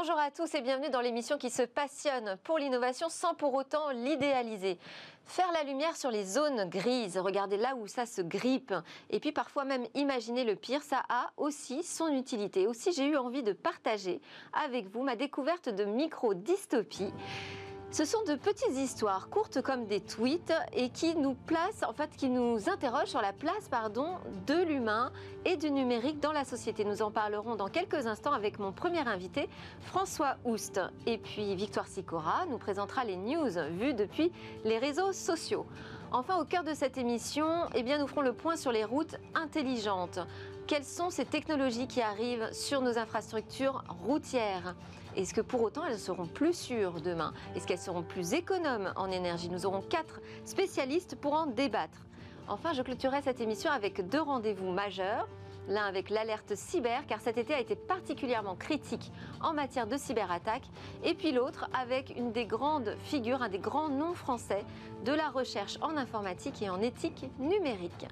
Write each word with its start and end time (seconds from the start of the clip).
Bonjour 0.00 0.16
à 0.16 0.30
tous 0.30 0.54
et 0.54 0.60
bienvenue 0.60 0.90
dans 0.90 1.00
l'émission 1.00 1.38
qui 1.38 1.50
se 1.50 1.62
passionne 1.62 2.38
pour 2.44 2.56
l'innovation 2.56 3.08
sans 3.08 3.34
pour 3.34 3.52
autant 3.54 3.90
l'idéaliser. 3.90 4.78
Faire 5.26 5.50
la 5.50 5.64
lumière 5.64 5.96
sur 5.96 6.12
les 6.12 6.22
zones 6.24 6.70
grises, 6.70 7.18
regarder 7.18 7.56
là 7.56 7.74
où 7.74 7.88
ça 7.88 8.06
se 8.06 8.22
grippe, 8.22 8.72
et 9.10 9.18
puis 9.18 9.32
parfois 9.32 9.64
même 9.64 9.88
imaginer 9.96 10.44
le 10.44 10.54
pire, 10.54 10.82
ça 10.82 11.02
a 11.08 11.32
aussi 11.36 11.82
son 11.82 12.14
utilité. 12.14 12.68
Aussi, 12.68 12.92
j'ai 12.92 13.06
eu 13.06 13.16
envie 13.16 13.42
de 13.42 13.52
partager 13.52 14.20
avec 14.52 14.86
vous 14.86 15.02
ma 15.02 15.16
découverte 15.16 15.68
de 15.68 15.84
micro-dystopie. 15.84 17.12
Ce 17.90 18.04
sont 18.04 18.22
de 18.24 18.34
petites 18.34 18.76
histoires 18.76 19.30
courtes 19.30 19.62
comme 19.62 19.86
des 19.86 20.00
tweets 20.02 20.52
et 20.74 20.90
qui 20.90 21.16
nous 21.16 21.32
placent, 21.32 21.82
en 21.88 21.94
fait, 21.94 22.10
qui 22.18 22.28
nous 22.28 22.68
interrogent 22.68 23.08
sur 23.08 23.22
la 23.22 23.32
place, 23.32 23.66
pardon, 23.70 24.16
de 24.46 24.62
l'humain 24.62 25.10
et 25.46 25.56
du 25.56 25.70
numérique 25.70 26.20
dans 26.20 26.32
la 26.32 26.44
société. 26.44 26.84
Nous 26.84 27.00
en 27.00 27.10
parlerons 27.10 27.56
dans 27.56 27.68
quelques 27.68 28.06
instants 28.06 28.34
avec 28.34 28.58
mon 28.58 28.72
premier 28.72 29.08
invité, 29.08 29.48
François 29.80 30.36
Oust. 30.44 30.78
Et 31.06 31.16
puis 31.16 31.54
Victoire 31.56 31.86
Sicora 31.86 32.44
nous 32.50 32.58
présentera 32.58 33.04
les 33.04 33.16
news 33.16 33.50
vues 33.70 33.94
depuis 33.94 34.30
les 34.64 34.76
réseaux 34.76 35.12
sociaux. 35.12 35.64
Enfin, 36.12 36.38
au 36.38 36.44
cœur 36.44 36.64
de 36.64 36.74
cette 36.74 36.98
émission, 36.98 37.46
eh 37.74 37.82
nous 37.82 38.06
ferons 38.06 38.20
le 38.20 38.34
point 38.34 38.56
sur 38.56 38.70
les 38.70 38.84
routes 38.84 39.16
intelligentes. 39.34 40.18
Quelles 40.66 40.84
sont 40.84 41.08
ces 41.08 41.24
technologies 41.24 41.88
qui 41.88 42.02
arrivent 42.02 42.52
sur 42.52 42.82
nos 42.82 42.98
infrastructures 42.98 43.82
routières? 44.04 44.74
Est-ce 45.18 45.34
que 45.34 45.40
pour 45.40 45.62
autant 45.62 45.84
elles 45.84 45.98
seront 45.98 46.26
plus 46.26 46.56
sûres 46.56 47.00
demain? 47.00 47.32
Est-ce 47.56 47.66
qu'elles 47.66 47.78
seront 47.78 48.04
plus 48.04 48.34
économes 48.34 48.92
en 48.94 49.10
énergie? 49.10 49.50
Nous 49.50 49.66
aurons 49.66 49.80
quatre 49.80 50.20
spécialistes 50.44 51.16
pour 51.16 51.32
en 51.32 51.46
débattre. 51.46 52.06
Enfin, 52.46 52.72
je 52.72 52.82
clôturerai 52.82 53.20
cette 53.22 53.40
émission 53.40 53.70
avec 53.70 54.08
deux 54.08 54.20
rendez-vous 54.22 54.70
majeurs. 54.70 55.28
L'un 55.68 55.84
avec 55.84 56.08
l'alerte 56.08 56.54
cyber, 56.54 57.06
car 57.06 57.20
cet 57.20 57.36
été 57.36 57.52
a 57.52 57.60
été 57.60 57.76
particulièrement 57.76 58.56
critique 58.56 59.12
en 59.42 59.52
matière 59.52 59.86
de 59.86 59.96
cyberattaque. 59.96 60.64
Et 61.04 61.14
puis 61.14 61.32
l'autre 61.32 61.68
avec 61.78 62.14
une 62.16 62.32
des 62.32 62.46
grandes 62.46 62.96
figures, 63.04 63.42
un 63.42 63.48
des 63.48 63.58
grands 63.58 63.90
noms 63.90 64.14
français 64.14 64.64
de 65.04 65.12
la 65.12 65.28
recherche 65.28 65.78
en 65.82 65.96
informatique 65.96 66.62
et 66.62 66.70
en 66.70 66.80
éthique 66.80 67.26
numérique. 67.38 68.06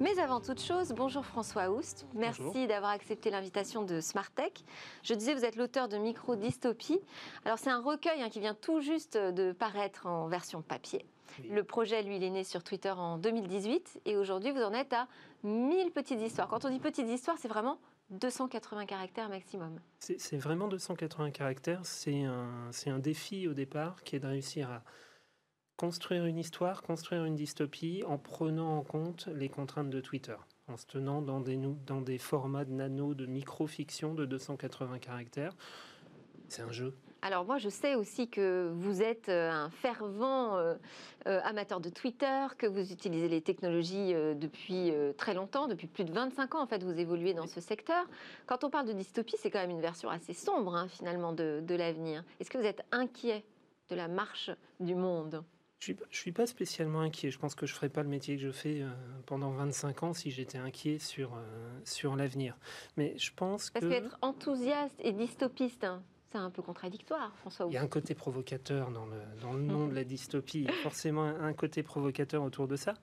Mais 0.00 0.18
avant 0.18 0.40
toute 0.40 0.60
chose, 0.60 0.92
bonjour 0.92 1.24
François 1.24 1.70
Oust. 1.70 2.06
Merci 2.14 2.66
d'avoir 2.66 2.90
accepté 2.90 3.30
l'invitation 3.30 3.82
de 3.82 4.00
Smartech. 4.00 4.64
Je 5.02 5.14
disais, 5.14 5.34
vous 5.34 5.44
êtes 5.44 5.56
l'auteur 5.56 5.88
de 5.88 5.96
Micro 5.98 6.34
Dystopie. 6.34 7.00
Alors, 7.44 7.58
c'est 7.58 7.70
un 7.70 7.80
recueil 7.80 8.20
hein, 8.22 8.28
qui 8.28 8.40
vient 8.40 8.54
tout 8.54 8.80
juste 8.80 9.16
de 9.16 9.52
paraître 9.52 10.06
en 10.06 10.26
version 10.26 10.62
papier. 10.62 11.06
Le 11.50 11.62
projet, 11.62 12.02
lui, 12.02 12.16
il 12.16 12.24
est 12.24 12.30
né 12.30 12.44
sur 12.44 12.62
Twitter 12.62 12.90
en 12.90 13.18
2018 13.18 14.00
et 14.04 14.16
aujourd'hui, 14.16 14.50
vous 14.52 14.62
en 14.62 14.72
êtes 14.72 14.92
à 14.92 15.08
1000 15.42 15.90
petites 15.90 16.20
histoires. 16.20 16.48
Quand 16.48 16.64
on 16.64 16.70
dit 16.70 16.78
petites 16.78 17.08
histoires, 17.08 17.36
c'est 17.38 17.48
vraiment 17.48 17.78
280 18.10 18.86
caractères 18.86 19.28
maximum. 19.28 19.80
C'est 19.98 20.36
vraiment 20.36 20.68
280 20.68 21.30
caractères. 21.30 21.80
C'est 21.84 22.24
un, 22.24 22.70
un 22.86 22.98
défi 22.98 23.48
au 23.48 23.54
départ 23.54 24.02
qui 24.04 24.16
est 24.16 24.20
de 24.20 24.26
réussir 24.26 24.70
à 24.70 24.82
construire 25.76 26.24
une 26.24 26.38
histoire, 26.38 26.82
construire 26.82 27.24
une 27.24 27.34
dystopie 27.34 28.02
en 28.06 28.18
prenant 28.18 28.78
en 28.78 28.82
compte 28.82 29.28
les 29.34 29.48
contraintes 29.48 29.90
de 29.90 30.00
Twitter, 30.00 30.36
en 30.68 30.76
se 30.76 30.86
tenant 30.86 31.20
dans 31.20 31.40
des, 31.40 31.58
dans 31.86 32.00
des 32.00 32.18
formats 32.18 32.64
de 32.64 32.72
nano, 32.72 33.14
de 33.14 33.26
micro-fiction 33.26 34.14
de 34.14 34.24
280 34.24 34.98
caractères. 34.98 35.56
C'est 36.48 36.62
un 36.62 36.70
jeu. 36.70 36.94
Alors 37.24 37.46
moi, 37.46 37.56
je 37.56 37.70
sais 37.70 37.94
aussi 37.94 38.28
que 38.28 38.70
vous 38.76 39.00
êtes 39.00 39.30
euh, 39.30 39.50
un 39.50 39.70
fervent 39.70 40.58
euh, 40.58 40.74
euh, 41.26 41.40
amateur 41.42 41.80
de 41.80 41.88
Twitter, 41.88 42.48
que 42.58 42.66
vous 42.66 42.92
utilisez 42.92 43.28
les 43.28 43.40
technologies 43.40 44.12
depuis 44.12 44.92
très 45.16 45.32
longtemps, 45.32 45.66
depuis 45.66 45.86
plus 45.86 46.04
de 46.04 46.12
25 46.12 46.54
ans 46.54 46.62
en 46.62 46.66
fait, 46.66 46.84
vous 46.84 47.00
évoluez 47.00 47.32
dans 47.32 47.46
ce 47.46 47.62
secteur. 47.62 48.04
Quand 48.44 48.62
on 48.62 48.68
parle 48.68 48.86
de 48.86 48.92
dystopie, 48.92 49.36
c'est 49.38 49.50
quand 49.50 49.58
même 49.58 49.70
une 49.70 49.80
version 49.80 50.10
assez 50.10 50.34
sombre 50.34 50.76
hein, 50.76 50.86
finalement 50.86 51.32
de, 51.32 51.62
de 51.66 51.74
l'avenir. 51.74 52.22
Est-ce 52.40 52.50
que 52.50 52.58
vous 52.58 52.66
êtes 52.66 52.84
inquiet 52.92 53.42
de 53.88 53.96
la 53.96 54.06
marche 54.06 54.50
du 54.78 54.94
monde? 54.94 55.42
Je 55.84 55.92
ne 55.92 55.98
suis, 56.10 56.32
pas 56.32 56.46
spécialement 56.46 57.00
inquiet. 57.00 57.30
Je 57.30 57.38
pense 57.38 57.54
que 57.54 57.66
je 57.66 57.72
ne 57.72 57.76
ferais 57.76 57.90
pas 57.90 58.02
le 58.02 58.08
métier 58.08 58.36
que 58.36 58.42
je 58.42 58.50
fais 58.50 58.80
euh, 58.80 58.90
pendant 59.26 59.50
25 59.50 60.02
ans 60.02 60.14
si 60.14 60.30
j'étais 60.30 60.56
inquiet 60.56 60.98
sur, 60.98 61.34
euh, 61.34 61.80
sur 61.84 62.16
l'avenir. 62.16 62.56
Mais 62.96 63.14
je 63.18 63.30
pense 63.36 63.70
Parce 63.70 63.84
que... 63.84 63.90
qu'être 63.90 64.16
enthousiaste 64.22 64.96
et 65.00 65.12
dystopiste, 65.12 65.84
hein, 65.84 66.02
c'est 66.34 66.40
un 66.42 66.50
peu 66.50 66.62
contradictoire, 66.62 67.32
François. 67.36 67.66
Il 67.70 67.74
y 67.74 67.76
a 67.76 67.82
un 67.82 67.86
côté 67.86 68.14
provocateur 68.14 68.90
dans 68.90 69.06
le, 69.06 69.16
dans 69.40 69.52
le 69.52 69.62
nom 69.62 69.86
de 69.86 69.94
la 69.94 70.02
dystopie. 70.02 70.62
Il 70.62 70.64
y 70.64 70.68
a 70.68 70.72
forcément 70.82 71.24
un 71.24 71.52
côté 71.52 71.84
provocateur 71.84 72.42
autour 72.42 72.66
de 72.66 72.74
ça. 72.74 72.94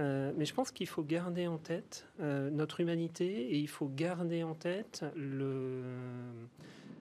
Euh, 0.00 0.32
mais 0.36 0.44
je 0.44 0.52
pense 0.52 0.72
qu'il 0.72 0.88
faut 0.88 1.04
garder 1.04 1.46
en 1.46 1.58
tête 1.58 2.06
notre 2.18 2.80
humanité 2.80 3.52
et 3.52 3.58
il 3.58 3.68
faut 3.68 3.88
garder 3.88 4.42
en 4.42 4.54
tête 4.54 5.04
le 5.14 5.82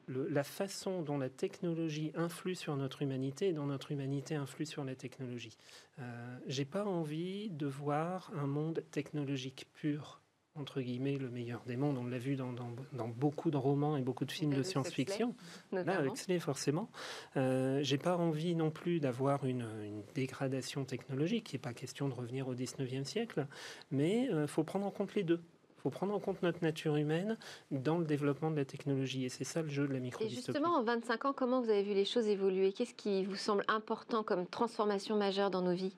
la 0.10 0.44
façon 0.44 1.02
dont 1.02 1.18
la 1.18 1.30
technologie 1.30 2.12
influe 2.16 2.56
sur 2.56 2.76
notre 2.76 3.02
humanité 3.02 3.50
et 3.50 3.54
dont 3.54 3.66
notre 3.66 3.92
humanité 3.92 4.36
influe 4.36 4.66
sur 4.66 4.84
la 4.84 4.96
technologie. 4.96 5.58
Euh, 6.00 6.38
J'ai 6.48 6.66
pas 6.66 6.86
envie 6.86 7.50
de 7.50 7.68
voir 7.68 8.32
un 8.36 8.48
monde 8.48 8.84
technologique 8.92 9.68
pur 9.74 10.22
entre 10.56 10.82
guillemets 10.82 11.18
le 11.18 11.30
meilleur 11.30 11.62
des 11.66 11.78
mondes. 11.78 11.98
On 11.98 12.06
l'a 12.06 12.18
vu 12.18 12.36
dans, 12.36 12.54
dans, 12.54 13.08
beaucoup 13.08 13.52
de 13.52 13.58
romans 13.58 13.98
et 13.98 14.02
beaucoup 14.02 14.26
de 14.26 14.32
films 14.32 14.54
de 14.54 14.64
science-fiction. 14.64 15.36
Là, 15.72 16.04
Huxley, 16.04 16.40
forcément. 16.40 16.90
Euh, 17.38 17.80
J'ai 17.82 17.98
pas 17.98 18.18
envie 18.18 18.56
non 18.56 18.72
plus 18.72 19.00
d'avoir 19.00 19.46
une, 19.46 19.68
une, 19.84 20.04
dégradation 20.16 20.86
technologique. 20.86 21.52
Il 21.54 21.56
n'est 21.56 21.62
pas 21.62 21.74
question 21.74 22.08
de 22.09 22.14
revenir 22.14 22.48
au 22.48 22.56
19e 22.56 23.04
siècle, 23.06 23.48
mais 23.92 24.26
il 24.26 24.32
euh, 24.32 24.48
faut 24.48 24.64
prendre 24.64 24.86
en 24.86 24.92
compte 24.92 25.16
les 25.16 25.24
deux. 25.24 25.42
Il 25.80 25.82
faut 25.84 25.90
prendre 25.92 26.14
en 26.14 26.20
compte 26.20 26.44
notre 26.44 26.62
nature 26.62 26.98
humaine 26.98 27.38
dans 27.72 28.00
le 28.00 28.06
développement 28.06 28.52
de 28.52 28.58
la 28.58 28.66
technologie. 28.66 29.24
Et 29.24 29.30
c'est 29.30 29.46
ça 29.46 29.62
le 29.62 29.70
jeu 29.70 29.88
de 29.88 29.94
la 29.94 30.00
micro 30.00 30.26
Et 30.26 30.30
justement, 30.30 30.76
en 30.76 30.84
25 30.84 31.26
ans, 31.26 31.34
comment 31.34 31.62
vous 31.62 31.70
avez 31.70 31.84
vu 31.84 31.94
les 31.94 32.04
choses 32.04 32.28
évoluer? 32.28 32.74
Qu'est-ce 32.74 32.94
qui 32.94 33.24
vous 33.24 33.38
semble 33.38 33.64
important 33.70 34.24
comme 34.24 34.46
transformation 34.46 35.16
majeure 35.16 35.50
dans 35.50 35.62
nos 35.62 35.74
vies? 35.74 35.96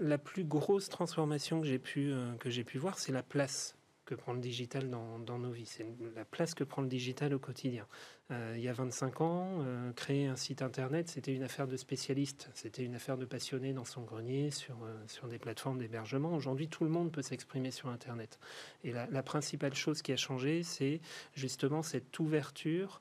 La 0.00 0.18
plus 0.18 0.44
grosse 0.44 0.88
transformation 0.88 1.60
que 1.60 1.66
j'ai 1.66 1.78
pu, 1.78 2.10
euh, 2.12 2.64
pu 2.64 2.78
voir, 2.78 2.98
c'est 2.98 3.12
la 3.12 3.22
place 3.22 3.76
que 4.04 4.14
prend 4.16 4.32
le 4.32 4.40
digital 4.40 4.90
dans, 4.90 5.38
nos 5.38 5.52
vies. 5.52 5.66
C'est 5.66 5.86
la 6.16 6.24
place 6.24 6.54
que 6.54 6.64
prend 6.64 6.82
le 6.82 6.88
digital 6.88 7.32
au 7.32 7.38
quotidien. 7.38 7.86
Euh, 8.32 8.54
il 8.56 8.62
y 8.62 8.68
a 8.68 8.72
25 8.72 9.20
ans, 9.20 9.58
euh, 9.60 9.92
créer 9.92 10.26
un 10.26 10.34
site 10.34 10.62
internet, 10.62 11.08
c'était 11.08 11.32
une 11.32 11.44
affaire 11.44 11.68
de 11.68 11.76
spécialistes, 11.76 12.50
c'était 12.54 12.84
une 12.84 12.96
affaire 12.96 13.16
de 13.16 13.24
passionnés 13.24 13.72
dans 13.72 13.84
son 13.84 14.02
grenier, 14.02 14.50
sur, 14.50 14.78
sur 15.06 15.28
des 15.28 15.38
plateformes 15.38 15.78
d'hébergement. 15.78 16.34
Aujourd'hui, 16.34 16.66
tout 16.66 16.82
le 16.82 16.90
monde 16.90 17.12
peut 17.12 17.22
s'exprimer 17.22 17.70
sur 17.70 17.88
Internet. 17.88 18.40
Et 18.82 18.92
la, 18.92 19.22
principale 19.22 19.74
chose 19.74 20.02
qui 20.02 20.10
a 20.12 20.16
changé, 20.16 20.64
c'est 20.64 21.00
justement 21.34 21.82
cette 21.82 22.18
ouverture 22.18 23.00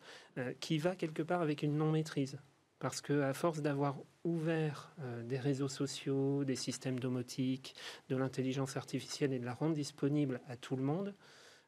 qui 0.60 0.78
va 0.78 0.96
quelque 0.96 1.24
part 1.24 1.42
avec 1.42 1.64
une 1.64 1.76
non-maîtrise. 1.76 2.38
Parce 2.80 3.02
que 3.02 3.22
à 3.22 3.34
force 3.34 3.62
d'avoir 3.62 3.98
ouvert 4.24 4.94
euh, 5.02 5.24
des 5.24 5.38
réseaux 5.38 5.68
sociaux, 5.68 6.44
des 6.46 6.56
systèmes 6.56 7.00
domotiques, 7.00 7.76
de 8.08 8.16
l'intelligence 8.16 8.78
artificielle 8.78 9.34
et 9.34 9.40
de 9.40 9.46
la 9.46 9.54
rendre 9.54 9.74
disponible 9.74 10.42
à 10.48 10.56
tout 10.56 10.76
le 10.76 10.84
monde, 10.84 11.14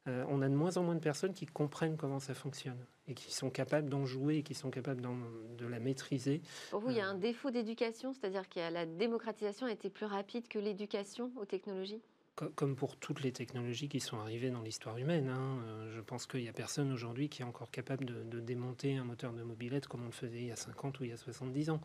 euh, 0.08 0.26
on 0.30 0.42
a 0.42 0.50
de 0.50 0.56
moins 0.56 0.78
en 0.78 0.84
moins 0.84 0.96
de 0.96 1.00
personnes 1.00 1.34
qui 1.34 1.46
comprennent 1.46 1.96
comment 1.96 2.20
ça 2.20 2.34
fonctionne 2.34 2.86
et 3.08 3.14
qui 3.14 3.32
sont 3.32 3.52
capables 3.52 3.90
d'en 3.90 4.06
jouer 4.06 4.38
et 4.38 4.44
qui 4.44 4.56
sont 4.56 4.72
capables 4.72 5.02
de 5.02 5.66
la 5.66 5.80
maîtriser. 5.80 6.42
Pour 6.72 6.80
vous, 6.80 6.90
il 6.90 6.98
y 6.98 7.02
a 7.02 7.08
euh, 7.08 7.12
un 7.12 7.16
défaut 7.16 7.52
d'éducation, 7.52 8.14
c'est-à-dire 8.14 8.50
que 8.50 8.60
la 8.60 8.86
démocratisation 8.86 9.68
a 9.68 9.72
été 9.72 9.90
plus 9.90 10.06
rapide 10.06 10.48
que 10.48 10.58
l'éducation 10.58 11.32
aux 11.36 11.46
technologies? 11.46 12.02
Comme 12.36 12.76
pour 12.76 12.98
toutes 12.98 13.22
les 13.22 13.32
technologies 13.32 13.90
qui 13.90 14.00
sont 14.00 14.18
arrivées 14.20 14.50
dans 14.50 14.62
l'histoire 14.62 14.98
humaine. 14.98 15.30
Hein, 15.30 15.60
euh, 15.66 15.92
je 15.96 16.02
pense 16.02 16.26
qu'il 16.26 16.42
n'y 16.42 16.50
a 16.50 16.54
personne 16.54 16.92
aujourd'hui 16.92 17.30
qui 17.30 17.42
est 17.42 17.46
encore 17.46 17.70
capable 17.72 18.06
de, 18.06 18.40
démonter 18.40 18.96
un 18.98 19.04
moteur 19.04 19.34
de 19.34 19.44
mobilette 19.44 19.88
comme 19.88 20.04
on 20.04 20.08
le 20.08 20.12
faisait 20.12 20.40
il 20.40 20.48
y 20.48 20.52
a 20.52 20.56
50 20.56 21.00
ou 21.00 21.04
il 21.04 21.10
y 21.10 21.14
a 21.14 21.18
70 21.18 21.70
ans. 21.70 21.82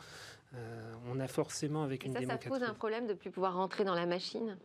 Euh, 0.54 0.94
on 1.06 1.20
a 1.20 1.28
forcément 1.28 1.82
avec 1.82 2.04
une 2.04 2.14
ça, 2.14 2.20
Ça 2.26 2.38
pose 2.38 2.62
un 2.62 2.74
problème 2.74 3.06
de 3.06 3.12
ne 3.12 3.18
plus 3.18 3.30
pouvoir 3.30 3.54
rentrer 3.54 3.84
dans 3.84 3.94
la 3.94 4.06
machine? 4.06 4.56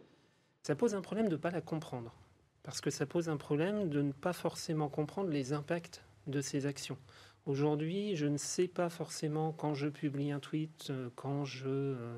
Ça 0.64 0.76
pose 0.76 0.96
un 0.96 1.02
problème 1.02 1.28
de 1.28 1.36
ne 1.36 1.42
pas 1.42 1.52
la 1.52 1.62
comprendre. 1.62 2.14
Parce 2.64 2.80
que 2.80 2.92
ça 2.92 3.06
pose 3.06 3.28
un 3.28 3.38
problème 3.38 3.90
de 3.90 4.02
ne 4.02 4.12
pas 4.12 4.34
forcément 4.34 4.88
comprendre 4.88 5.30
les 5.32 5.52
impacts 5.52 6.04
de 6.28 6.42
ces 6.42 6.68
actions. 6.68 6.98
Aujourd'hui, 7.48 8.16
je 8.16 8.28
ne 8.28 8.38
sais 8.38 8.68
pas 8.68 8.90
forcément 8.90 9.52
quand 9.52 9.74
je 9.74 9.88
publie 9.88 10.32
un 10.32 10.40
tweet, 10.40 10.88
euh, 10.92 11.10
quand 11.16 11.44
je 11.44 11.68
euh, 11.68 12.18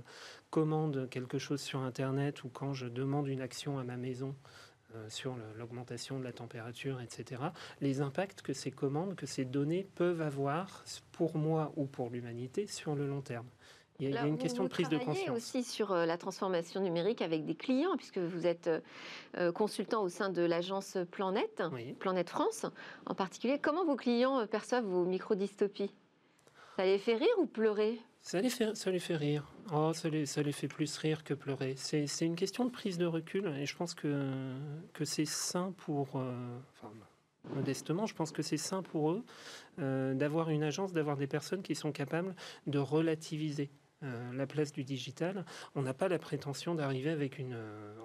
commande 0.49 1.07
quelque 1.09 1.37
chose 1.37 1.61
sur 1.61 1.79
Internet 1.79 2.43
ou 2.43 2.49
quand 2.49 2.73
je 2.73 2.87
demande 2.87 3.29
une 3.29 3.39
action 3.39 3.79
à 3.79 3.85
ma 3.85 3.95
maison 3.95 4.35
euh, 4.95 5.09
sur 5.09 5.37
l'augmentation 5.57 6.19
de 6.19 6.25
la 6.25 6.33
température, 6.33 6.99
etc. 6.99 7.41
Les 7.79 8.01
impacts 8.01 8.41
que 8.41 8.51
ces 8.51 8.69
commandes, 8.69 9.15
que 9.15 9.25
ces 9.25 9.45
données 9.45 9.87
peuvent 9.95 10.21
avoir 10.21 10.83
pour 11.13 11.37
moi 11.37 11.71
ou 11.77 11.85
pour 11.85 12.09
l'humanité 12.09 12.67
sur 12.67 12.93
le 12.93 13.07
long 13.07 13.21
terme. 13.21 13.47
Il 14.09 14.15
y 14.15 14.17
a, 14.17 14.25
une 14.25 14.37
question 14.37 14.63
de 14.63 14.69
prise 14.69 14.89
de 14.89 14.97
conscience. 14.97 15.35
aussi 15.35 15.63
sur 15.63 15.91
euh, 15.91 16.05
la 16.05 16.17
transformation 16.17 16.81
numérique 16.81 17.21
avec 17.21 17.45
des 17.45 17.55
clients, 17.55 17.95
puisque 17.97 18.17
vous 18.17 18.45
êtes 18.45 18.67
euh, 18.67 18.79
euh, 19.37 19.51
consultant 19.51 20.03
au 20.03 20.09
sein 20.09 20.29
de 20.29 20.41
l'agence 20.41 20.97
Planète, 21.11 21.63
Planète 21.99 22.29
France 22.29 22.65
en 23.05 23.15
particulier. 23.15 23.59
Comment 23.59 23.85
vos 23.85 23.95
clients 23.95 24.45
perçoivent 24.47 24.85
vos 24.85 25.05
micro-dystopies? 25.05 25.93
Ça 26.75 26.85
les 26.85 26.97
fait 26.97 27.15
rire 27.15 27.35
ou 27.39 27.45
pleurer? 27.45 27.99
Ça 28.21 28.41
les, 28.41 28.49
fait, 28.49 28.75
ça 28.75 28.89
les 28.89 28.99
fait 28.99 29.15
rire. 29.15 29.47
Oh, 29.73 29.91
ça, 29.93 30.09
les, 30.09 30.25
ça 30.25 30.41
les 30.41 30.53
fait 30.53 30.67
plus 30.67 30.97
rire 30.97 31.23
que 31.23 31.33
pleurer. 31.33 31.75
C'est 31.77 32.07
une 32.21 32.35
question 32.35 32.65
de 32.65 32.69
prise 32.69 32.97
de 32.97 33.05
recul 33.05 33.47
et 33.59 33.65
je 33.65 33.75
pense 33.75 33.93
que, 33.93 34.29
que 34.93 35.05
c'est 35.05 35.25
sain 35.25 35.73
pour. 35.77 36.21
modestement. 37.53 38.05
Je 38.05 38.15
pense 38.15 38.31
que 38.31 38.41
c'est 38.41 38.57
sain 38.57 38.81
pour 38.81 39.11
eux 39.11 39.23
d'avoir 39.77 40.49
une 40.49 40.63
agence, 40.63 40.93
d'avoir 40.93 41.17
des 41.17 41.27
personnes 41.27 41.61
qui 41.61 41.75
sont 41.75 41.91
capables 41.91 42.33
de 42.65 42.79
relativiser 42.79 43.69
la 44.33 44.47
place 44.47 44.71
du 44.71 44.83
digital. 44.83 45.45
On 45.75 45.81
n'a 45.81 45.93
pas 45.93 46.07
la 46.07 46.19
prétention 46.19 46.75
d'arriver 46.75 47.09
avec 47.09 47.39
une, 47.39 47.57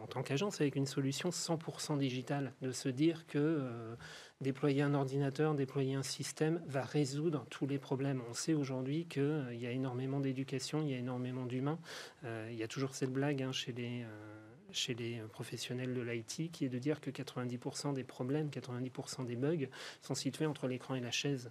en 0.02 0.06
tant 0.06 0.22
qu'agence, 0.22 0.60
avec 0.60 0.76
une 0.76 0.86
solution 0.86 1.30
100% 1.30 1.98
digitale, 1.98 2.52
de 2.62 2.72
se 2.72 2.88
dire 2.88 3.26
que 3.26 3.96
déployer 4.40 4.82
un 4.82 4.94
ordinateur, 4.94 5.54
déployer 5.54 5.94
un 5.94 6.02
système 6.02 6.62
va 6.66 6.82
résoudre 6.82 7.46
tous 7.50 7.66
les 7.66 7.78
problèmes. 7.78 8.22
On 8.28 8.34
sait 8.34 8.54
aujourd'hui 8.54 9.06
qu'il 9.06 9.22
euh, 9.22 9.54
y 9.54 9.66
a 9.66 9.70
énormément 9.70 10.20
d'éducation, 10.20 10.82
il 10.82 10.90
y 10.90 10.94
a 10.94 10.98
énormément 10.98 11.46
d'humains. 11.46 11.78
Euh, 12.24 12.48
il 12.50 12.56
y 12.56 12.62
a 12.62 12.68
toujours 12.68 12.94
cette 12.94 13.12
blague 13.12 13.42
hein, 13.42 13.52
chez 13.52 13.72
les 13.72 14.02
euh, 14.02 14.44
chez 14.70 14.92
les 14.92 15.22
professionnels 15.32 15.94
de 15.94 16.02
l'IT, 16.02 16.52
qui 16.52 16.66
est 16.66 16.68
de 16.68 16.78
dire 16.78 17.00
que 17.00 17.10
90% 17.10 17.94
des 17.94 18.04
problèmes, 18.04 18.50
90% 18.50 19.24
des 19.24 19.34
bugs 19.34 19.66
sont 20.02 20.14
situés 20.14 20.44
entre 20.44 20.68
l'écran 20.68 20.94
et 20.94 21.00
la 21.00 21.10
chaise. 21.10 21.50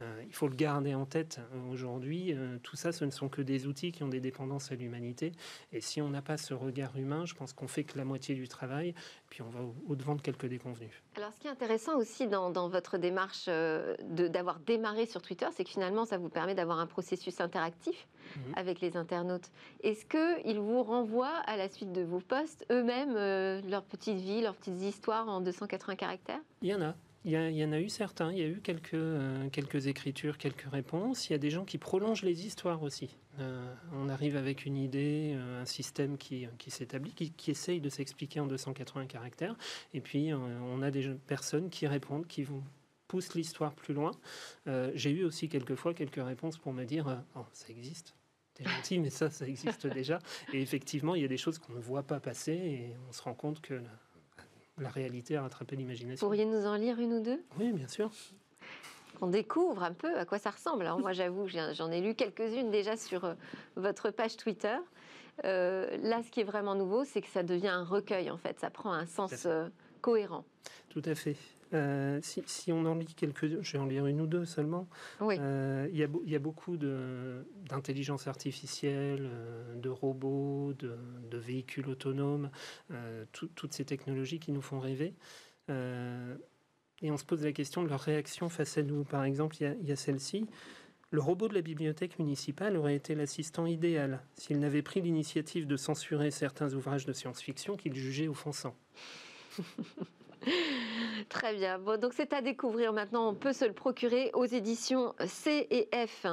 Euh, 0.00 0.22
il 0.26 0.32
faut 0.32 0.46
le 0.46 0.54
garder 0.54 0.94
en 0.94 1.06
tête 1.06 1.40
euh, 1.52 1.72
aujourd'hui. 1.72 2.32
Euh, 2.32 2.58
tout 2.62 2.76
ça, 2.76 2.92
ce 2.92 3.04
ne 3.04 3.10
sont 3.10 3.28
que 3.28 3.42
des 3.42 3.66
outils 3.66 3.90
qui 3.90 4.04
ont 4.04 4.08
des 4.08 4.20
dépendances 4.20 4.70
à 4.70 4.76
l'humanité. 4.76 5.32
Et 5.72 5.80
si 5.80 6.00
on 6.00 6.08
n'a 6.08 6.22
pas 6.22 6.36
ce 6.36 6.54
regard 6.54 6.96
humain, 6.96 7.26
je 7.26 7.34
pense 7.34 7.52
qu'on 7.52 7.66
fait 7.66 7.82
que 7.82 7.98
la 7.98 8.04
moitié 8.04 8.34
du 8.36 8.46
travail, 8.46 8.94
puis 9.28 9.42
on 9.42 9.48
va 9.48 9.60
au-devant 9.88 10.14
de 10.14 10.22
quelques 10.22 10.46
déconvenus. 10.46 10.92
Alors, 11.16 11.32
ce 11.32 11.40
qui 11.40 11.48
est 11.48 11.50
intéressant 11.50 11.96
aussi 11.98 12.28
dans, 12.28 12.68
votre 12.68 12.98
démarche 12.98 13.46
d'avoir 13.46 14.60
démarré 14.60 15.06
sur 15.06 15.22
Twitter, 15.22 15.46
c'est 15.52 15.64
que 15.64 15.70
finalement, 15.70 16.04
ça 16.04 16.18
vous 16.18 16.28
permet 16.28 16.54
d'avoir 16.54 16.78
un 16.78 16.86
processus 16.86 17.40
interactif 17.40 18.06
mhm. 18.36 18.52
avec 18.56 18.80
les 18.80 18.96
internautes. 18.96 19.50
Est-ce 19.82 20.06
qu'ils 20.06 20.60
vous 20.60 20.82
renvoient 20.82 21.38
à 21.46 21.56
la 21.56 21.68
suite 21.68 21.92
de 21.92 22.02
vos 22.02 22.20
posts 22.20 22.64
eux-mêmes 22.70 23.14
leur 23.68 23.84
petite 23.84 24.18
vie, 24.18 24.42
leurs 24.42 24.54
petites 24.54 24.80
histoires 24.82 25.28
en 25.28 25.40
280 25.40 25.96
caractères? 25.96 26.40
Il 26.62 26.68
y 26.68 26.74
en 26.74 26.82
a. 26.82 26.94
Il 27.24 27.32
y, 27.32 27.64
en 27.64 27.72
a 27.72 27.80
eu 27.80 27.88
certains, 27.88 28.32
il 28.32 28.38
y 28.38 28.42
a 28.42 28.46
eu 28.46 28.60
quelques, 28.60 28.94
euh, 28.94 29.48
quelques 29.50 29.88
écritures, 29.88 30.38
quelques 30.38 30.70
réponses. 30.70 31.28
Il 31.28 31.32
y 31.32 31.34
a 31.34 31.38
des 31.38 31.50
gens 31.50 31.64
qui 31.64 31.76
prolongent 31.76 32.22
les 32.22 32.46
histoires 32.46 32.82
aussi. 32.82 33.16
Euh, 33.40 33.74
on 33.92 34.08
arrive 34.08 34.36
avec 34.36 34.64
une 34.64 34.76
idée, 34.76 35.32
euh, 35.34 35.62
un 35.62 35.64
système 35.64 36.16
qui, 36.16 36.46
qui 36.58 36.70
s'établit, 36.70 37.12
qui, 37.12 37.32
qui, 37.32 37.50
essaye 37.50 37.80
de 37.80 37.88
s'expliquer 37.88 38.38
en 38.40 38.46
280 38.46 39.06
caractères. 39.06 39.56
Et 39.94 40.00
puis, 40.00 40.32
on 40.32 40.80
a 40.80 40.90
des 40.90 41.08
personnes 41.26 41.70
qui 41.70 41.86
répondent, 41.86 42.26
qui 42.26 42.44
vont 42.44 42.62
poussent 43.08 43.34
l'histoire 43.34 43.74
plus 43.74 43.94
loin. 43.94 44.10
J'ai 44.94 45.10
eu 45.10 45.24
aussi 45.24 45.48
quelquefois 45.48 45.94
quelques 45.94 46.22
réponses 46.22 46.58
pour 46.58 46.74
me 46.74 46.84
dire 46.84 47.24
oh, 47.36 47.44
ça 47.54 47.68
existe. 47.70 48.14
T'es 48.52 48.64
gentil, 48.64 48.98
mais 48.98 49.08
ça, 49.08 49.30
ça 49.30 49.46
existe 49.48 49.86
déjà. 49.94 50.18
Et 50.52 50.60
effectivement, 50.60 51.14
il 51.14 51.22
y 51.22 51.24
a 51.24 51.28
des 51.28 51.38
choses 51.38 51.58
qu'on 51.58 51.72
ne 51.72 51.80
voit 51.80 52.02
pas 52.02 52.20
passer 52.20 52.52
et 52.52 52.96
on 53.08 53.12
se 53.12 53.22
rend 53.22 53.34
compte 53.34 53.60
que 53.60 53.80
la 54.80 54.88
réalité 54.88 55.36
a 55.36 55.42
rattrapé 55.42 55.76
l'imagination. 55.76 56.26
Pourriez 56.26 56.44
nous 56.44 56.66
en 56.66 56.74
lire 56.76 56.98
une 56.98 57.14
ou 57.14 57.20
deux? 57.20 57.42
Oui, 57.58 57.72
bien 57.72 57.88
sûr. 57.88 58.10
On 59.20 59.26
découvre 59.26 59.82
un 59.82 59.92
peu 59.92 60.16
à 60.16 60.24
quoi 60.24 60.38
ça 60.38 60.50
ressemble. 60.50 60.82
Alors 60.84 61.00
moi, 61.00 61.12
j'avoue, 61.12 61.48
j'en 61.48 61.90
ai 61.90 62.00
lu 62.00 62.14
quelques-unes 62.14 62.70
déjà 62.70 62.96
sur 62.96 63.24
euh, 63.24 63.34
votre 63.76 64.10
page 64.10 64.36
Twitter. 64.36 64.76
Euh, 65.44 65.96
là, 66.02 66.22
ce 66.22 66.30
qui 66.30 66.40
est 66.40 66.44
vraiment 66.44 66.74
nouveau, 66.74 67.04
c'est 67.04 67.20
que 67.20 67.28
ça 67.28 67.42
devient 67.42 67.68
un 67.68 67.84
recueil, 67.84 68.30
en 68.30 68.38
fait. 68.38 68.58
Ça 68.60 68.70
prend 68.70 68.92
un 68.92 69.06
sens 69.06 69.46
euh, 69.46 69.68
cohérent. 70.00 70.44
Tout 70.88 71.02
à 71.04 71.14
fait. 71.14 71.36
Euh, 71.74 72.20
si, 72.22 72.72
on 72.72 72.86
en 72.86 72.94
lit 72.94 73.14
quelques, 73.14 73.62
je 73.62 73.72
vais 73.72 73.78
en 73.78 73.86
lire 73.86 74.06
une 74.06 74.20
ou 74.20 74.26
deux 74.26 74.44
seulement. 74.44 74.88
Euh, 75.20 75.88
il, 75.92 75.98
y 75.98 76.34
a, 76.34 76.38
beaucoup 76.38 76.76
d'intelligence 76.76 78.26
artificielle, 78.26 79.28
euh, 79.30 79.74
de 79.76 79.88
robots, 79.88 80.72
de, 80.74 80.96
véhicules 81.38 81.88
autonomes, 81.88 82.50
toutes 83.32 83.72
ces 83.72 83.84
technologies 83.84 84.40
qui 84.40 84.52
nous 84.52 84.62
font 84.62 84.80
rêver. 84.80 85.14
et 85.68 87.10
on 87.10 87.16
se 87.16 87.24
pose 87.24 87.44
la 87.44 87.52
question 87.52 87.82
de 87.82 87.88
leur 87.88 88.00
réaction 88.00 88.48
face 88.48 88.78
à 88.78 88.82
nous. 88.82 89.04
Par 89.04 89.24
exemple, 89.24 89.56
il 89.60 89.86
y 89.86 89.92
a, 89.92 89.96
celle-ci. 89.96 90.46
Le 91.10 91.20
robot 91.20 91.48
de 91.48 91.54
la 91.54 91.62
bibliothèque 91.62 92.18
municipale 92.18 92.76
aurait 92.76 92.96
été 92.96 93.14
l'assistant 93.14 93.64
idéal 93.64 94.20
s'il 94.34 94.58
n'avait 94.58 94.82
pris 94.82 95.00
l'initiative 95.00 95.66
de 95.66 95.76
censurer 95.78 96.30
certains 96.30 96.74
ouvrages 96.74 97.06
de 97.06 97.14
science-fiction 97.14 97.76
qu'il 97.76 97.94
jugeait 97.94 98.28
offensants. 98.28 98.76
Très 101.28 101.54
bien. 101.54 101.78
Bon, 101.78 102.00
donc 102.00 102.12
c'est 102.14 102.32
à 102.32 102.40
découvrir 102.40 102.92
maintenant. 102.92 103.28
On 103.28 103.34
peut 103.34 103.52
se 103.52 103.64
le 103.64 103.72
procurer 103.72 104.30
aux 104.34 104.44
éditions 104.44 105.14
C 105.26 105.66
et 105.70 105.88
F. 106.06 106.26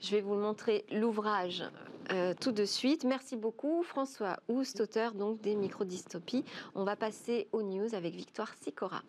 Je 0.00 0.10
vais 0.12 0.20
vous 0.20 0.34
montrer 0.34 0.84
l'ouvrage 0.90 1.64
euh, 2.12 2.34
tout 2.40 2.52
de 2.52 2.64
suite. 2.64 3.04
Merci 3.04 3.36
beaucoup, 3.36 3.82
François 3.82 4.38
Oust, 4.48 4.80
auteur 4.80 5.12
donc 5.12 5.40
des 5.40 5.54
microdystopies. 5.54 6.44
On 6.74 6.84
va 6.84 6.96
passer 6.96 7.48
aux 7.52 7.62
news 7.62 7.94
avec 7.94 8.14
Victoire 8.14 8.54
Sicora. 8.60 9.02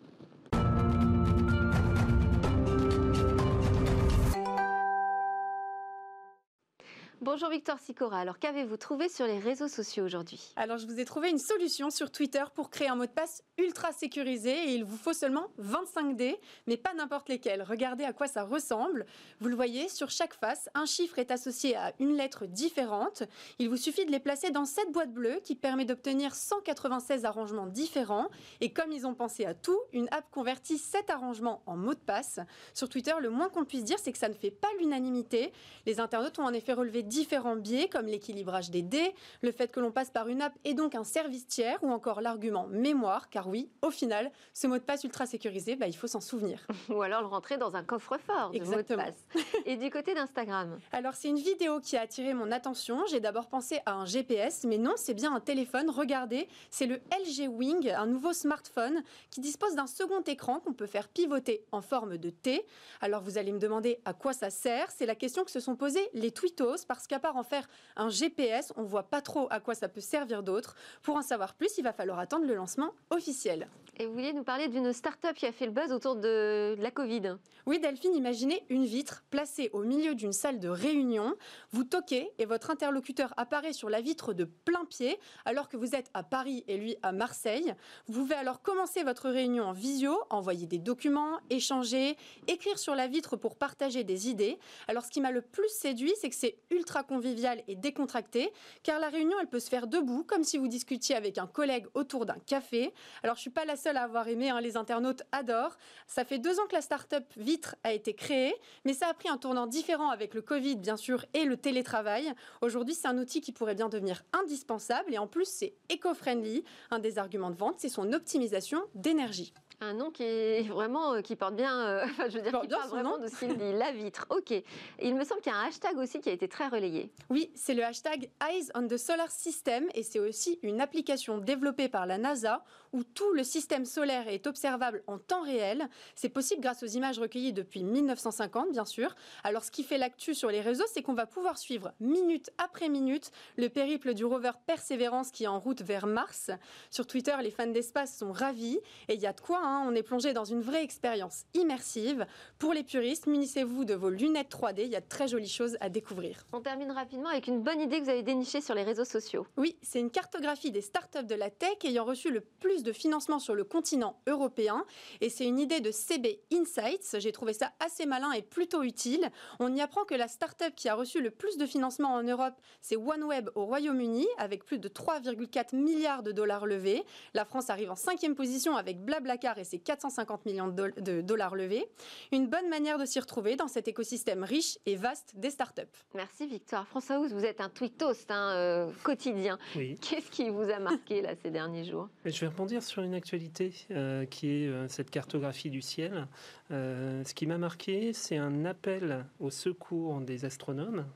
Bonjour 7.22 7.50
Victor 7.50 7.78
Sicora, 7.78 8.18
alors 8.18 8.38
qu'avez-vous 8.38 8.78
trouvé 8.78 9.10
sur 9.10 9.26
les 9.26 9.38
réseaux 9.38 9.68
sociaux 9.68 10.06
aujourd'hui? 10.06 10.54
Alors 10.56 10.78
je 10.78 10.86
vous 10.86 11.00
ai 11.00 11.04
trouvé 11.04 11.28
une 11.28 11.38
solution 11.38 11.90
sur 11.90 12.10
Twitter 12.10 12.42
pour 12.54 12.70
créer 12.70 12.88
un 12.88 12.94
mot 12.94 13.04
de 13.04 13.10
passe 13.10 13.42
ultra 13.58 13.92
sécurisé 13.92 14.50
et 14.50 14.72
il 14.72 14.84
vous 14.84 14.96
faut 14.96 15.12
seulement 15.12 15.48
25 15.58 16.16
dés, 16.16 16.40
mais 16.66 16.78
pas 16.78 16.94
n'importe 16.94 17.28
lesquels. 17.28 17.62
Regardez 17.62 18.04
à 18.04 18.14
quoi 18.14 18.26
ça 18.26 18.42
ressemble. 18.42 19.04
Vous 19.38 19.48
le 19.48 19.54
voyez, 19.54 19.90
sur 19.90 20.08
chaque 20.08 20.32
face, 20.32 20.70
un 20.72 20.86
chiffre 20.86 21.18
est 21.18 21.30
associé 21.30 21.76
à 21.76 21.92
une 21.98 22.16
lettre 22.16 22.46
différente. 22.46 23.24
Il 23.58 23.68
vous 23.68 23.76
suffit 23.76 24.06
de 24.06 24.10
les 24.10 24.18
placer 24.18 24.50
dans 24.50 24.64
cette 24.64 24.90
boîte 24.90 25.12
bleue 25.12 25.40
qui 25.44 25.56
permet 25.56 25.84
d'obtenir 25.84 26.34
196 26.34 27.26
arrangements 27.26 27.66
différents. 27.66 28.30
Et 28.62 28.72
comme 28.72 28.92
ils 28.92 29.06
ont 29.06 29.14
pensé 29.14 29.44
à 29.44 29.52
tout, 29.52 29.78
une 29.92 30.08
app 30.10 30.30
convertit 30.30 30.78
cet 30.78 31.10
arrangement 31.10 31.62
en 31.66 31.76
mot 31.76 31.92
de 31.92 32.00
passe. 32.00 32.40
Sur 32.72 32.88
Twitter, 32.88 33.12
le 33.20 33.28
moins 33.28 33.50
qu'on 33.50 33.66
puisse 33.66 33.84
dire, 33.84 33.98
c'est 33.98 34.12
que 34.12 34.18
ça 34.18 34.30
ne 34.30 34.34
fait 34.34 34.50
pas 34.50 34.68
l'unanimité. 34.78 35.52
Les 35.84 36.00
internautes 36.00 36.38
ont 36.38 36.44
en 36.44 36.54
effet 36.54 36.72
relevé 36.72 37.02
différents 37.10 37.56
biais 37.56 37.88
comme 37.88 38.06
l'équilibrage 38.06 38.70
des 38.70 38.82
dés, 38.82 39.12
le 39.42 39.52
fait 39.52 39.70
que 39.70 39.80
l'on 39.80 39.90
passe 39.90 40.10
par 40.10 40.28
une 40.28 40.40
app 40.40 40.54
et 40.64 40.72
donc 40.72 40.94
un 40.94 41.04
service 41.04 41.46
tiers 41.46 41.78
ou 41.82 41.90
encore 41.90 42.20
l'argument 42.20 42.68
mémoire, 42.68 43.28
car 43.28 43.48
oui, 43.48 43.68
au 43.82 43.90
final, 43.90 44.30
ce 44.54 44.66
mot 44.66 44.78
de 44.78 44.82
passe 44.82 45.04
ultra 45.04 45.26
sécurisé, 45.26 45.76
bah, 45.76 45.88
il 45.88 45.96
faut 45.96 46.06
s'en 46.06 46.20
souvenir. 46.20 46.66
Ou 46.88 47.02
alors 47.02 47.20
le 47.20 47.26
rentrer 47.26 47.58
dans 47.58 47.74
un 47.74 47.82
coffre-fort 47.82 48.50
de 48.50 48.64
mot 48.64 48.76
de 48.76 48.94
passe. 48.94 49.26
Et 49.66 49.76
du 49.76 49.90
côté 49.90 50.14
d'Instagram? 50.14 50.78
Alors 50.92 51.14
c'est 51.14 51.28
une 51.28 51.38
vidéo 51.38 51.80
qui 51.80 51.96
a 51.96 52.02
attiré 52.02 52.32
mon 52.32 52.52
attention. 52.52 53.04
J'ai 53.10 53.20
d'abord 53.20 53.48
pensé 53.48 53.80
à 53.86 53.94
un 53.94 54.06
GPS, 54.06 54.64
mais 54.64 54.78
non, 54.78 54.94
c'est 54.96 55.14
bien 55.14 55.34
un 55.34 55.40
téléphone. 55.40 55.90
Regardez, 55.90 56.48
c'est 56.70 56.86
le 56.86 57.00
LG 57.10 57.48
Wing, 57.48 57.90
un 57.90 58.06
nouveau 58.06 58.32
smartphone 58.32 59.02
qui 59.30 59.40
dispose 59.40 59.74
d'un 59.74 59.88
second 59.88 60.20
écran 60.22 60.60
qu'on 60.60 60.72
peut 60.72 60.86
faire 60.86 61.08
pivoter 61.08 61.64
en 61.72 61.80
forme 61.80 62.16
de 62.16 62.30
T. 62.30 62.64
Alors 63.00 63.22
vous 63.22 63.36
allez 63.36 63.52
me 63.52 63.58
demander 63.58 64.00
à 64.04 64.14
quoi 64.14 64.32
ça 64.32 64.50
sert? 64.50 64.90
C'est 64.90 65.06
la 65.06 65.16
question 65.16 65.44
que 65.44 65.50
se 65.50 65.60
sont 65.60 65.76
posées 65.76 66.08
les 66.14 66.30
tweetos 66.30 66.84
parce 66.86 66.99
qu'à 67.06 67.18
part 67.18 67.36
en 67.36 67.42
faire 67.42 67.68
un 67.96 68.08
GPS, 68.08 68.72
on 68.76 68.82
voit 68.82 69.04
pas 69.04 69.20
trop 69.20 69.46
à 69.50 69.60
quoi 69.60 69.74
ça 69.74 69.88
peut 69.88 70.00
servir 70.00 70.42
d'autre. 70.42 70.74
Pour 71.02 71.16
en 71.16 71.22
savoir 71.22 71.54
plus, 71.54 71.78
il 71.78 71.82
va 71.82 71.92
falloir 71.92 72.18
attendre 72.18 72.46
le 72.46 72.54
lancement 72.54 72.92
officiel. 73.10 73.68
Et 73.98 74.06
vous 74.06 74.14
vouliez 74.14 74.32
nous 74.32 74.44
parler 74.44 74.68
d'une 74.68 74.94
start-up 74.94 75.36
qui 75.36 75.46
a 75.46 75.52
fait 75.52 75.66
le 75.66 75.72
buzz 75.72 75.92
autour 75.92 76.16
de 76.16 76.74
la 76.78 76.90
Covid. 76.90 77.36
Oui, 77.66 77.78
Delphine, 77.78 78.14
imaginez 78.14 78.64
une 78.70 78.86
vitre 78.86 79.22
placée 79.28 79.68
au 79.74 79.82
milieu 79.82 80.14
d'une 80.14 80.32
salle 80.32 80.58
de 80.58 80.68
réunion. 80.68 81.36
Vous 81.70 81.84
toquez 81.84 82.32
et 82.38 82.46
votre 82.46 82.70
interlocuteur 82.70 83.34
apparaît 83.36 83.74
sur 83.74 83.90
la 83.90 84.00
vitre 84.00 84.32
de 84.32 84.44
plein 84.44 84.86
pied 84.86 85.18
alors 85.44 85.68
que 85.68 85.76
vous 85.76 85.94
êtes 85.94 86.10
à 86.14 86.22
Paris 86.22 86.64
et 86.66 86.78
lui 86.78 86.96
à 87.02 87.12
Marseille. 87.12 87.74
Vous 88.06 88.22
pouvez 88.22 88.34
alors 88.36 88.62
commencer 88.62 89.02
votre 89.02 89.28
réunion 89.28 89.64
en 89.64 89.72
visio, 89.72 90.18
envoyer 90.30 90.66
des 90.66 90.78
documents, 90.78 91.38
échanger, 91.50 92.16
écrire 92.48 92.78
sur 92.78 92.94
la 92.94 93.06
vitre 93.06 93.36
pour 93.36 93.56
partager 93.56 94.02
des 94.02 94.28
idées. 94.28 94.58
Alors 94.88 95.04
ce 95.04 95.10
qui 95.10 95.20
m'a 95.20 95.30
le 95.30 95.42
plus 95.42 95.68
séduit, 95.68 96.14
c'est 96.20 96.30
que 96.30 96.36
c'est 96.36 96.56
ultra 96.70 96.89
convivial 97.02 97.62
et 97.68 97.76
décontracté 97.76 98.52
car 98.82 98.98
la 98.98 99.08
réunion, 99.08 99.36
elle 99.40 99.46
peut 99.46 99.60
se 99.60 99.68
faire 99.68 99.86
debout 99.86 100.24
comme 100.24 100.44
si 100.44 100.58
vous 100.58 100.68
discutiez 100.68 101.16
avec 101.16 101.38
un 101.38 101.46
collègue 101.46 101.86
autour 101.94 102.26
d'un 102.26 102.38
café. 102.46 102.92
Alors 103.22 103.36
je 103.36 103.42
suis 103.42 103.50
pas 103.50 103.64
la 103.64 103.76
seule 103.76 103.96
à 103.96 104.02
avoir 104.02 104.28
aimé, 104.28 104.50
hein, 104.50 104.60
les 104.60 104.76
internautes 104.76 105.22
adorent. 105.32 105.76
Ça 106.06 106.24
fait 106.24 106.38
deux 106.38 106.58
ans 106.58 106.66
que 106.68 106.74
la 106.74 106.80
start-up 106.80 107.24
Vitre 107.36 107.76
a 107.84 107.92
été 107.92 108.14
créée, 108.14 108.54
mais 108.84 108.92
ça 108.92 109.08
a 109.08 109.14
pris 109.14 109.28
un 109.28 109.36
tournant 109.36 109.66
différent 109.66 110.10
avec 110.10 110.34
le 110.34 110.42
Covid, 110.42 110.76
bien 110.76 110.96
sûr, 110.96 111.24
et 111.34 111.44
le 111.44 111.56
télétravail. 111.56 112.32
Aujourd'hui, 112.60 112.94
c'est 112.94 113.08
un 113.08 113.18
outil 113.18 113.40
qui 113.40 113.52
pourrait 113.52 113.74
bien 113.74 113.88
devenir 113.88 114.22
indispensable 114.32 115.14
et 115.14 115.18
en 115.18 115.26
plus, 115.26 115.46
c'est 115.46 115.74
éco-friendly. 115.88 116.64
Un 116.90 116.98
des 116.98 117.18
arguments 117.18 117.50
de 117.50 117.56
vente, 117.56 117.76
c'est 117.78 117.88
son 117.88 118.12
optimisation 118.12 118.82
d'énergie. 118.94 119.52
Un 119.82 119.94
nom 119.94 120.10
qui 120.10 120.24
est 120.24 120.68
vraiment 120.68 121.14
euh, 121.14 121.20
qui 121.22 121.36
porte 121.36 121.56
bien, 121.56 121.80
euh, 121.80 122.06
je 122.28 122.36
veux 122.36 122.42
dire, 122.42 122.60
qui 122.60 122.68
parle 122.68 122.88
vraiment 122.90 123.16
de 123.18 123.28
ce 123.28 123.38
qu'il 123.38 123.56
dit, 123.56 123.72
la 123.72 123.92
vitre. 123.92 124.26
Ok. 124.28 124.52
Il 125.00 125.14
me 125.14 125.24
semble 125.24 125.40
qu'il 125.40 125.52
y 125.52 125.54
a 125.54 125.58
un 125.58 125.68
hashtag 125.68 125.96
aussi 125.96 126.20
qui 126.20 126.28
a 126.28 126.32
été 126.32 126.48
très 126.48 126.68
relayé. 126.68 127.10
Oui, 127.30 127.50
c'est 127.54 127.72
le 127.74 127.82
hashtag 127.82 128.28
Eyes 128.46 128.68
on 128.74 128.86
the 128.86 128.98
Solar 128.98 129.30
System 129.30 129.88
et 129.94 130.02
c'est 130.02 130.18
aussi 130.18 130.58
une 130.62 130.80
application 130.82 131.38
développée 131.38 131.88
par 131.88 132.04
la 132.04 132.18
NASA 132.18 132.62
où 132.92 133.04
tout 133.04 133.32
le 133.32 133.44
système 133.44 133.84
solaire 133.84 134.28
est 134.28 134.46
observable 134.46 135.02
en 135.06 135.18
temps 135.18 135.42
réel. 135.42 135.88
C'est 136.14 136.28
possible 136.28 136.60
grâce 136.60 136.82
aux 136.82 136.86
images 136.86 137.18
recueillies 137.18 137.52
depuis 137.52 137.84
1950, 137.84 138.72
bien 138.72 138.84
sûr. 138.84 139.14
Alors, 139.44 139.64
ce 139.64 139.70
qui 139.70 139.82
fait 139.82 139.98
l'actu 139.98 140.34
sur 140.34 140.50
les 140.50 140.60
réseaux, 140.60 140.84
c'est 140.92 141.02
qu'on 141.02 141.14
va 141.14 141.26
pouvoir 141.26 141.58
suivre 141.58 141.92
minute 142.00 142.50
après 142.58 142.88
minute 142.88 143.30
le 143.56 143.68
périple 143.68 144.14
du 144.14 144.24
rover 144.24 144.52
Perseverance 144.66 145.30
qui 145.30 145.44
est 145.44 145.48
en 145.48 145.58
route 145.58 145.82
vers 145.82 146.06
Mars. 146.06 146.50
Sur 146.90 147.06
Twitter, 147.06 147.34
les 147.42 147.50
fans 147.50 147.66
d'espace 147.66 148.16
sont 148.16 148.32
ravis 148.32 148.78
et 149.08 149.14
il 149.14 149.20
y 149.20 149.26
a 149.26 149.32
de 149.32 149.40
quoi. 149.40 149.60
Hein 149.62 149.84
on 149.86 149.94
est 149.94 150.02
plongé 150.02 150.32
dans 150.32 150.44
une 150.44 150.60
vraie 150.60 150.82
expérience 150.82 151.44
immersive. 151.54 152.26
Pour 152.58 152.72
les 152.72 152.82
puristes, 152.82 153.26
munissez-vous 153.26 153.84
de 153.84 153.94
vos 153.94 154.10
lunettes 154.10 154.50
3D, 154.50 154.82
il 154.84 154.90
y 154.90 154.96
a 154.96 155.00
de 155.00 155.08
très 155.08 155.28
jolies 155.28 155.48
choses 155.48 155.76
à 155.80 155.88
découvrir. 155.88 156.44
On 156.52 156.60
termine 156.60 156.90
rapidement 156.90 157.28
avec 157.28 157.46
une 157.46 157.62
bonne 157.62 157.80
idée 157.80 157.98
que 157.98 158.04
vous 158.04 158.10
avez 158.10 158.22
dénichée 158.22 158.60
sur 158.60 158.74
les 158.74 158.82
réseaux 158.82 159.04
sociaux. 159.04 159.46
Oui, 159.56 159.76
c'est 159.82 160.00
une 160.00 160.10
cartographie 160.10 160.70
des 160.70 160.80
startups 160.80 161.24
de 161.24 161.34
la 161.34 161.50
tech 161.50 161.78
ayant 161.84 162.04
reçu 162.04 162.30
le 162.30 162.40
plus 162.40 162.79
de 162.82 162.92
financement 162.92 163.38
sur 163.38 163.54
le 163.54 163.64
continent 163.64 164.20
européen. 164.26 164.84
Et 165.20 165.30
c'est 165.30 165.46
une 165.46 165.58
idée 165.58 165.80
de 165.80 165.90
CB 165.90 166.40
Insights. 166.52 167.16
J'ai 167.18 167.32
trouvé 167.32 167.52
ça 167.52 167.72
assez 167.80 168.06
malin 168.06 168.32
et 168.32 168.42
plutôt 168.42 168.82
utile. 168.82 169.30
On 169.58 169.74
y 169.74 169.80
apprend 169.80 170.04
que 170.04 170.14
la 170.14 170.28
startup 170.28 170.74
qui 170.74 170.88
a 170.88 170.94
reçu 170.94 171.20
le 171.20 171.30
plus 171.30 171.56
de 171.56 171.66
financement 171.66 172.14
en 172.14 172.22
Europe, 172.22 172.54
c'est 172.80 172.96
OneWeb 172.96 173.50
au 173.54 173.64
Royaume-Uni, 173.66 174.26
avec 174.38 174.64
plus 174.64 174.78
de 174.78 174.88
3,4 174.88 175.76
milliards 175.76 176.22
de 176.22 176.32
dollars 176.32 176.66
levés. 176.66 177.04
La 177.34 177.44
France 177.44 177.70
arrive 177.70 177.90
en 177.90 177.96
cinquième 177.96 178.34
position 178.34 178.76
avec 178.76 179.04
Blablacar 179.04 179.58
et 179.58 179.64
ses 179.64 179.78
450 179.78 180.46
millions 180.46 180.68
de 180.68 181.20
dollars 181.20 181.54
levés. 181.54 181.86
Une 182.32 182.46
bonne 182.46 182.68
manière 182.68 182.98
de 182.98 183.04
s'y 183.04 183.20
retrouver 183.20 183.56
dans 183.56 183.68
cet 183.68 183.88
écosystème 183.88 184.44
riche 184.44 184.78
et 184.86 184.96
vaste 184.96 185.32
des 185.36 185.50
startups. 185.50 185.82
Merci 186.14 186.46
Victoire. 186.46 186.86
François 186.88 187.16
House, 187.16 187.32
vous 187.32 187.44
êtes 187.44 187.60
un 187.60 187.68
tweetos 187.68 188.26
hein, 188.28 188.52
euh, 188.54 188.90
quotidien. 189.02 189.58
Qu'est-ce 189.74 190.30
qui 190.30 190.48
vous 190.48 190.70
a 190.70 190.78
marqué 190.78 191.22
là, 191.22 191.34
ces 191.42 191.50
derniers 191.50 191.84
jours? 191.84 192.08
Je 192.24 192.46
vais 192.46 192.50
rebondir 192.70 192.82
sur 192.82 193.02
une 193.02 193.14
actualité 193.14 193.72
euh, 193.90 194.24
qui 194.26 194.48
est 194.48 194.68
euh, 194.68 194.88
cette 194.88 195.10
cartographie 195.10 195.70
du 195.70 195.82
ciel. 195.82 196.26
ce 196.70 197.34
qui 197.34 197.46
m'a 197.46 197.58
marqué, 197.58 198.12
c'est 198.12 198.36
un 198.36 198.64
appel 198.64 199.24
au 199.38 199.50
secours 199.50 200.20
des 200.20 200.44
astronomes 200.44 201.06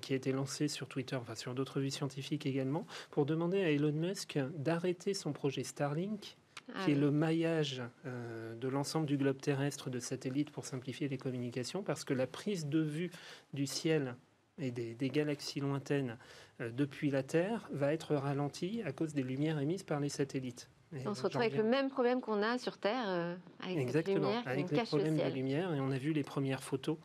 qui 0.00 0.14
a 0.14 0.16
été 0.16 0.32
lancé 0.32 0.68
sur 0.68 0.88
Twitter, 0.88 1.16
enfin 1.16 1.34
sur 1.34 1.54
d'autres 1.54 1.80
vues 1.80 1.90
scientifiques 1.90 2.46
également, 2.46 2.86
pour 3.10 3.26
demander 3.26 3.62
à 3.62 3.70
Elon 3.70 3.92
Musk 3.92 4.38
d'arrêter 4.56 5.12
son 5.12 5.34
projet 5.34 5.64
Starlink 5.64 6.38
ah 6.74 6.84
qui 6.84 6.92
est 6.92 6.96
le 6.96 7.10
maillage 7.10 7.82
euh, 8.06 8.54
de 8.56 8.68
l'ensemble 8.68 9.06
du 9.06 9.16
globe 9.16 9.40
terrestre 9.40 9.90
de 9.90 9.98
satellites 9.98 10.50
pour 10.50 10.66
simplifier 10.66 11.08
les 11.08 11.18
communications, 11.18 11.82
parce 11.82 12.04
que 12.04 12.14
la 12.14 12.26
prise 12.26 12.66
de 12.66 12.80
vue 12.80 13.10
du 13.52 13.66
ciel 13.66 14.14
et 14.58 14.70
des, 14.70 15.08
galaxies 15.08 15.60
lointaines 15.60 16.10
euh, 16.10 16.14
depuis 16.60 17.10
la 17.10 17.22
Terre 17.22 17.68
va 17.72 17.92
être 17.92 18.14
ralentie 18.14 18.82
à 18.84 18.92
cause 18.92 19.14
des 19.14 19.22
lumières 19.22 19.58
émises 19.58 19.82
par 19.82 20.00
les 20.00 20.08
satellites. 20.08 20.68
on 21.06 21.14
se 21.14 21.22
retrouve 21.22 21.42
avec 21.42 21.56
le 21.56 21.64
même 21.64 21.88
problème 21.88 22.20
qu'on 22.20 22.42
a 22.42 22.58
sur 22.58 22.78
Terre, 22.78 23.04
euh, 23.08 23.36
avec 23.62 23.78
Exactement, 23.78 24.28
lumière 24.28 24.42
avec 24.46 24.70
les 24.70 24.82
problèmes 24.82 25.16
de 25.16 25.34
lumière. 25.34 25.74
Et 25.74 25.80
on 25.80 25.90
a 25.90 25.98
vu 25.98 26.12
les 26.12 26.24
premières 26.24 26.62
photos 26.62 26.98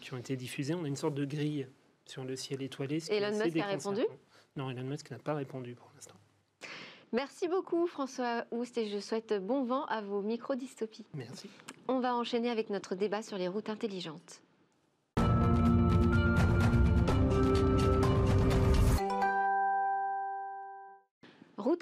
qui 0.00 0.12
ont 0.12 0.18
été 0.18 0.36
diffusées. 0.36 0.74
On 0.74 0.84
a 0.84 0.88
une 0.88 0.96
sorte 0.96 1.14
de 1.14 1.24
grille 1.24 1.66
sur 2.04 2.24
le 2.24 2.36
ciel 2.36 2.62
étoilé. 2.62 3.00
Ce 3.00 3.10
Elon 3.12 3.36
Musk 3.42 3.56
a 3.56 3.66
répondu 3.66 4.02
Non, 4.56 4.70
Elon 4.70 4.84
Musk 4.84 5.10
n'a 5.10 5.18
pas 5.18 5.34
répondu 5.34 5.74
pour 5.74 5.90
l'instant. 5.94 6.16
Merci 7.12 7.48
beaucoup 7.48 7.88
François 7.88 8.44
Oust 8.52 8.78
et 8.78 8.88
je 8.88 9.00
souhaite 9.00 9.34
bon 9.44 9.64
vent 9.64 9.84
à 9.86 10.00
vos 10.00 10.22
micro-dystopies. 10.22 11.06
Merci. 11.14 11.48
On 11.88 11.98
va 11.98 12.14
enchaîner 12.14 12.50
avec 12.50 12.70
notre 12.70 12.94
débat 12.94 13.22
sur 13.22 13.36
les 13.36 13.48
routes 13.48 13.68
intelligentes. 13.68 14.42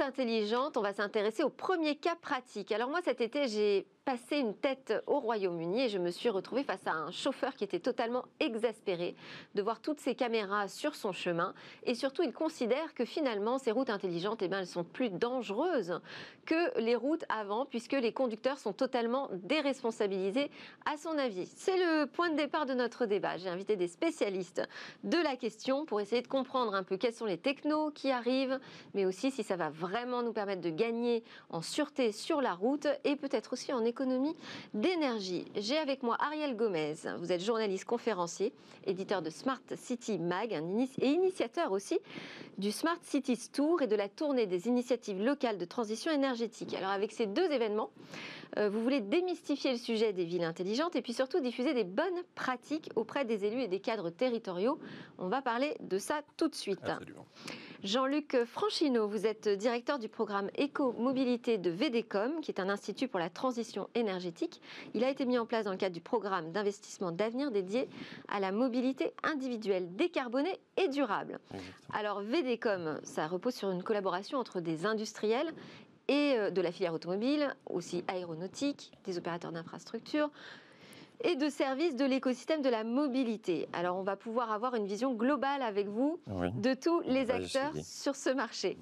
Intelligente, 0.01 0.77
on 0.77 0.83
va 0.83 0.93
s'intéresser 0.93 1.43
au 1.43 1.51
premier 1.51 1.97
cas 1.97 2.17
pratique. 2.17 2.73
Alors 2.73 2.91
moi 2.91 3.01
cet 3.05 3.21
été 3.21 3.49
j'ai 3.49 3.87
passé 4.09 4.39
une 4.39 4.55
tête 4.55 4.95
au 5.07 5.21
Royaume-Uni 5.21 5.83
et 5.83 5.89
je 5.91 5.99
me 5.99 6.11
suis 6.11 6.31
retrouvée 6.31 6.63
face 6.63 6.87
à 6.87 6.93
un 6.93 7.11
chauffeur 7.11 7.55
qui 7.55 7.65
était 7.65 7.79
totalement 7.79 8.25
exaspéré 8.41 9.15
de 9.55 9.61
voir 9.61 9.83
toutes 9.83 10.01
ces 10.01 10.15
caméras 10.15 10.67
sur 10.67 10.95
son 10.95 11.13
chemin. 11.13 11.53
Et 11.83 11.95
surtout, 11.95 12.23
il 12.23 12.33
considère 12.33 12.95
que 12.95 13.05
finalement, 13.05 13.59
ces 13.59 13.71
routes 13.71 13.91
intelligentes, 13.91 14.41
eh 14.41 14.49
bien, 14.49 14.61
elles 14.61 14.67
sont 14.67 14.83
plus 14.83 15.11
dangereuses 15.11 16.01
que 16.47 16.81
les 16.81 16.97
routes 16.97 17.27
avant, 17.29 17.67
puisque 17.67 17.93
les 17.93 18.15
conducteurs 18.15 18.57
sont 18.57 18.73
totalement 18.73 19.29
déresponsabilisés, 19.43 20.51
à 20.87 20.97
son 20.97 21.19
avis. 21.19 21.45
C'est 21.45 21.77
le 21.77 22.07
point 22.07 22.31
de 22.31 22.37
départ 22.37 22.65
de 22.65 22.73
notre 22.73 23.05
débat. 23.05 23.37
J'ai 23.37 23.51
invité 23.51 23.77
des 23.77 23.89
spécialistes 23.89 24.63
de 25.05 25.19
la 25.19 25.37
question 25.37 25.85
pour 25.85 26.01
essayer 26.01 26.23
de 26.23 26.29
comprendre 26.29 26.75
un 26.75 26.83
peu 26.83 26.97
quels 26.97 27.13
sont 27.13 27.27
les 27.27 27.37
technos 27.37 27.91
qui 27.91 28.11
arrivent, 28.11 28.59
mais 28.95 29.05
aussi 29.05 29.31
si 29.31 29.43
ça 29.43 29.57
va 29.57 29.69
vraiment 29.69 30.23
nous 30.23 30.33
permettre 30.33 30.63
de 30.63 30.71
gagner 30.71 31.25
en 31.51 31.61
sûreté 31.61 32.11
sur 32.11 32.41
la 32.41 32.55
route 32.55 32.87
et 33.05 33.15
peut-être 33.15 33.53
aussi 33.53 33.71
en 33.71 33.85
économie 33.85 33.98
d'énergie. 34.75 35.45
J'ai 35.57 35.77
avec 35.77 36.03
moi 36.03 36.17
Ariel 36.21 36.57
Gomez. 36.57 36.95
Vous 37.19 37.33
êtes 37.33 37.43
journaliste 37.43 37.85
conférencier, 37.85 38.53
éditeur 38.87 39.23
de 39.23 39.31
Smart 39.31 39.61
City 39.77 40.19
Mag 40.19 40.53
et 40.53 41.07
initiateur 41.07 41.73
aussi 41.73 41.99
du 42.59 42.73
Smart 42.73 42.99
Cities 43.03 43.51
Tour 43.53 43.83
et 43.83 43.87
de 43.87 43.97
la 43.97 44.09
tournée 44.09 44.47
des 44.47 44.67
initiatives 44.69 45.23
locales 45.23 45.59
de 45.59 45.65
transition 45.65 46.11
énergétique. 46.13 46.75
Alors 46.75 46.91
avec 46.91 47.13
ces 47.13 47.27
deux 47.27 47.51
événements, 47.51 47.91
vous 48.57 48.83
voulez 48.83 49.01
démystifier 49.01 49.73
le 49.73 49.79
sujet 49.79 50.13
des 50.13 50.25
villes 50.25 50.45
intelligentes 50.45 50.97
et 50.97 51.03
puis 51.03 51.13
surtout 51.13 51.41
diffuser 51.41 51.75
des 51.75 51.85
bonnes 51.85 52.23
pratiques 52.35 52.91
auprès 52.97 53.25
des 53.25 53.45
élus 53.45 53.63
et 53.63 53.69
des 53.69 53.81
cadres 53.81 54.11
territoriaux. 54.11 54.79
On 55.19 55.29
va 55.29 55.43
parler 55.43 55.77
de 55.81 55.99
ça 55.99 56.23
tout 56.37 56.49
de 56.49 56.55
suite. 56.55 56.81
Jean-Luc 57.85 58.37
Franchino, 58.45 59.07
vous 59.07 59.25
êtes 59.25 59.49
directeur 59.49 60.01
du 60.01 60.09
programme 60.09 60.51
Éco-Mobilité 60.57 61.59
de 61.59 61.71
VDCOM, 61.71 62.41
qui 62.41 62.51
est 62.51 62.59
un 62.59 62.69
institut 62.69 63.07
pour 63.07 63.21
la 63.21 63.31
transition 63.31 63.89
énergétique. 63.95 64.61
Il 64.95 65.05
a 65.05 65.11
été 65.11 65.25
mis 65.25 65.39
en 65.39 65.47
place 65.47 65.65
dans 65.65 65.71
le 65.71 65.77
cadre 65.77 65.95
du 65.95 66.01
programme 66.01 66.51
d'investissement 66.51 67.13
d'avenir 67.13 67.53
dédié 67.53 67.89
à 68.27 68.41
la 68.41 68.51
mobilité 68.51 69.13
individuelle 69.23 69.95
décarbonée 69.95 70.59
et 70.77 70.89
durable. 70.89 71.39
Alors 71.93 72.21
VDCOM, 72.21 72.99
ça 73.05 73.29
repose 73.29 73.55
sur 73.55 73.71
une 73.71 73.85
collaboration 73.85 74.39
entre 74.39 74.61
des 74.61 74.85
industriels 74.85 75.53
et 76.09 76.35
euh, 76.37 76.51
de 76.51 76.61
la 76.61 76.73
filière 76.73 76.95
automobile, 76.95 77.55
aussi 77.67 78.05
aéronautique, 78.09 78.93
des 79.05 79.19
opérateurs 79.19 79.53
d'infrastructures, 79.53 80.31
et 81.23 81.37
de 81.37 81.49
services 81.49 81.97
de 81.97 82.05
l'écosystème 82.05 82.63
de 82.63 82.69
la 82.69 82.85
mobilité. 82.85 83.69
Alors 83.73 83.97
on 83.97 84.03
va 84.03 84.17
pouvoir 84.17 84.53
avoir 84.53 84.75
une 84.75 84.87
vision 84.87 85.15
globale 85.15 85.63
avec 85.63 85.89
vous 85.89 86.21
de 86.27 86.75
tous 86.75 87.01
les 87.01 87.31
acteurs 87.31 87.73
sur 87.83 88.15
ce 88.15 88.31
marché. 88.31 88.79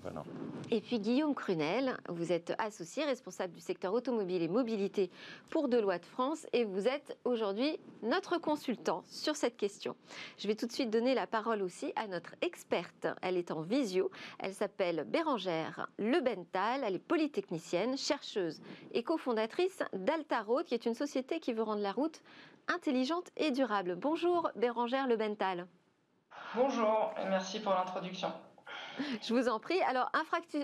Et 0.70 0.80
puis 0.80 0.98
Guillaume 0.98 1.34
Crunel, 1.34 1.96
vous 2.08 2.32
êtes 2.32 2.54
associé 2.58 3.04
responsable 3.04 3.54
du 3.54 3.60
secteur 3.60 3.92
automobile 3.92 4.42
et 4.42 4.48
mobilité 4.48 5.10
pour 5.50 5.68
Deloitte 5.68 6.04
France 6.04 6.46
et 6.52 6.64
vous 6.64 6.86
êtes 6.88 7.16
aujourd'hui 7.24 7.78
notre 8.02 8.38
consultant 8.38 9.02
sur 9.06 9.36
cette 9.36 9.56
question. 9.56 9.96
Je 10.38 10.48
vais 10.48 10.54
tout 10.54 10.66
de 10.66 10.72
suite 10.72 10.90
donner 10.90 11.14
la 11.14 11.26
parole 11.26 11.62
aussi 11.62 11.92
à 11.96 12.06
notre 12.06 12.34
experte. 12.42 13.06
Elle 13.22 13.36
est 13.36 13.50
en 13.50 13.62
visio. 13.62 14.10
Elle 14.38 14.54
s'appelle 14.54 15.04
Bérangère 15.08 15.88
Lebental. 15.98 16.82
Elle 16.84 16.96
est 16.96 16.98
polytechnicienne, 16.98 17.96
chercheuse 17.96 18.60
et 18.92 19.02
cofondatrice 19.02 19.82
d'Alta 19.92 20.42
Road, 20.42 20.66
qui 20.66 20.74
est 20.74 20.86
une 20.86 20.94
société 20.94 21.40
qui 21.40 21.52
veut 21.52 21.62
rendre 21.62 21.82
la 21.82 21.92
route 21.92 22.20
intelligente 22.68 23.30
et 23.36 23.50
durable. 23.50 23.96
Bonjour 23.96 24.50
Bérangère 24.56 25.06
Lebental. 25.06 25.66
Bonjour 26.54 27.12
et 27.22 27.28
merci 27.28 27.60
pour 27.60 27.72
l'introduction. 27.72 28.32
Je 29.22 29.34
vous 29.34 29.48
en 29.48 29.60
prie. 29.60 29.80
Alors, 29.82 30.10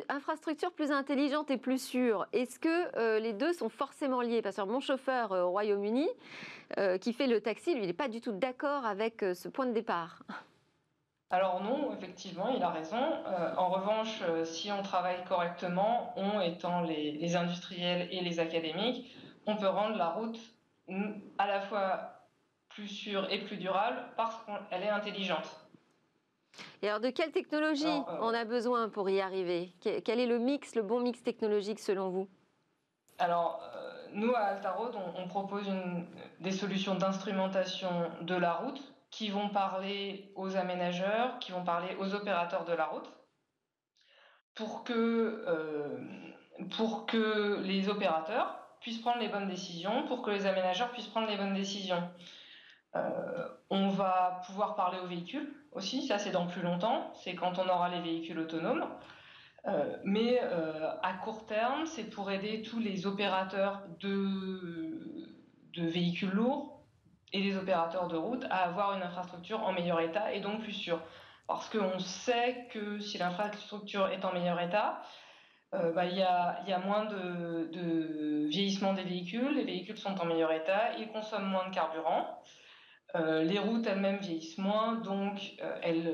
infrastructure 0.08 0.72
plus 0.72 0.90
intelligente 0.90 1.50
et 1.50 1.58
plus 1.58 1.82
sûre, 1.82 2.26
est-ce 2.32 2.58
que 2.58 2.96
euh, 2.96 3.18
les 3.18 3.32
deux 3.32 3.52
sont 3.52 3.68
forcément 3.68 4.20
liés? 4.22 4.42
Parce 4.42 4.56
que 4.56 4.62
mon 4.62 4.80
chauffeur 4.80 5.32
euh, 5.32 5.42
au 5.42 5.50
Royaume-Uni, 5.50 6.08
euh, 6.78 6.98
qui 6.98 7.12
fait 7.12 7.26
le 7.26 7.40
taxi, 7.40 7.74
lui, 7.74 7.82
il 7.82 7.86
n'est 7.86 7.92
pas 7.92 8.08
du 8.08 8.20
tout 8.20 8.32
d'accord 8.32 8.86
avec 8.86 9.24
ce 9.34 9.48
point 9.48 9.66
de 9.66 9.72
départ. 9.72 10.22
Alors 11.30 11.62
non, 11.62 11.94
effectivement, 11.94 12.50
il 12.54 12.62
a 12.62 12.68
raison. 12.68 13.00
en 13.56 13.68
revanche, 13.70 14.20
si 14.44 14.70
on 14.70 14.82
travaille 14.82 15.24
correctement, 15.24 16.12
on 16.16 16.42
étant 16.42 16.82
les 16.82 17.36
industriels 17.36 18.08
et 18.10 18.20
les 18.20 18.38
académiques, 18.38 19.16
on 19.46 19.56
peut 19.56 19.68
rendre 19.68 19.96
la 19.96 20.08
route 20.08 20.38
à 21.38 21.46
la 21.46 21.60
fois 21.60 22.28
plus 22.68 22.88
sûre 22.88 23.30
et 23.30 23.44
plus 23.44 23.56
durable 23.56 23.98
parce 24.16 24.36
qu'elle 24.44 24.82
est 24.82 24.88
intelligente. 24.88 25.48
Et 26.82 26.88
alors, 26.88 27.00
de 27.00 27.10
quelle 27.10 27.32
technologie 27.32 27.86
euh, 27.86 28.18
on 28.20 28.34
a 28.34 28.44
besoin 28.44 28.88
pour 28.88 29.08
y 29.08 29.20
arriver? 29.20 29.72
Quel 29.80 30.20
est 30.20 30.26
le 30.26 30.38
mix, 30.38 30.74
le 30.74 30.82
bon 30.82 31.00
mix 31.00 31.22
technologique 31.22 31.78
selon 31.78 32.10
vous? 32.10 32.28
Alors, 33.18 33.62
euh, 33.74 34.08
nous, 34.12 34.34
à 34.34 34.40
Altaroad, 34.40 34.94
on, 34.94 35.22
on 35.22 35.28
propose 35.28 35.70
des 36.40 36.50
solutions 36.50 36.94
d'instrumentation 36.94 38.10
de 38.20 38.34
la 38.34 38.54
route 38.54 38.82
qui 39.10 39.30
vont 39.30 39.48
parler 39.50 40.32
aux 40.36 40.56
aménageurs, 40.56 41.38
qui 41.38 41.52
vont 41.52 41.64
parler 41.64 41.94
aux 41.98 42.14
opérateurs 42.14 42.64
de 42.64 42.72
la 42.72 42.86
route, 42.86 43.10
pour 44.54 44.84
que, 44.84 45.44
euh, 45.46 45.98
pour 46.76 47.06
que 47.06 47.60
les 47.62 47.88
opérateurs 47.88 48.61
puissent 48.82 49.00
prendre 49.00 49.18
les 49.18 49.28
bonnes 49.28 49.48
décisions, 49.48 50.06
pour 50.06 50.22
que 50.22 50.30
les 50.30 50.46
aménageurs 50.46 50.90
puissent 50.90 51.06
prendre 51.06 51.28
les 51.28 51.36
bonnes 51.36 51.54
décisions. 51.54 52.02
Euh, 52.94 53.48
on 53.70 53.88
va 53.88 54.42
pouvoir 54.46 54.74
parler 54.74 54.98
aux 54.98 55.06
véhicules 55.06 55.50
aussi, 55.72 56.06
ça 56.06 56.18
c'est 56.18 56.30
dans 56.30 56.46
plus 56.46 56.60
longtemps, 56.60 57.10
c'est 57.14 57.34
quand 57.34 57.58
on 57.58 57.68
aura 57.68 57.88
les 57.88 58.00
véhicules 58.00 58.38
autonomes. 58.38 58.86
Euh, 59.66 59.96
mais 60.04 60.40
euh, 60.42 60.90
à 61.02 61.14
court 61.14 61.46
terme, 61.46 61.86
c'est 61.86 62.10
pour 62.10 62.30
aider 62.30 62.62
tous 62.62 62.80
les 62.80 63.06
opérateurs 63.06 63.82
de, 64.00 65.28
de 65.74 65.86
véhicules 65.86 66.32
lourds 66.32 66.84
et 67.32 67.40
les 67.40 67.56
opérateurs 67.56 68.08
de 68.08 68.16
route 68.16 68.44
à 68.50 68.64
avoir 68.64 68.94
une 68.96 69.02
infrastructure 69.02 69.62
en 69.62 69.72
meilleur 69.72 70.00
état 70.00 70.32
et 70.32 70.40
donc 70.40 70.62
plus 70.62 70.72
sûre. 70.72 71.00
Parce 71.46 71.68
qu'on 71.70 71.98
sait 71.98 72.68
que 72.72 72.98
si 72.98 73.18
l'infrastructure 73.18 74.08
est 74.08 74.24
en 74.24 74.32
meilleur 74.32 74.60
état, 74.60 75.00
bah, 75.72 76.04
il 76.04 76.16
y, 76.16 76.22
a, 76.22 76.78
moins 76.84 77.06
de, 77.06 78.46
vieillissement 78.46 78.92
des 78.92 79.04
véhicules, 79.04 79.56
les 79.56 79.64
véhicules 79.64 79.96
sont 79.96 80.20
en 80.20 80.26
meilleur 80.26 80.52
état, 80.52 80.92
ils 80.98 81.08
consomment 81.08 81.48
moins 81.48 81.68
de 81.68 81.74
carburant, 81.74 82.42
les 83.14 83.58
routes 83.58 83.86
elles-mêmes 83.86 84.18
vieillissent 84.18 84.58
moins, 84.58 84.96
donc 84.96 85.40
elles, 85.82 86.12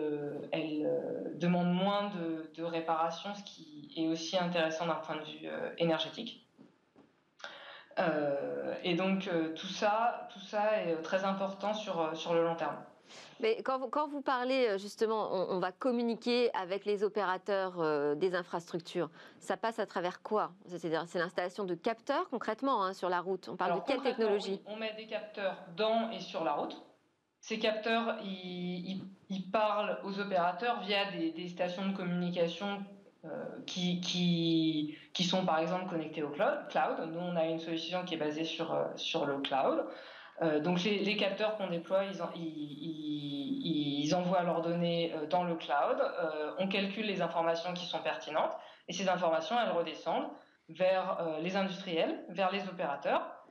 demandent 1.34 1.72
moins 1.72 2.10
de, 2.10 2.52
de 2.54 2.62
réparation, 2.62 3.34
ce 3.34 3.42
qui 3.42 3.92
est 3.96 4.06
aussi 4.06 4.38
intéressant 4.38 4.86
d'un 4.86 4.94
point 4.94 5.16
de 5.16 5.24
vue 5.24 5.48
énergétique. 5.78 6.48
Euh, 7.98 8.74
et 8.84 8.94
donc 8.94 9.26
euh, 9.26 9.52
tout 9.54 9.66
ça, 9.66 10.28
tout 10.32 10.40
ça 10.40 10.82
est 10.82 11.02
très 11.02 11.24
important 11.24 11.74
sur, 11.74 12.00
euh, 12.00 12.14
sur 12.14 12.32
le 12.34 12.44
long 12.44 12.54
terme. 12.54 12.76
Mais 13.40 13.62
quand 13.62 13.78
vous, 13.78 13.88
quand 13.88 14.08
vous 14.08 14.20
parlez 14.20 14.78
justement, 14.78 15.32
on, 15.32 15.58
va 15.58 15.72
communiquer 15.72 16.52
avec 16.54 16.84
les 16.84 17.04
opérateurs 17.04 18.16
des 18.16 18.34
infrastructures. 18.34 19.10
Ça 19.38 19.56
passe 19.56 19.78
à 19.78 19.86
travers 19.86 20.22
quoi? 20.22 20.52
C'est-à-dire, 20.66 21.04
c'est 21.06 21.18
l'installation 21.18 21.64
de 21.64 21.74
capteurs 21.74 22.28
concrètement 22.30 22.84
hein, 22.84 22.92
sur 22.92 23.08
la 23.08 23.20
route. 23.20 23.48
On 23.48 23.56
parle 23.56 23.80
de 23.80 23.86
quelle 23.86 24.02
technologie? 24.02 24.60
On 24.66 24.76
met 24.76 24.94
des 24.94 25.06
capteurs 25.06 25.56
dans 25.76 26.10
et 26.10 26.20
sur 26.20 26.44
la 26.44 26.52
route. 26.52 26.82
Ces 27.40 27.58
capteurs, 27.58 28.18
ils, 28.24 29.00
ils, 29.30 29.50
parlent 29.50 29.98
aux 30.04 30.18
opérateurs 30.18 30.80
via 30.80 31.10
des, 31.12 31.30
des 31.30 31.48
stations 31.48 31.88
de 31.88 31.96
communication 31.96 32.84
euh, 33.24 33.28
qui, 33.66 34.00
qui, 34.00 34.96
qui, 35.12 35.24
sont 35.24 35.44
par 35.44 35.58
exemple 35.58 35.88
connectés 35.88 36.22
au 36.22 36.30
cloud. 36.30 36.58
Nous, 37.12 37.18
on 37.18 37.36
a 37.36 37.46
une 37.46 37.58
solution 37.58 38.04
qui 38.04 38.14
est 38.14 38.18
basée 38.18 38.44
sur, 38.44 38.72
euh, 38.72 38.86
sur 38.96 39.26
le 39.26 39.38
cloud. 39.38 39.86
Euh, 40.42 40.60
donc 40.60 40.82
les, 40.84 41.16
capteurs 41.16 41.56
qu'on 41.56 41.68
déploie, 41.68 42.04
ils, 42.04 42.20
envoient 44.14 44.42
leurs 44.42 44.62
données 44.62 45.14
dans 45.28 45.44
le 45.44 45.54
cloud. 45.56 46.00
on 46.58 46.66
calcule 46.68 47.06
les 47.06 47.20
informations 47.20 47.74
qui 47.74 47.84
sont 47.84 48.00
pertinentes 48.00 48.52
et 48.88 48.92
ces 48.92 49.08
informations, 49.08 49.56
elles 49.60 49.72
redescendent 49.72 50.28
vers 50.70 51.38
les 51.40 51.56
industriels, 51.56 52.24
vers 52.30 52.50
les 52.50 52.66
opérateurs, 52.68 53.46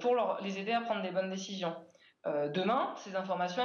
pour 0.00 0.16
les 0.42 0.58
aider 0.58 0.72
à 0.72 0.80
prendre 0.80 1.02
des 1.02 1.12
bonnes 1.12 1.30
décisions. 1.30 1.76
demain, 2.24 2.94
ces 2.96 3.14
informations, 3.14 3.62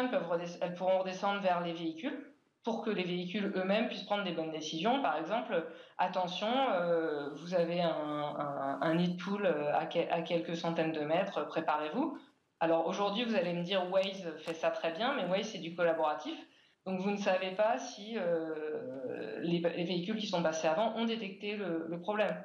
elles, 0.61 0.75
pourront 0.75 0.99
redescendre 0.99 1.41
vers 1.41 1.61
les 1.61 1.73
véhicules 1.73 2.31
pour 2.63 2.83
que 2.83 2.91
les 2.91 3.03
véhicules 3.03 3.51
eux-mêmes 3.55 3.87
puissent 3.87 4.03
prendre 4.03 4.23
des 4.23 4.33
bonnes 4.33 4.51
décisions. 4.51 5.01
Par 5.01 5.17
exemple, 5.17 5.65
attention, 5.97 6.51
euh, 6.73 7.29
vous 7.33 7.55
avez 7.55 7.81
un, 7.81 8.79
un, 8.81 8.95
nid 8.95 9.15
de 9.15 9.21
poule 9.21 9.45
euh, 9.45 9.73
à, 9.75 9.85
quelques 9.85 10.55
centaines 10.55 10.91
de 10.91 11.01
mètres, 11.01 11.47
préparez-vous. 11.47 12.17
Alors 12.61 12.85
aujourd'hui, 12.85 13.23
vous 13.23 13.33
allez 13.33 13.53
me 13.53 13.63
dire 13.63 13.91
Waze 13.91 14.37
fait 14.37 14.53
ça 14.53 14.69
très 14.69 14.91
bien, 14.91 15.15
mais 15.15 15.25
Waze 15.25 15.49
c'est 15.49 15.57
du 15.57 15.73
collaboratif. 15.73 16.37
Donc 16.85 16.99
vous 16.99 17.09
ne 17.09 17.17
savez 17.17 17.55
pas 17.55 17.79
si 17.79 18.15
euh, 18.19 19.39
les, 19.41 19.59
véhicules 19.59 20.17
qui 20.17 20.27
sont 20.27 20.43
passés 20.43 20.67
avant 20.67 20.95
ont 20.95 21.05
détecté 21.05 21.57
le, 21.57 21.99
problème. 21.99 22.39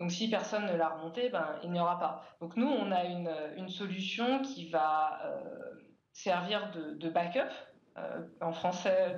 Donc 0.00 0.10
si 0.10 0.28
personne 0.28 0.66
ne 0.66 0.74
l'a 0.76 0.88
remonté, 0.88 1.28
ben, 1.28 1.60
il 1.62 1.70
n'y 1.70 1.78
aura 1.78 1.96
pas. 2.00 2.24
Donc 2.40 2.56
nous, 2.56 2.66
on 2.66 2.90
a 2.90 3.04
une, 3.04 3.68
solution 3.68 4.42
qui 4.42 4.68
va 4.68 5.22
servir 6.12 6.72
de, 6.72 7.08
backup 7.08 7.52
euh, 7.98 8.26
en 8.40 8.52
français 8.52 9.16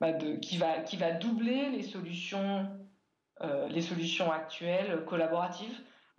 bah, 0.00 0.12
de, 0.12 0.36
qui, 0.36 0.56
va, 0.56 0.80
qui 0.80 0.96
va 0.96 1.12
doubler 1.12 1.68
les 1.68 1.82
solutions, 1.82 2.70
euh, 3.42 3.68
les 3.68 3.82
solutions 3.82 4.32
actuelles 4.32 5.04
collaboratives 5.04 5.78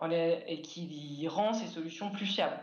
et 0.09 0.61
qui 0.61 1.27
rend 1.27 1.53
ces 1.53 1.67
solutions 1.67 2.09
plus 2.11 2.25
fiables. 2.25 2.59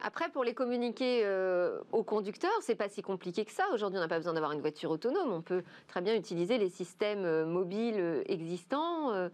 Après, 0.00 0.28
pour 0.28 0.44
les 0.44 0.54
communiquer 0.54 1.22
euh, 1.24 1.80
aux 1.90 2.04
conducteurs, 2.04 2.50
c'est 2.60 2.76
pas 2.76 2.88
si 2.88 3.02
compliqué 3.02 3.44
que 3.44 3.50
ça. 3.50 3.64
Aujourd'hui, 3.74 3.98
on 3.98 4.02
n'a 4.02 4.08
pas 4.08 4.18
besoin 4.18 4.32
d'avoir 4.32 4.52
une 4.52 4.60
voiture 4.60 4.90
autonome. 4.90 5.32
On 5.32 5.42
peut 5.42 5.64
très 5.88 6.00
bien 6.00 6.14
utiliser 6.14 6.56
les 6.56 6.68
systèmes 6.68 7.44
mobiles 7.44 8.22
existants. 8.26 9.28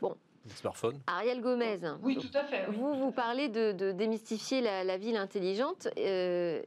bon, 0.00 0.16
smartphone. 0.54 0.98
Ariel 1.06 1.40
Gomez. 1.40 1.80
Oui, 2.02 2.16
tout 2.16 2.36
à 2.36 2.44
fait. 2.44 2.66
Vous, 2.70 2.94
vous 2.94 3.10
parlez 3.10 3.48
de, 3.48 3.92
démystifier 3.92 4.60
la, 4.60 4.96
ville 4.96 5.16
intelligente 5.16 5.88
euh, 5.98 6.62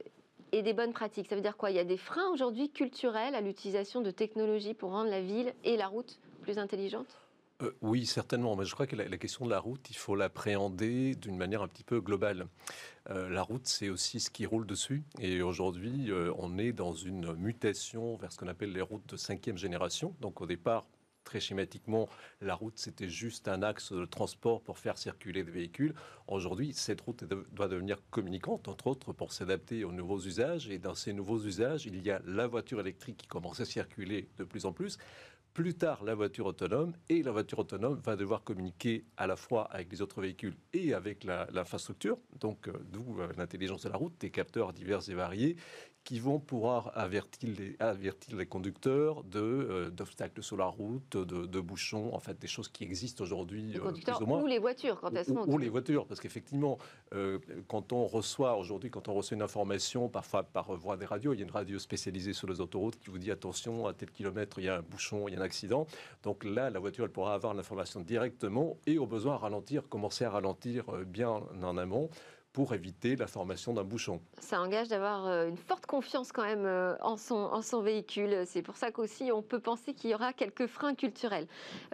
et 0.52 0.62
des 0.62 0.72
bonnes 0.72 0.92
pratiques. 0.92 1.28
Ça 1.28 1.36
veut 1.36 1.42
dire 1.42 1.56
quoi? 1.56 1.70
Il 1.70 1.76
y 1.76 1.80
a 1.80 1.84
des 1.84 1.96
freins 1.96 2.30
aujourd'hui 2.32 2.70
culturels 2.70 3.34
à 3.34 3.40
l'utilisation 3.40 4.00
de 4.00 4.10
technologies 4.10 4.74
pour 4.74 4.90
rendre 4.90 5.10
la 5.10 5.20
ville 5.20 5.54
et 5.64 5.76
la 5.76 5.86
route 5.86 6.20
plus 6.42 6.58
intelligentes 6.58 7.18
euh, 7.62 7.72
oui, 7.82 8.06
certainement. 8.06 8.56
Mais 8.56 8.64
je 8.64 8.74
crois 8.74 8.86
que 8.86 8.96
la, 8.96 9.18
question 9.18 9.44
de 9.44 9.50
la 9.50 9.60
route, 9.60 9.90
il 9.90 9.96
faut 9.96 10.16
l'appréhender 10.16 11.14
d'une 11.14 11.36
manière 11.36 11.62
un 11.62 11.68
petit 11.68 11.84
peu 11.84 12.00
globale. 12.00 12.46
Euh, 13.10 13.28
la 13.28 13.42
route, 13.42 13.66
c'est 13.66 13.88
aussi 13.88 14.20
ce 14.20 14.30
qui 14.30 14.46
roule 14.46 14.66
dessus. 14.66 15.02
Et 15.18 15.42
aujourd'hui, 15.42 16.10
on 16.38 16.58
est 16.58 16.72
dans 16.72 16.92
une 16.92 17.34
mutation 17.34 18.16
vers 18.16 18.32
ce 18.32 18.38
qu'on 18.38 18.48
appelle 18.48 18.72
les 18.72 18.82
routes 18.82 19.08
de 19.08 19.16
cinquième 19.16 19.58
génération. 19.58 20.14
Donc 20.20 20.40
au 20.40 20.46
départ, 20.46 20.86
très 21.30 21.40
schématiquement, 21.40 22.08
la 22.40 22.56
route, 22.56 22.76
c'était 22.76 23.08
juste 23.08 23.46
un 23.46 23.62
axe 23.62 23.92
de 23.92 24.04
transport 24.04 24.60
pour 24.62 24.78
faire 24.78 24.98
circuler 24.98 25.44
des 25.44 25.50
véhicules. 25.52 25.94
Aujourd'hui, 26.26 26.72
cette 26.74 27.00
route 27.00 27.24
doit 27.24 27.68
devenir 27.68 27.98
communicante, 28.10 28.66
entre 28.66 28.88
autres, 28.88 29.12
pour 29.12 29.32
s'adapter 29.32 29.84
aux 29.84 29.92
nouveaux 29.92 30.20
usages. 30.20 30.68
Et 30.68 30.78
dans 30.78 30.94
ces 30.94 31.12
nouveaux 31.12 31.40
usages, 31.40 31.86
il 31.86 32.02
y 32.02 32.10
a 32.10 32.20
la 32.24 32.48
voiture 32.48 32.80
électrique 32.80 33.16
qui 33.16 33.26
commence 33.28 33.60
à 33.60 33.64
circuler 33.64 34.28
de 34.38 34.44
plus 34.44 34.66
en 34.66 34.72
plus. 34.72 34.98
Plus 35.54 35.74
tard, 35.74 36.04
la 36.04 36.14
voiture 36.14 36.46
autonome. 36.46 36.92
Et 37.08 37.22
la 37.22 37.32
voiture 37.32 37.58
autonome 37.58 38.00
va 38.04 38.16
devoir 38.16 38.44
communiquer 38.44 39.04
à 39.16 39.26
la 39.26 39.36
fois 39.36 39.64
avec 39.72 39.90
les 39.90 40.00
autres 40.00 40.20
véhicules 40.20 40.56
et 40.72 40.94
avec 40.94 41.24
l'infrastructure. 41.24 42.18
Donc, 42.38 42.68
euh, 42.68 42.72
d'où 42.92 43.20
euh, 43.20 43.28
l'intelligence 43.36 43.82
de 43.82 43.88
la 43.88 43.96
route, 43.96 44.14
des 44.20 44.30
capteurs 44.30 44.72
divers 44.72 45.08
et 45.08 45.14
variés 45.14 45.56
qui 46.02 46.18
vont 46.18 46.40
pouvoir 46.40 46.96
avertir 46.96 47.50
les, 47.58 47.76
avertir 47.78 48.34
les 48.34 48.46
conducteurs 48.46 49.22
de, 49.22 49.38
euh, 49.38 49.90
d'obstacles 49.90 50.42
sur 50.42 50.56
la 50.56 50.64
route, 50.64 51.18
de, 51.18 51.60
bouchons, 51.60 52.14
en 52.14 52.20
fait, 52.20 52.38
des 52.38 52.46
choses 52.46 52.68
qui 52.68 52.84
existent 52.84 53.22
aujourd'hui. 53.22 53.64
Les 53.74 53.78
conducteurs 53.78 54.22
ou 54.26 54.46
les 54.46 54.58
voitures, 54.58 54.98
quand 54.98 55.14
elles 55.14 55.26
sont. 55.26 55.46
Ou, 55.46 55.58
les 55.58 55.68
voitures, 55.68 56.06
parce 56.06 56.18
qu'effectivement, 56.20 56.78
quand 57.68 57.92
on 57.92 58.06
reçoit 58.06 58.56
aujourd'hui, 58.56 58.90
quand 58.90 59.08
on 59.08 59.14
reçoit 59.14 59.34
une 59.34 59.42
information, 59.42 60.08
parfois 60.08 60.42
par 60.42 60.74
voie 60.74 60.96
des 60.96 61.04
radios, 61.04 61.34
il 61.34 61.40
y 61.40 61.42
a 61.42 61.44
une 61.44 61.52
radio 61.52 61.78
spécialisée 61.78 62.32
sur 62.32 62.48
les 62.48 62.62
autoroutes 62.62 62.98
qui 62.98 63.10
vous 63.10 63.18
dit 63.18 63.30
attention, 63.30 63.86
à 63.86 63.92
tel 63.92 64.10
kilomètre, 64.10 64.58
il 64.58 64.64
y 64.64 64.68
a 64.68 64.78
un 64.78 64.82
bouchon, 64.82 65.28
il 65.28 65.34
y 65.34 65.36
a 65.36 65.39
accident. 65.40 65.86
Donc 66.22 66.44
là, 66.44 66.70
la 66.70 66.78
voiture, 66.78 67.04
elle 67.04 67.10
pourra 67.10 67.34
avoir 67.34 67.54
l'information 67.54 68.00
directement 68.00 68.76
et 68.86 68.98
au 68.98 69.06
besoin 69.06 69.36
ralentir, 69.36 69.88
commencer 69.88 70.24
à 70.24 70.30
ralentir 70.30 70.84
bien 71.06 71.42
en 71.62 71.76
amont 71.76 72.10
pour 72.52 72.74
éviter 72.74 73.16
la 73.16 73.26
formation 73.26 73.72
d'un 73.72 73.84
bouchon. 73.84 74.20
Ça 74.40 74.60
engage 74.60 74.88
d'avoir 74.88 75.26
euh, 75.26 75.48
une 75.48 75.56
forte 75.56 75.86
confiance 75.86 76.32
quand 76.32 76.44
même 76.44 76.66
euh, 76.66 76.96
en 77.00 77.16
son, 77.16 77.36
en 77.36 77.62
son 77.62 77.80
véhicule. 77.80 78.42
C'est 78.46 78.62
pour 78.62 78.76
ça 78.76 78.90
qu'aussi 78.90 79.30
on 79.32 79.42
peut 79.42 79.60
penser 79.60 79.94
qu'il 79.94 80.10
y 80.10 80.14
aura 80.14 80.32
quelques 80.32 80.66
freins 80.66 80.94
culturels. 80.94 81.46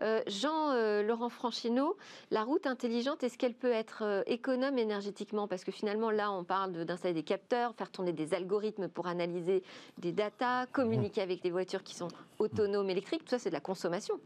Euh, 0.03 0.23
Jean-Laurent 0.27 1.29
Franchino, 1.29 1.97
la 2.31 2.43
route 2.43 2.67
intelligente, 2.67 3.23
est-ce 3.23 3.37
qu'elle 3.37 3.55
peut 3.55 3.73
être 3.73 4.25
économe 4.27 4.79
énergétiquement? 4.79 5.47
Parce 5.47 5.65
que 5.65 5.73
finalement 5.73 6.11
là, 6.11 6.33
on 6.33 6.45
parle 6.45 6.73
d'installer 6.85 7.15
des 7.15 7.23
capteurs, 7.23 7.75
faire 7.75 7.91
tourner 7.91 8.13
des 8.13 8.33
algorithmes 8.33 8.89
pour 8.89 9.07
analyser 9.07 9.63
des 9.99 10.13
datas, 10.13 10.67
communiquer 10.67 11.21
avec 11.21 11.43
des 11.43 11.51
voitures 11.51 11.83
qui 11.83 11.95
sont 11.95 12.09
autonomes 12.39 12.89
électriques. 12.89 13.25
Tout 13.25 13.31
ça, 13.31 13.39
c'est 13.39 13.51
de 13.51 13.55
la 13.55 13.61
consommation. 13.61 14.19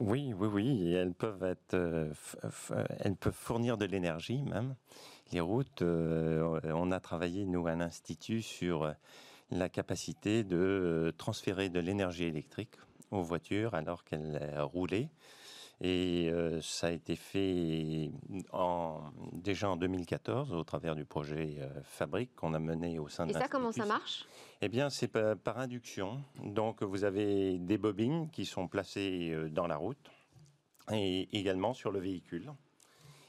Oui, 0.00 0.32
oui, 0.36 0.48
oui. 0.48 0.92
elles 0.92 1.14
peuvent 1.14 1.44
être, 1.44 1.74
elles 3.00 3.16
peuvent 3.16 3.32
fournir 3.32 3.78
de 3.78 3.84
l'énergie 3.84 4.42
même 4.42 4.74
les 5.32 5.40
routes, 5.40 5.82
euh, 5.82 6.60
on 6.64 6.92
a 6.92 7.00
travaillé, 7.00 7.44
nous, 7.44 7.66
à 7.66 7.74
l'Institut, 7.74 8.42
sur 8.42 8.92
la 9.50 9.68
capacité 9.68 10.44
de 10.44 10.56
euh, 10.56 11.12
transférer 11.12 11.68
de 11.68 11.80
l'énergie 11.80 12.24
électrique 12.24 12.76
aux 13.10 13.22
voitures 13.22 13.74
alors 13.74 14.04
qu'elles 14.04 14.58
roulaient. 14.60 15.10
Et 15.80 16.30
euh, 16.30 16.60
ça 16.60 16.86
a 16.86 16.90
été 16.92 17.16
fait 17.16 18.10
en, 18.52 19.00
déjà 19.32 19.68
en 19.68 19.76
2014 19.76 20.52
au 20.52 20.62
travers 20.62 20.94
du 20.94 21.04
projet 21.04 21.58
Fabrique 21.82 22.34
qu'on 22.36 22.54
a 22.54 22.60
mené 22.60 22.98
au 22.98 23.08
sein 23.08 23.26
de 23.26 23.32
Et 23.32 23.34
ça, 23.34 23.48
comment 23.48 23.72
ça 23.72 23.84
marche? 23.84 24.24
Eh 24.62 24.68
bien, 24.68 24.88
c'est 24.88 25.08
par, 25.08 25.36
par, 25.36 25.58
induction. 25.58 26.22
Donc, 26.44 26.82
vous 26.82 27.04
avez 27.04 27.58
des 27.58 27.76
bobines 27.76 28.30
qui 28.30 28.46
sont 28.46 28.68
placées 28.68 29.34
dans 29.50 29.66
la 29.66 29.76
route 29.76 30.10
et 30.92 31.28
également 31.36 31.74
sur 31.74 31.90
le 31.90 31.98
véhicule 31.98 32.52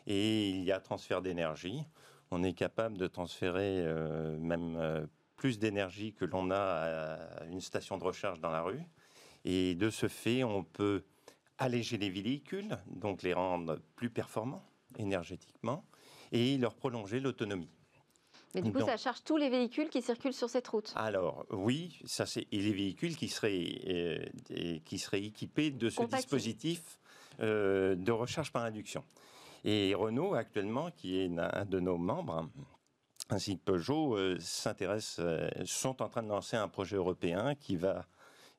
et 0.07 0.49
il 0.49 0.63
y 0.63 0.71
a 0.71 0.79
transfert 0.79 1.21
d'énergie. 1.21 1.83
On 2.31 2.43
est 2.43 2.53
capable 2.53 2.97
de 2.97 3.07
transférer 3.07 3.79
euh, 3.79 4.37
même 4.37 4.75
euh, 4.77 5.05
plus 5.35 5.59
d'énergie 5.59 6.13
que 6.13 6.25
l'on 6.25 6.51
a 6.51 6.57
à 6.57 7.45
une 7.45 7.61
station 7.61 7.97
de 7.97 8.03
recharge 8.03 8.39
dans 8.39 8.51
la 8.51 8.61
rue. 8.61 8.81
Et 9.43 9.75
de 9.75 9.89
ce 9.89 10.07
fait, 10.07 10.43
on 10.43 10.63
peut 10.63 11.03
alléger 11.57 11.97
les 11.97 12.09
véhicules, 12.09 12.77
donc 12.87 13.21
les 13.21 13.33
rendre 13.33 13.79
plus 13.95 14.09
performants 14.09 14.63
énergétiquement, 14.97 15.85
et 16.31 16.57
leur 16.57 16.73
prolonger 16.73 17.19
l'autonomie. 17.19 17.69
Mais 18.55 18.61
du 18.61 18.71
coup, 18.71 18.79
ça 18.79 18.95
charge 18.95 19.21
tous 19.23 19.35
les 19.35 19.49
véhicules 19.49 19.89
qui 19.89 20.01
circulent 20.01 20.33
sur 20.33 20.49
cette 20.49 20.67
route. 20.69 20.93
Alors 20.95 21.45
oui, 21.49 21.99
ça 22.05 22.25
c'est 22.25 22.47
et 22.53 22.59
les 22.59 22.71
véhicules 22.71 23.17
qui 23.17 23.27
seraient 23.27 23.81
euh, 24.49 24.79
qui 24.85 24.97
seraient 24.97 25.23
équipés 25.23 25.71
de 25.71 25.89
ce 25.89 26.03
dispositif 26.03 26.97
de 27.39 28.11
recharge 28.11 28.53
par 28.53 28.63
induction. 28.63 29.03
Et 29.67 29.95
Renault, 29.95 30.35
actuellement, 30.35 30.91
qui 30.91 31.19
est 31.19 31.39
un 31.39 31.65
de 31.65 31.79
nos 31.79 31.97
membres, 31.97 32.47
ainsi 33.31 33.57
que 33.57 33.63
Peugeot, 33.63 34.15
euh, 34.15 34.37
euh, 35.19 35.49
sont 35.65 36.03
en 36.03 36.07
train 36.07 36.21
de 36.21 36.29
lancer 36.29 36.55
un 36.55 36.67
projet 36.67 36.97
européen 36.97 37.55
qui 37.55 37.75
va 37.75 38.05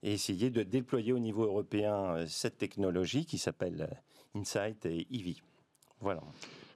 essayer 0.02 0.50
de 0.50 0.64
déployer 0.64 1.12
au 1.12 1.20
niveau 1.20 1.44
européen 1.44 2.26
cette 2.26 2.58
technologie 2.58 3.24
qui 3.24 3.38
s'appelle 3.38 4.02
Insight 4.34 4.84
et 4.86 5.06
EV. 5.12 5.36
Voilà. 6.00 6.22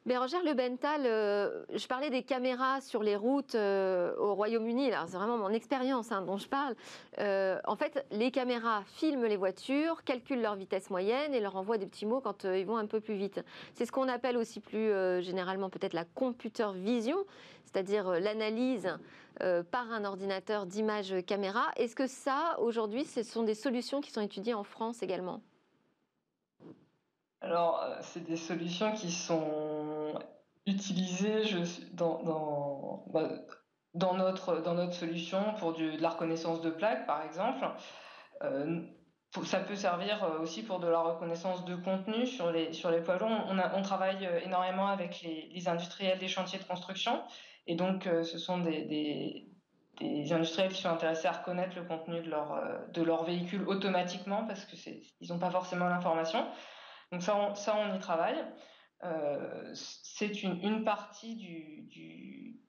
Bérangère 0.06 0.42
Le 0.42 0.54
Bental, 0.54 1.02
euh, 1.04 1.62
je 1.74 1.86
parlais 1.86 2.08
des 2.08 2.22
caméras 2.22 2.80
sur 2.80 3.02
les 3.02 3.16
routes 3.16 3.54
euh, 3.54 4.16
au 4.16 4.34
Royaume-Uni. 4.34 4.90
C'est 5.06 5.16
vraiment 5.18 5.36
mon 5.36 5.50
expérience 5.50 6.10
hein, 6.10 6.22
dont 6.22 6.38
je 6.38 6.48
parle. 6.48 6.74
Euh, 7.18 7.60
en 7.66 7.76
fait, 7.76 8.06
les 8.10 8.30
caméras 8.30 8.82
filment 8.86 9.26
les 9.26 9.36
voitures, 9.36 10.02
calculent 10.04 10.40
leur 10.40 10.56
vitesse 10.56 10.88
moyenne 10.88 11.34
et 11.34 11.40
leur 11.40 11.54
envoient 11.54 11.76
des 11.76 11.84
petits 11.84 12.06
mots 12.06 12.22
quand 12.22 12.44
ils 12.44 12.64
vont 12.64 12.78
un 12.78 12.86
peu 12.86 13.00
plus 13.00 13.14
vite. 13.14 13.42
C'est 13.74 13.84
ce 13.84 13.92
qu'on 13.92 14.08
appelle 14.08 14.38
aussi 14.38 14.60
plus 14.60 14.90
généralement 15.20 15.68
peut-être 15.68 15.92
la 15.92 16.06
computer 16.06 16.68
vision, 16.74 17.18
c'est-à-dire 17.66 18.18
l'analyse 18.20 18.88
par 19.70 19.92
un 19.92 20.06
ordinateur 20.06 20.64
d'images 20.64 21.14
caméra. 21.26 21.66
Est-ce 21.76 21.94
que 21.94 22.06
ça, 22.06 22.56
aujourd'hui, 22.58 23.04
ce 23.04 23.22
sont 23.22 23.42
des 23.42 23.54
solutions 23.54 24.00
qui 24.00 24.10
sont 24.10 24.22
étudiées 24.22 24.54
en 24.54 24.64
France 24.64 25.02
également? 25.02 25.42
Alors, 27.40 27.82
euh, 27.82 27.96
c'est 28.02 28.24
des 28.24 28.36
solutions 28.36 28.92
qui 28.92 29.10
sont 29.10 30.14
utilisées 30.66 31.44
dans, 31.92 33.04
bah, 33.12 33.30
dans, 33.94 34.14
notre, 34.14 34.60
dans 34.60 34.74
notre 34.74 34.92
solution 34.92 35.54
pour 35.58 35.72
de 35.72 36.00
la 36.00 36.10
reconnaissance 36.10 36.60
de 36.60 36.70
plaques, 36.70 37.06
par 37.06 37.24
exemple. 37.24 37.66
Euh, 38.42 38.82
ça 39.44 39.60
peut 39.60 39.76
servir 39.76 40.22
euh, 40.24 40.40
aussi 40.40 40.62
pour 40.62 40.80
de 40.80 40.88
la 40.88 41.00
reconnaissance 41.00 41.64
de 41.64 41.76
contenu 41.76 42.26
sur 42.26 42.50
les, 42.52 42.72
sur 42.72 42.90
les 42.90 43.00
poids 43.00 43.16
lourds. 43.16 43.30
On, 43.74 43.82
travaille 43.82 44.28
énormément 44.44 44.88
avec 44.88 45.22
les, 45.22 45.68
industriels 45.68 46.18
des 46.18 46.28
chantiers 46.28 46.58
de 46.58 46.64
construction. 46.64 47.22
Et 47.66 47.74
donc, 47.74 48.04
ce 48.04 48.38
sont 48.38 48.58
des, 48.58 49.46
des, 50.00 50.32
industriels 50.32 50.72
qui 50.72 50.82
sont 50.82 50.88
intéressés 50.88 51.28
à 51.28 51.32
reconnaître 51.32 51.76
le 51.76 51.84
contenu 51.84 52.20
de 52.20 52.30
leur, 52.30 52.60
de 52.92 53.02
leur 53.02 53.24
véhicule 53.24 53.66
automatiquement 53.68 54.46
parce 54.46 54.64
qu'ils 54.64 55.28
n'ont 55.28 55.38
pas 55.38 55.50
forcément 55.50 55.88
l'information. 55.88 56.46
Donc 57.12 57.22
ça, 57.22 57.36
on, 57.36 57.54
ça, 57.54 57.76
on 57.76 57.94
y 57.94 57.98
travaille. 57.98 58.42
Euh, 59.04 59.70
c'est 59.72 60.42
une, 60.42 60.84
partie 60.84 61.36
du, 61.36 62.60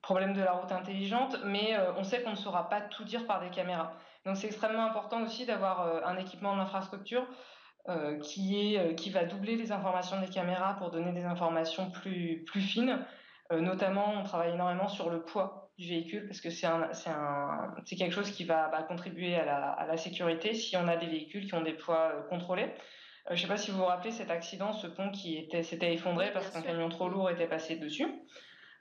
problème 0.00 0.32
de 0.32 0.40
la 0.40 0.52
route 0.52 0.72
intelligente, 0.72 1.36
mais 1.44 1.74
euh, 1.74 1.92
on 1.96 2.04
sait 2.04 2.22
qu'on 2.22 2.30
ne 2.30 2.36
saura 2.36 2.68
pas 2.68 2.80
tout 2.80 3.04
dire 3.04 3.26
par 3.26 3.40
des 3.40 3.50
caméras. 3.50 3.92
Donc 4.24 4.36
c'est 4.36 4.46
extrêmement 4.46 4.84
important 4.84 5.22
aussi 5.22 5.44
d'avoir 5.44 5.82
euh, 5.82 6.00
un 6.04 6.16
équipement 6.16 6.56
d'infrastructure 6.56 7.26
qui, 8.22 8.74
est, 8.74 8.94
qui 8.96 9.08
va 9.08 9.24
doubler 9.24 9.56
les 9.56 9.72
informations 9.72 10.20
des 10.20 10.28
caméras 10.28 10.74
pour 10.76 10.90
donner 10.90 11.12
des 11.12 11.24
informations 11.24 11.90
plus, 11.90 12.44
plus 12.44 12.60
fines. 12.60 12.98
notamment, 13.50 14.12
on 14.12 14.24
travaille 14.24 14.52
énormément 14.52 14.88
sur 14.88 15.08
le 15.08 15.22
poids 15.22 15.70
du 15.78 15.88
véhicule 15.88 16.26
parce 16.26 16.42
que 16.42 16.50
c'est 16.50 17.96
quelque 17.96 18.12
chose 18.12 18.30
qui 18.30 18.44
va, 18.44 18.68
va 18.68 18.82
contribuer 18.82 19.36
à 19.36 19.86
la, 19.86 19.96
sécurité 19.96 20.52
si 20.52 20.76
on 20.76 20.86
a 20.86 20.98
des 20.98 21.06
véhicules 21.06 21.46
qui 21.46 21.54
ont 21.54 21.62
des 21.62 21.72
poids 21.72 22.26
contrôlés. 22.28 22.74
Euh, 23.30 23.34
je 23.34 23.42
ne 23.42 23.42
sais 23.42 23.48
pas 23.48 23.56
si 23.56 23.70
vous 23.70 23.78
vous 23.78 23.84
rappelez 23.84 24.10
cet 24.10 24.30
accident, 24.30 24.72
ce 24.72 24.86
pont 24.86 25.10
qui 25.10 25.48
s'était 25.62 25.92
effondré 25.92 26.32
parce 26.32 26.50
qu'un 26.50 26.62
camion 26.62 26.88
trop 26.88 27.08
lourd 27.08 27.30
était 27.30 27.46
passé 27.46 27.76
dessus. 27.76 28.06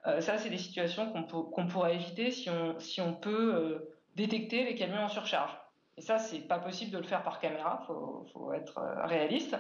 Euh, 0.05 0.21
ça, 0.21 0.38
c'est 0.38 0.49
des 0.49 0.57
situations 0.57 1.12
qu'on 1.12 1.67
pourrait 1.67 1.95
éviter 1.95 2.31
si 2.31 2.49
on, 2.49 2.79
si 2.79 3.01
on 3.01 3.13
peut 3.13 3.55
euh, 3.55 3.95
détecter 4.15 4.63
les 4.63 4.75
camions 4.75 5.03
en 5.03 5.10
surcharge. 5.10 5.51
Et 5.97 6.01
ça, 6.01 6.17
c'est 6.17 6.47
pas 6.47 6.60
possible 6.60 6.91
de 6.91 6.97
le 6.97 7.03
faire 7.03 7.23
par 7.23 7.39
caméra, 7.39 7.81
il 7.83 8.31
faut, 8.31 8.53
être 8.53 8.79
réaliste. 9.05 9.57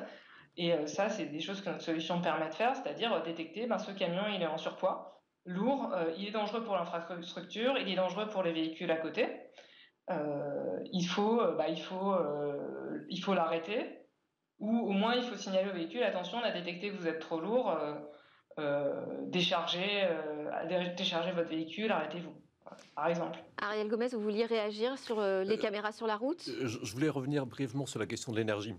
Et 0.55 0.71
ça, 0.87 1.09
c'est 1.09 1.25
des 1.25 1.39
choses 1.39 1.61
que 1.61 1.69
notre 1.69 1.83
solution 1.83 2.21
permet 2.21 2.49
de 2.49 2.53
faire, 2.53 2.75
c'est-à-dire 2.75 3.23
détecter, 3.23 3.65
ben, 3.65 3.79
ce 3.79 3.91
camion, 3.91 4.23
il 4.33 4.41
est 4.41 4.47
en 4.47 4.57
surpoids, 4.57 5.19
lourd, 5.45 5.91
il 6.17 6.27
est 6.27 6.31
dangereux 6.31 6.63
pour 6.63 6.75
l'infrastructure, 6.75 7.77
il 7.79 7.89
est 7.89 7.95
dangereux 7.95 8.27
pour 8.27 8.43
les 8.43 8.53
véhicules 8.53 8.89
à 8.91 8.97
côté. 8.97 9.27
il 10.91 11.05
faut, 11.05 11.37
bah, 11.57 11.69
il 11.69 11.81
faut, 11.81 12.15
il 13.09 13.17
faut 13.17 13.33
l'arrêter, 13.33 14.06
ou 14.59 14.89
au 14.89 14.91
moins 14.91 15.15
il 15.15 15.23
faut 15.23 15.35
signaler 15.35 15.69
au 15.69 15.73
véhicule, 15.73 16.03
attention, 16.03 16.39
on 16.39 16.43
a 16.43 16.51
détecté 16.51 16.89
que 16.89 16.95
vous 16.95 17.07
êtes 17.07 17.19
trop 17.19 17.39
lourd, 17.39 17.69
euh, 17.71 17.95
euh, 18.59 19.05
déchargez, 19.27 20.03
euh, 20.03 20.93
déchargez 20.95 21.31
votre 21.31 21.49
véhicule, 21.49 21.91
arrêtez-vous 21.91 22.33
par 22.95 23.07
exemple. 23.07 23.37
Ariel 23.59 23.87
Gomez, 23.87 24.07
vous 24.07 24.21
vouliez 24.21 24.45
réagir 24.45 24.97
sur 24.97 25.19
euh, 25.19 25.43
les 25.43 25.55
euh, 25.55 25.57
caméras 25.57 25.91
sur 25.91 26.07
la 26.07 26.15
route? 26.15 26.47
euh, 26.47 26.67
je, 26.67 26.93
voulais 26.93 27.09
revenir 27.09 27.45
brièvement 27.45 27.85
sur 27.85 27.99
la 27.99 28.05
question 28.05 28.31
de 28.31 28.37
l'énergie. 28.37 28.75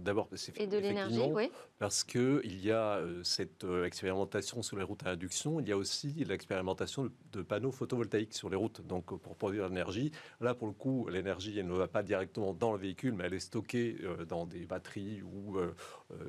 D'abord, 0.00 0.28
c'est 0.34 0.58
Et 0.60 0.66
de 0.66 0.78
l'énergie, 0.78 1.20
oui. 1.32 1.50
Parce 1.78 2.04
qu'il 2.04 2.64
y 2.64 2.70
a 2.70 3.00
cette 3.22 3.64
expérimentation 3.84 4.62
sur 4.62 4.76
les 4.76 4.84
routes 4.84 5.06
à 5.06 5.10
induction, 5.10 5.60
il 5.60 5.68
y 5.68 5.72
a 5.72 5.76
aussi 5.76 6.08
l'expérimentation 6.26 7.10
de, 7.32 7.42
panneaux 7.42 7.72
photovoltaïques 7.72 8.34
sur 8.34 8.50
les 8.50 8.56
routes, 8.56 8.86
donc 8.86 9.16
pour 9.18 9.36
produire 9.36 9.68
l'énergie. 9.68 10.12
Là, 10.40 10.54
pour 10.54 10.66
le 10.66 10.74
coup, 10.74 11.08
l'énergie, 11.08 11.58
elle 11.58 11.66
ne 11.66 11.72
va 11.72 11.88
pas 11.88 12.02
directement 12.02 12.52
dans 12.52 12.72
le 12.72 12.78
véhicule, 12.78 13.14
mais 13.14 13.24
elle 13.24 13.34
est 13.34 13.40
stockée 13.40 13.96
dans 14.28 14.46
des 14.46 14.66
batteries 14.66 15.22
ou 15.22 15.58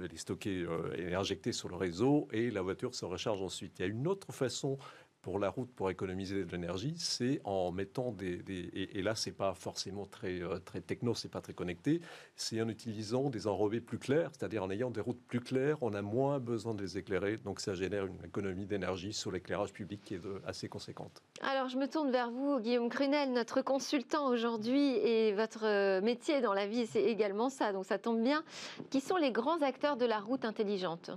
elle 0.02 0.14
est 0.14 0.18
stockée 0.18 0.66
et 0.98 1.14
injectée 1.14 1.52
sur 1.52 1.70
le 1.70 1.76
réseau 1.76 2.28
et 2.32 2.52
la 2.52 2.62
voiture 2.62 2.96
se 2.96 3.06
recharge 3.06 3.42
ensuite. 3.42 3.80
Il 3.80 3.82
y 3.82 3.86
a 3.86 3.88
une 3.88 4.08
autre 4.08 4.32
façon 4.32 4.78
pour 5.22 5.40
la 5.40 5.50
route 5.50 5.70
pour 5.76 5.90
économiser 5.90 6.46
de 6.46 6.52
l'énergie, 6.52 6.96
c'est 6.98 7.42
en 7.44 7.72
mettant 7.72 8.12
des, 8.12 8.42
et, 8.74 9.02
là 9.02 9.16
c'est 9.16 9.32
pas 9.32 9.54
forcément 9.54 10.06
très 10.06 10.42
euh, 10.42 10.60
très 10.60 10.82
techno, 10.82 11.14
c'est 11.14 11.30
pas 11.30 11.42
très 11.42 11.54
connecté, 11.54 12.02
c'est 12.36 12.62
en 12.62 12.70
utilisant 12.70 13.30
des 13.30 13.48
enrobés 13.48 13.82
plus 13.82 14.00
clairs, 14.00 14.32
c'est-à-dire 14.38 14.64
en 14.64 14.70
ayant 14.70 14.92
des 14.92 15.02
routes 15.02 15.22
plus 15.28 15.42
claires, 15.42 15.78
on 15.82 15.94
a 15.94 16.02
moins 16.02 16.40
besoin 16.40 16.74
de 16.74 16.82
les 16.82 16.98
éclairer, 16.98 17.38
donc 17.38 17.60
ça 17.60 17.74
génère 17.74 18.06
une 18.06 18.24
économie 18.26 18.66
d'énergie 18.66 19.14
sur 19.14 19.32
l'éclairage 19.32 19.74
public 19.74 20.02
qui 20.04 20.16
est 20.16 20.22
assez 20.46 20.70
conséquente. 20.70 21.22
Alors 21.42 21.70
je 21.70 21.78
me 21.78 21.88
tourne 21.88 22.12
vers 22.12 22.32
vous, 22.32 22.60
Guillaume 22.60 22.90
Crunel, 22.90 23.34
notre 23.34 23.62
consultant 23.62 24.28
aujourd'hui, 24.28 24.96
et 24.98 25.34
votre 25.34 25.66
euh, 25.66 26.02
métier 26.02 26.42
dans 26.42 26.54
la 26.54 26.68
vie 26.68 26.88
c'est 26.88 27.04
également 27.04 27.50
ça, 27.50 27.74
donc 27.74 27.86
ça 27.86 27.98
tombe 27.98 28.22
bien. 28.22 28.44
Qui 28.90 29.02
sont 29.02 29.18
les 29.18 29.32
grands 29.32 29.62
acteurs 29.62 29.98
de 29.98 30.06
la 30.06 30.20
route 30.20 30.46
intelligente? 30.46 31.12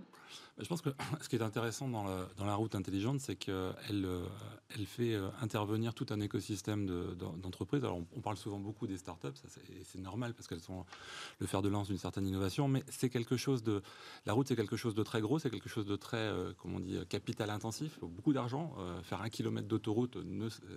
Je 0.62 0.68
pense 0.68 0.80
que 0.80 0.90
ce 1.20 1.28
qui 1.28 1.36
est 1.36 1.42
intéressant 1.42 1.88
dans, 1.88 2.04
la 2.04 2.54
route 2.54 2.74
intelligente, 2.74 3.20
c'est 3.20 3.36
qu'elle 3.36 3.54
euh, 3.90 4.26
fait 4.86 5.14
euh, 5.14 5.28
intervenir 5.40 5.94
tout 5.94 6.06
un 6.10 6.20
écosystème 6.20 6.86
d'entreprises. 7.42 7.84
Alors, 7.84 8.00
on, 8.16 8.20
parle 8.20 8.36
souvent 8.36 8.58
beaucoup 8.58 8.86
des 8.86 8.96
startups, 8.96 9.28
c'est 9.84 10.00
normal 10.00 10.34
parce 10.34 10.46
qu'elles 10.46 10.60
sont 10.60 10.84
le 11.40 11.46
fer 11.46 11.62
de 11.62 11.68
lance 11.68 11.88
d'une 11.88 11.98
certaine 11.98 12.26
innovation, 12.26 12.68
mais 12.68 12.84
c'est 12.88 13.08
quelque 13.08 13.36
chose 13.36 13.62
de. 13.62 13.82
La 14.26 14.32
route, 14.32 14.48
c'est 14.48 14.56
quelque 14.56 14.76
chose 14.76 14.94
de 14.94 15.02
très 15.02 15.20
gros, 15.20 15.38
c'est 15.38 15.50
quelque 15.50 15.68
chose 15.68 15.86
de 15.86 15.96
très, 15.96 16.16
euh, 16.16 16.52
comment 16.58 16.76
on 16.76 16.80
dit, 16.80 16.96
capital 17.08 17.50
intensif, 17.50 17.98
beaucoup 18.00 18.32
d'argent. 18.32 18.74
faire 19.02 19.22
un 19.22 19.28
kilomètre 19.28 19.66
d'autoroute 19.66 20.16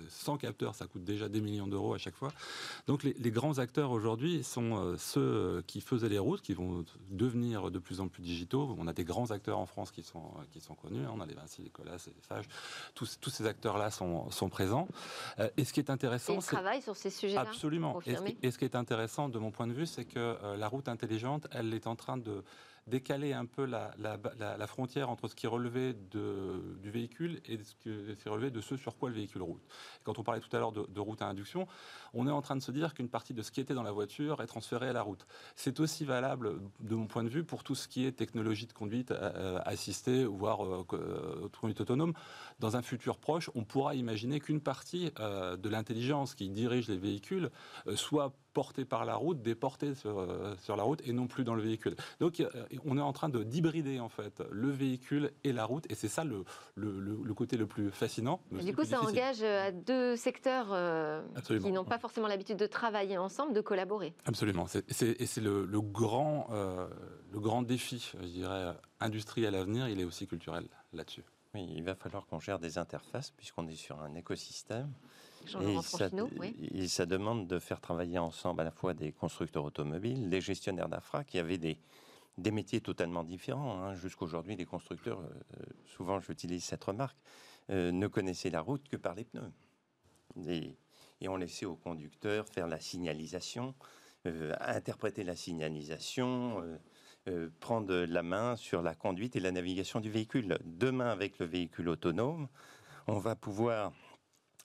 sans 0.10 0.38
capteur, 0.38 0.76
ça 0.76 0.88
coûte 0.88 1.04
déjà 1.04 1.30
des 1.30 1.42
millions 1.42 1.68
d'euros 1.68 1.94
à 1.94 1.98
chaque 1.98 2.16
fois. 2.16 2.32
Donc, 2.88 3.04
les 3.04 3.32
grands 3.32 3.60
acteurs 3.60 3.92
aujourd'hui 3.92 4.44
sont 4.44 4.96
ceux 4.98 5.64
qui 5.68 5.82
faisaient 5.82 6.10
les 6.10 6.20
routes, 6.20 6.42
qui 6.42 6.54
vont 6.54 6.86
devenir 7.10 7.72
de 7.72 7.80
plus 7.80 8.00
en 8.00 8.08
plus 8.08 8.24
digitaux. 8.24 8.76
On 8.78 8.88
a 8.88 8.94
des 8.94 9.04
grands 9.04 9.32
acteurs 9.32 9.60
en 9.60 9.66
France 9.66 9.75
qui 9.84 10.04
sont, 10.04 10.32
qui 10.52 10.62
sont 10.62 10.76
connus. 10.76 11.06
Hein. 11.06 11.12
On 11.14 11.22
a 11.22 11.26
les 11.26 11.34
Vinci, 11.34 11.62
les 11.62 11.70
Colas, 11.70 12.04
les 12.08 12.22
Sage. 12.28 12.46
Tous, 12.94 13.20
tous 13.20 13.30
ces 13.30 13.46
acteurs-là 13.46 13.92
sont, 13.92 14.30
sont 14.32 14.50
présents. 14.50 14.88
Euh, 15.40 15.50
et 15.58 15.66
ce 15.66 15.74
qui 15.74 15.80
est 15.80 15.90
intéressant. 15.90 16.40
c'est... 16.42 16.52
travaillent 16.52 16.82
sur 16.82 16.96
ces 16.96 17.10
sujets-là. 17.10 17.42
Absolument. 17.42 18.00
Et 18.06 18.16
et 18.42 18.52
ce, 18.52 18.58
qui 18.58 18.66
est 18.66 18.76
intéressant 18.76 19.30
de 19.30 19.40
mon 19.40 19.52
point 19.52 19.68
de 19.68 19.74
vue, 19.74 19.86
c'est 19.86 20.06
que 20.06 20.20
euh, 20.20 20.56
la 20.56 20.68
route 20.68 20.88
intelligente, 20.88 21.48
elle 21.52 21.74
est 21.74 21.88
en 21.88 21.96
train 21.96 22.18
de 22.18 22.44
décaler 22.88 23.34
un 23.34 23.46
peu 23.46 23.66
la, 23.66 24.68
frontière 24.68 25.10
entre 25.10 25.28
ce 25.28 25.36
qui 25.36 25.48
relevé 25.48 25.94
de, 26.12 26.78
du 26.82 26.92
véhicule 26.92 27.42
et 27.46 27.58
ce 27.64 27.74
qui 27.76 28.30
relevé 28.30 28.52
de 28.52 28.62
ce 28.62 28.78
sur 28.78 28.98
quoi 28.98 29.10
le 29.10 29.16
véhicule 29.16 29.42
route. 29.42 29.64
quand 30.04 30.20
on 30.20 30.24
parlait 30.24 30.42
tout 30.42 30.56
à 30.56 30.60
l'heure 30.60 30.72
de, 30.72 31.00
route 31.00 31.22
à 31.22 31.28
induction, 31.28 31.68
on 32.14 32.28
est 32.28 32.32
en 32.32 32.42
train 32.42 32.56
de 32.56 32.62
se 32.62 32.72
dire 32.72 32.94
qu'une 32.94 33.10
partie 33.10 33.34
de 33.34 33.42
ce 33.42 33.52
qui 33.52 33.60
était 33.60 33.74
dans 33.74 33.84
la 33.84 33.92
voiture 33.92 34.42
est 34.42 34.48
transférée 34.48 34.90
à 34.90 34.94
la 34.94 35.02
route. 35.02 35.26
C'est 35.56 35.80
aussi 35.80 36.06
valable, 36.06 36.60
de 36.80 36.96
mon 36.96 37.08
point 37.08 37.24
de 37.24 37.30
vue, 37.30 37.44
pour 37.44 37.64
tout 37.64 37.76
ce 37.76 37.88
qui 37.88 38.06
est 38.06 38.12
technologie 38.12 38.68
de 38.68 38.74
conduite 38.74 39.12
euh, 39.12 39.60
assistée, 39.66 40.26
voire 40.26 40.64
euh, 40.64 40.86
euh, 40.94 41.50
conduite 41.60 41.82
autonome. 41.82 42.14
Dans 42.60 42.76
un 42.78 42.82
futur 42.82 43.18
proche, 43.18 43.50
on 43.56 43.64
pourra 43.64 43.96
imaginer 43.96 44.40
qu'une 44.40 44.62
partie 44.62 45.12
de 45.16 45.70
l'intelligence 45.70 46.36
qui 46.36 46.50
dirige 46.50 46.88
les 46.88 46.98
véhicules 46.98 47.50
soit 47.96 48.34
portés 48.56 48.86
par 48.86 49.04
la 49.06 49.16
route, 49.16 49.42
déportés 49.42 49.94
sur, 49.96 50.18
euh, 50.18 50.56
sur 50.64 50.78
la 50.78 50.84
route 50.84 51.02
et 51.06 51.12
non 51.12 51.28
plus 51.28 51.44
dans 51.44 51.56
le 51.56 51.62
véhicule. 51.62 51.96
Donc 52.22 52.40
euh, 52.40 52.50
on 52.86 52.98
est 52.98 53.02
en 53.02 53.12
train 53.12 53.28
de 53.28 53.44
d'hybrider 53.44 54.00
en 54.00 54.08
fait 54.08 54.42
le 54.50 54.70
véhicule 54.72 55.32
et 55.44 55.52
la 55.52 55.66
route 55.66 55.86
et 55.92 55.96
c'est 55.96 56.08
ça 56.08 56.24
le, 56.24 56.46
le, 56.76 57.00
le, 57.00 57.34
côté 57.34 57.58
le 57.58 57.68
plus 57.68 57.92
fascinant. 57.92 58.40
du 58.52 58.74
coup, 58.74 58.86
ça 58.86 59.02
engage 59.02 59.44
euh, 59.44 59.68
à 59.68 59.72
deux 59.72 60.16
secteurs 60.16 60.68
qui 61.46 61.72
n'ont 61.72 61.84
pas 61.84 62.00
forcément 62.00 62.28
l'habitude 62.28 62.58
de 62.58 62.66
travailler 62.66 63.18
ensemble, 63.18 63.54
de 63.54 63.62
collaborer. 63.62 64.14
Absolument. 64.26 64.68
et 64.88 65.26
c'est 65.26 65.42
le, 65.42 65.82
grand, 65.82 66.48
le 67.32 67.40
grand 67.40 67.62
défi, 67.62 68.14
je 68.22 68.28
dirais, 68.28 68.74
industriel 69.02 69.54
à 69.54 69.60
l'avenir, 69.60 69.90
il 69.90 70.00
est 70.00 70.06
aussi 70.06 70.28
culturel 70.28 70.66
là-dessus. 70.94 71.24
Oui, 71.54 71.68
il 71.76 71.84
va 71.84 71.96
falloir 71.96 72.26
qu'on 72.26 72.40
gère 72.40 72.60
des 72.60 72.78
interfaces 72.78 73.32
puisqu'on 73.32 73.68
est 73.68 73.76
sur 73.76 74.02
un 74.02 74.14
écosystème 74.16 74.94
et 75.62 75.82
ça, 75.82 76.10
et 76.74 76.88
ça, 76.88 77.06
demande 77.06 77.48
de 77.48 77.60
faire 77.60 77.80
travailler 77.80 78.18
ensemble 78.18 78.62
à 78.62 78.64
la 78.64 78.72
fois 78.72 78.94
des 78.94 79.12
constructeurs 79.12 79.64
automobiles, 79.64 80.30
des 80.30 80.42
gestionnaires 80.42 80.90
d'infra 80.90 81.24
qui 81.24 81.40
avaient 81.40 81.58
des, 81.58 81.78
des 82.38 82.52
métiers 82.52 82.82
totalement 82.82 83.24
différents. 83.24 83.84
Hein. 83.84 83.96
Jusqu'aujourd'hui, 83.96 84.56
les 84.56 84.66
constructeurs, 84.66 85.20
euh, 85.20 85.64
souvent 85.86 86.20
j'utilise 86.20 86.64
cette 86.64 86.84
remarque, 86.84 87.18
euh, 87.70 87.92
ne 87.92 88.08
connaissaient 88.08 88.50
la 88.50 88.62
route 88.62 88.88
que 88.88 88.98
par 88.98 89.16
les 89.16 89.26
pneus. 89.26 89.52
Et, 90.48 90.76
et 91.22 91.30
on 91.30 91.38
laissait 91.38 91.66
au 91.66 91.76
conducteur 91.76 92.48
faire 92.48 92.68
la 92.68 92.80
signalisation, 92.80 93.74
interpréter 94.60 95.24
la 95.24 95.36
signalisation, 95.36 96.64
prendre 97.60 97.94
la 97.94 98.24
main 98.24 98.56
sur 98.56 98.82
la 98.82 98.96
conduite 98.96 99.36
et 99.36 99.40
la 99.40 99.52
navigation 99.52 100.00
du 100.00 100.10
véhicule. 100.10 100.58
Demain, 100.66 101.10
avec 101.10 101.38
le 101.38 101.46
véhicule 101.46 101.90
autonome, 101.90 102.48
on 103.08 103.20
va 103.20 103.36
pouvoir 103.36 103.94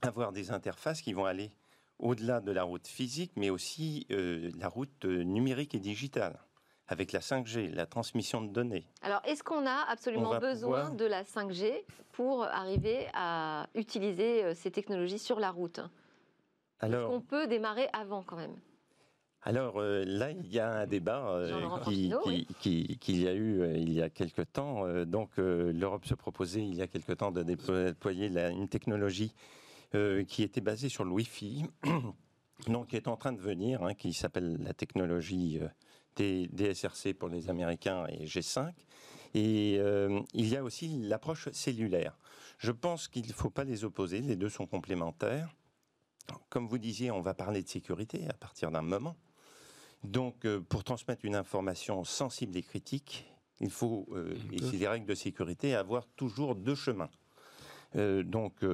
avoir 0.03 0.33
des 0.33 0.51
interfaces 0.51 1.03
qui 1.03 1.13
vont 1.13 1.25
aller 1.25 1.53
au-delà 1.99 2.41
de 2.41 2.53
la 2.53 2.63
route 2.63 2.87
physique, 2.87 3.33
mais 3.37 3.51
aussi 3.51 4.07
la 4.09 4.69
route 4.69 5.05
numérique 5.05 5.75
et 5.75 5.81
digitale 5.81 6.39
avec 6.91 7.13
la 7.13 7.21
5G, 7.21 7.73
la 7.73 7.87
transmission 7.87 8.43
de 8.43 8.49
données. 8.49 8.85
Alors, 9.03 9.23
est-ce 9.25 9.45
qu'on 9.45 9.65
a 9.65 9.87
absolument 9.89 10.39
besoin 10.39 10.91
de 10.91 11.05
la 11.05 11.23
5G 11.23 11.85
pour 12.13 12.43
arriver 12.45 13.07
à 13.15 13.69
utiliser 13.77 14.45
euh, 14.45 14.55
ces 14.55 14.73
technologies 14.73 15.21
sur 15.21 15.39
la 15.39 15.53
route? 15.53 15.81
Est-ce 16.83 17.07
qu'on 17.07 17.21
peut 17.21 17.47
démarrer 17.47 17.89
avant 17.93 18.23
quand 18.23 18.37
même? 18.37 18.57
Alors 19.43 19.79
euh, 19.79 20.05
là, 20.05 20.33
il 20.33 20.47
y 20.49 20.59
a 20.59 20.81
un 20.81 20.87
débat 20.87 21.29
euh, 21.29 21.79
qui, 21.85 22.13
qui, 22.61 23.23
y 23.23 23.29
a 23.29 23.35
eu 23.35 23.65
il 23.77 23.93
y 23.93 24.03
a 24.03 24.11
quelque 24.11 24.43
temps. 24.43 24.87
donc 25.05 25.31
l'Europe 25.39 26.05
se 26.05 26.15
proposait 26.15 26.61
il 26.61 26.75
y 26.75 26.83
a 26.83 26.87
quelque 26.87 27.13
temps 27.13 27.31
de 27.31 27.43
déployer 27.43 28.27
une 28.27 28.69
technologie 28.69 29.33
qui 29.93 30.43
était 30.43 30.61
basée 30.61 30.89
sur 30.89 31.05
le 31.05 31.11
Wi-Fi, 31.11 31.65
donc 32.69 32.89
qui 32.89 32.97
est 32.97 33.09
en 33.09 33.17
train 33.17 33.33
de 33.33 33.41
venir, 33.41 33.83
hein, 33.83 33.95
qui 33.95 34.13
s'appelle 34.13 34.57
la 34.63 34.73
technologie 34.73 35.61
DSRC 36.17 37.15
pour 37.15 37.29
les 37.29 37.49
Américains 37.49 38.07
et 38.07 38.27
G5. 38.27 38.73
Et 39.35 39.77
euh, 39.79 40.21
il 40.35 40.49
y 40.49 40.57
a 40.57 40.65
aussi 40.65 40.89
l'approche 40.89 41.49
cellulaire. 41.53 42.19
Je 42.59 42.73
pense 42.73 43.09
qu'il 43.09 43.27
ne 43.27 43.33
faut 43.33 43.51
pas 43.51 43.65
les 43.65 43.85
opposer, 43.85 44.21
les 44.21 44.37
deux 44.37 44.49
sont 44.49 44.67
complémentaires. 44.67 45.55
Comme 46.49 46.67
vous 46.69 46.79
disiez, 46.79 47.11
on 47.11 47.21
va 47.21 47.35
parler 47.35 47.63
de 47.63 47.69
sécurité 47.69 48.27
à 48.29 48.35
partir 48.35 48.71
d'un 48.71 48.83
moment. 48.83 49.17
Donc, 50.03 50.45
euh, 50.45 50.61
pour 50.61 50.85
transmettre 50.85 51.25
une 51.25 51.35
information 51.35 52.05
sensible 52.05 52.57
et 52.57 52.63
critique, 52.63 53.27
il 53.61 53.71
faut, 53.71 54.07
euh, 54.13 54.35
et 54.53 54.63
c'est 54.63 54.79
des 54.79 54.89
règles 54.89 55.07
de 55.07 55.15
sécurité, 55.15 55.75
avoir 55.75 56.07
toujours 56.17 56.55
deux 56.55 56.75
chemins. 56.75 57.11
donc, 57.95 58.65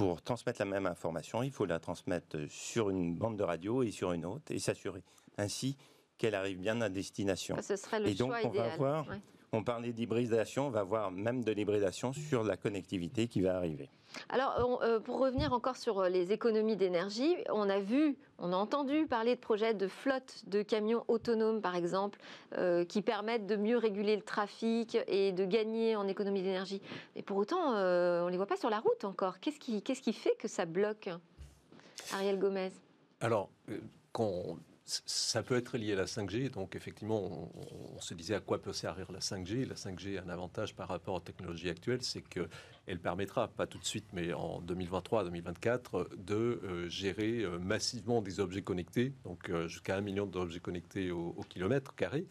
pour 0.00 0.22
transmettre 0.22 0.58
la 0.62 0.64
même 0.64 0.86
information, 0.86 1.42
il 1.42 1.50
faut 1.50 1.66
la 1.66 1.78
transmettre 1.78 2.38
sur 2.48 2.88
une 2.88 3.14
bande 3.14 3.36
de 3.36 3.42
radio 3.42 3.82
et 3.82 3.90
sur 3.90 4.12
une 4.12 4.24
autre, 4.24 4.50
et 4.50 4.58
s'assurer 4.58 5.02
ainsi 5.36 5.76
qu'elle 6.16 6.34
arrive 6.34 6.58
bien 6.58 6.80
à 6.80 6.88
destination. 6.88 7.54
Ce 7.60 7.76
serait 7.76 8.00
le 8.00 8.08
et 8.08 8.14
donc, 8.14 8.32
on 8.42 8.48
Va 8.48 8.76
voir, 8.76 9.06
On 9.52 9.64
parlait 9.64 9.92
d'hybridation, 9.92 10.68
on 10.68 10.70
va 10.70 10.84
voir 10.84 11.10
même 11.10 11.42
de 11.42 11.50
l'hybridation 11.50 12.12
sur 12.12 12.44
la 12.44 12.56
connectivité 12.56 13.26
qui 13.26 13.40
va 13.40 13.56
arriver. 13.56 13.90
Alors, 14.28 14.80
euh, 14.82 15.00
pour 15.00 15.18
revenir 15.18 15.52
encore 15.52 15.76
sur 15.76 15.98
euh, 15.98 16.08
les 16.08 16.30
économies 16.30 16.76
d'énergie, 16.76 17.36
on 17.48 17.68
a 17.68 17.80
vu, 17.80 18.16
on 18.38 18.52
a 18.52 18.56
entendu 18.56 19.06
parler 19.06 19.34
de 19.34 19.40
projets 19.40 19.74
de 19.74 19.88
flotte 19.88 20.44
de 20.46 20.62
camions 20.62 21.04
autonomes, 21.08 21.60
par 21.60 21.74
exemple, 21.74 22.20
euh, 22.56 22.84
qui 22.84 23.02
permettent 23.02 23.46
de 23.46 23.56
mieux 23.56 23.76
réguler 23.76 24.14
le 24.14 24.22
trafic 24.22 24.96
et 25.08 25.32
de 25.32 25.44
gagner 25.44 25.96
en 25.96 26.06
économie 26.06 26.42
d'énergie. 26.42 26.80
Mais 27.16 27.22
pour 27.22 27.36
autant, 27.36 27.72
on 27.72 28.26
ne 28.26 28.30
les 28.30 28.36
voit 28.36 28.46
pas 28.46 28.56
sur 28.56 28.70
la 28.70 28.78
route 28.78 29.04
encore. 29.04 29.40
Qu'est-ce 29.40 29.58
qui, 29.58 29.82
qu'est-ce 29.82 30.02
qui 30.02 30.12
fait 30.12 30.36
que 30.38 30.46
ça 30.46 30.64
bloque 30.64 31.08
Ariel 32.12 32.38
Gomez? 32.38 32.70
Alors, 33.20 33.50
quand 34.12 34.58
ça 35.06 35.42
peut 35.42 35.56
être 35.56 35.78
lié 35.78 35.92
à 35.92 35.96
la 35.96 36.06
5G. 36.06 36.50
Donc, 36.50 36.74
effectivement, 36.74 37.50
on, 37.94 38.00
se 38.00 38.14
disait 38.14 38.34
à 38.34 38.40
quoi 38.40 38.60
peut 38.60 38.72
servir 38.72 39.12
la 39.12 39.20
5G. 39.20 39.66
La 39.66 39.74
5G 39.74 40.18
a 40.18 40.22
un 40.22 40.28
avantage 40.28 40.74
par 40.74 40.88
rapport 40.88 41.14
aux 41.14 41.20
technologies 41.20 41.68
actuelles, 41.68 42.02
c'est 42.02 42.22
qu'elle 42.22 42.98
permettra, 42.98 43.48
pas 43.48 43.66
tout 43.66 43.78
de 43.78 43.84
suite, 43.84 44.06
mais 44.12 44.32
en 44.32 44.60
2023-2024, 44.62 46.16
de 46.16 46.34
euh, 46.34 46.88
gérer 46.88 47.42
euh, 47.42 47.58
massivement 47.58 48.22
des 48.22 48.40
objets 48.40 48.62
connectés, 48.62 49.12
donc 49.24 49.48
euh, 49.50 49.68
jusqu'à 49.68 49.96
un 49.96 50.00
million 50.00 50.26
d'objets 50.26 50.60
connectés 50.60 51.10
au, 51.10 51.34
kilomètre 51.48 51.94
carré. 51.94 52.26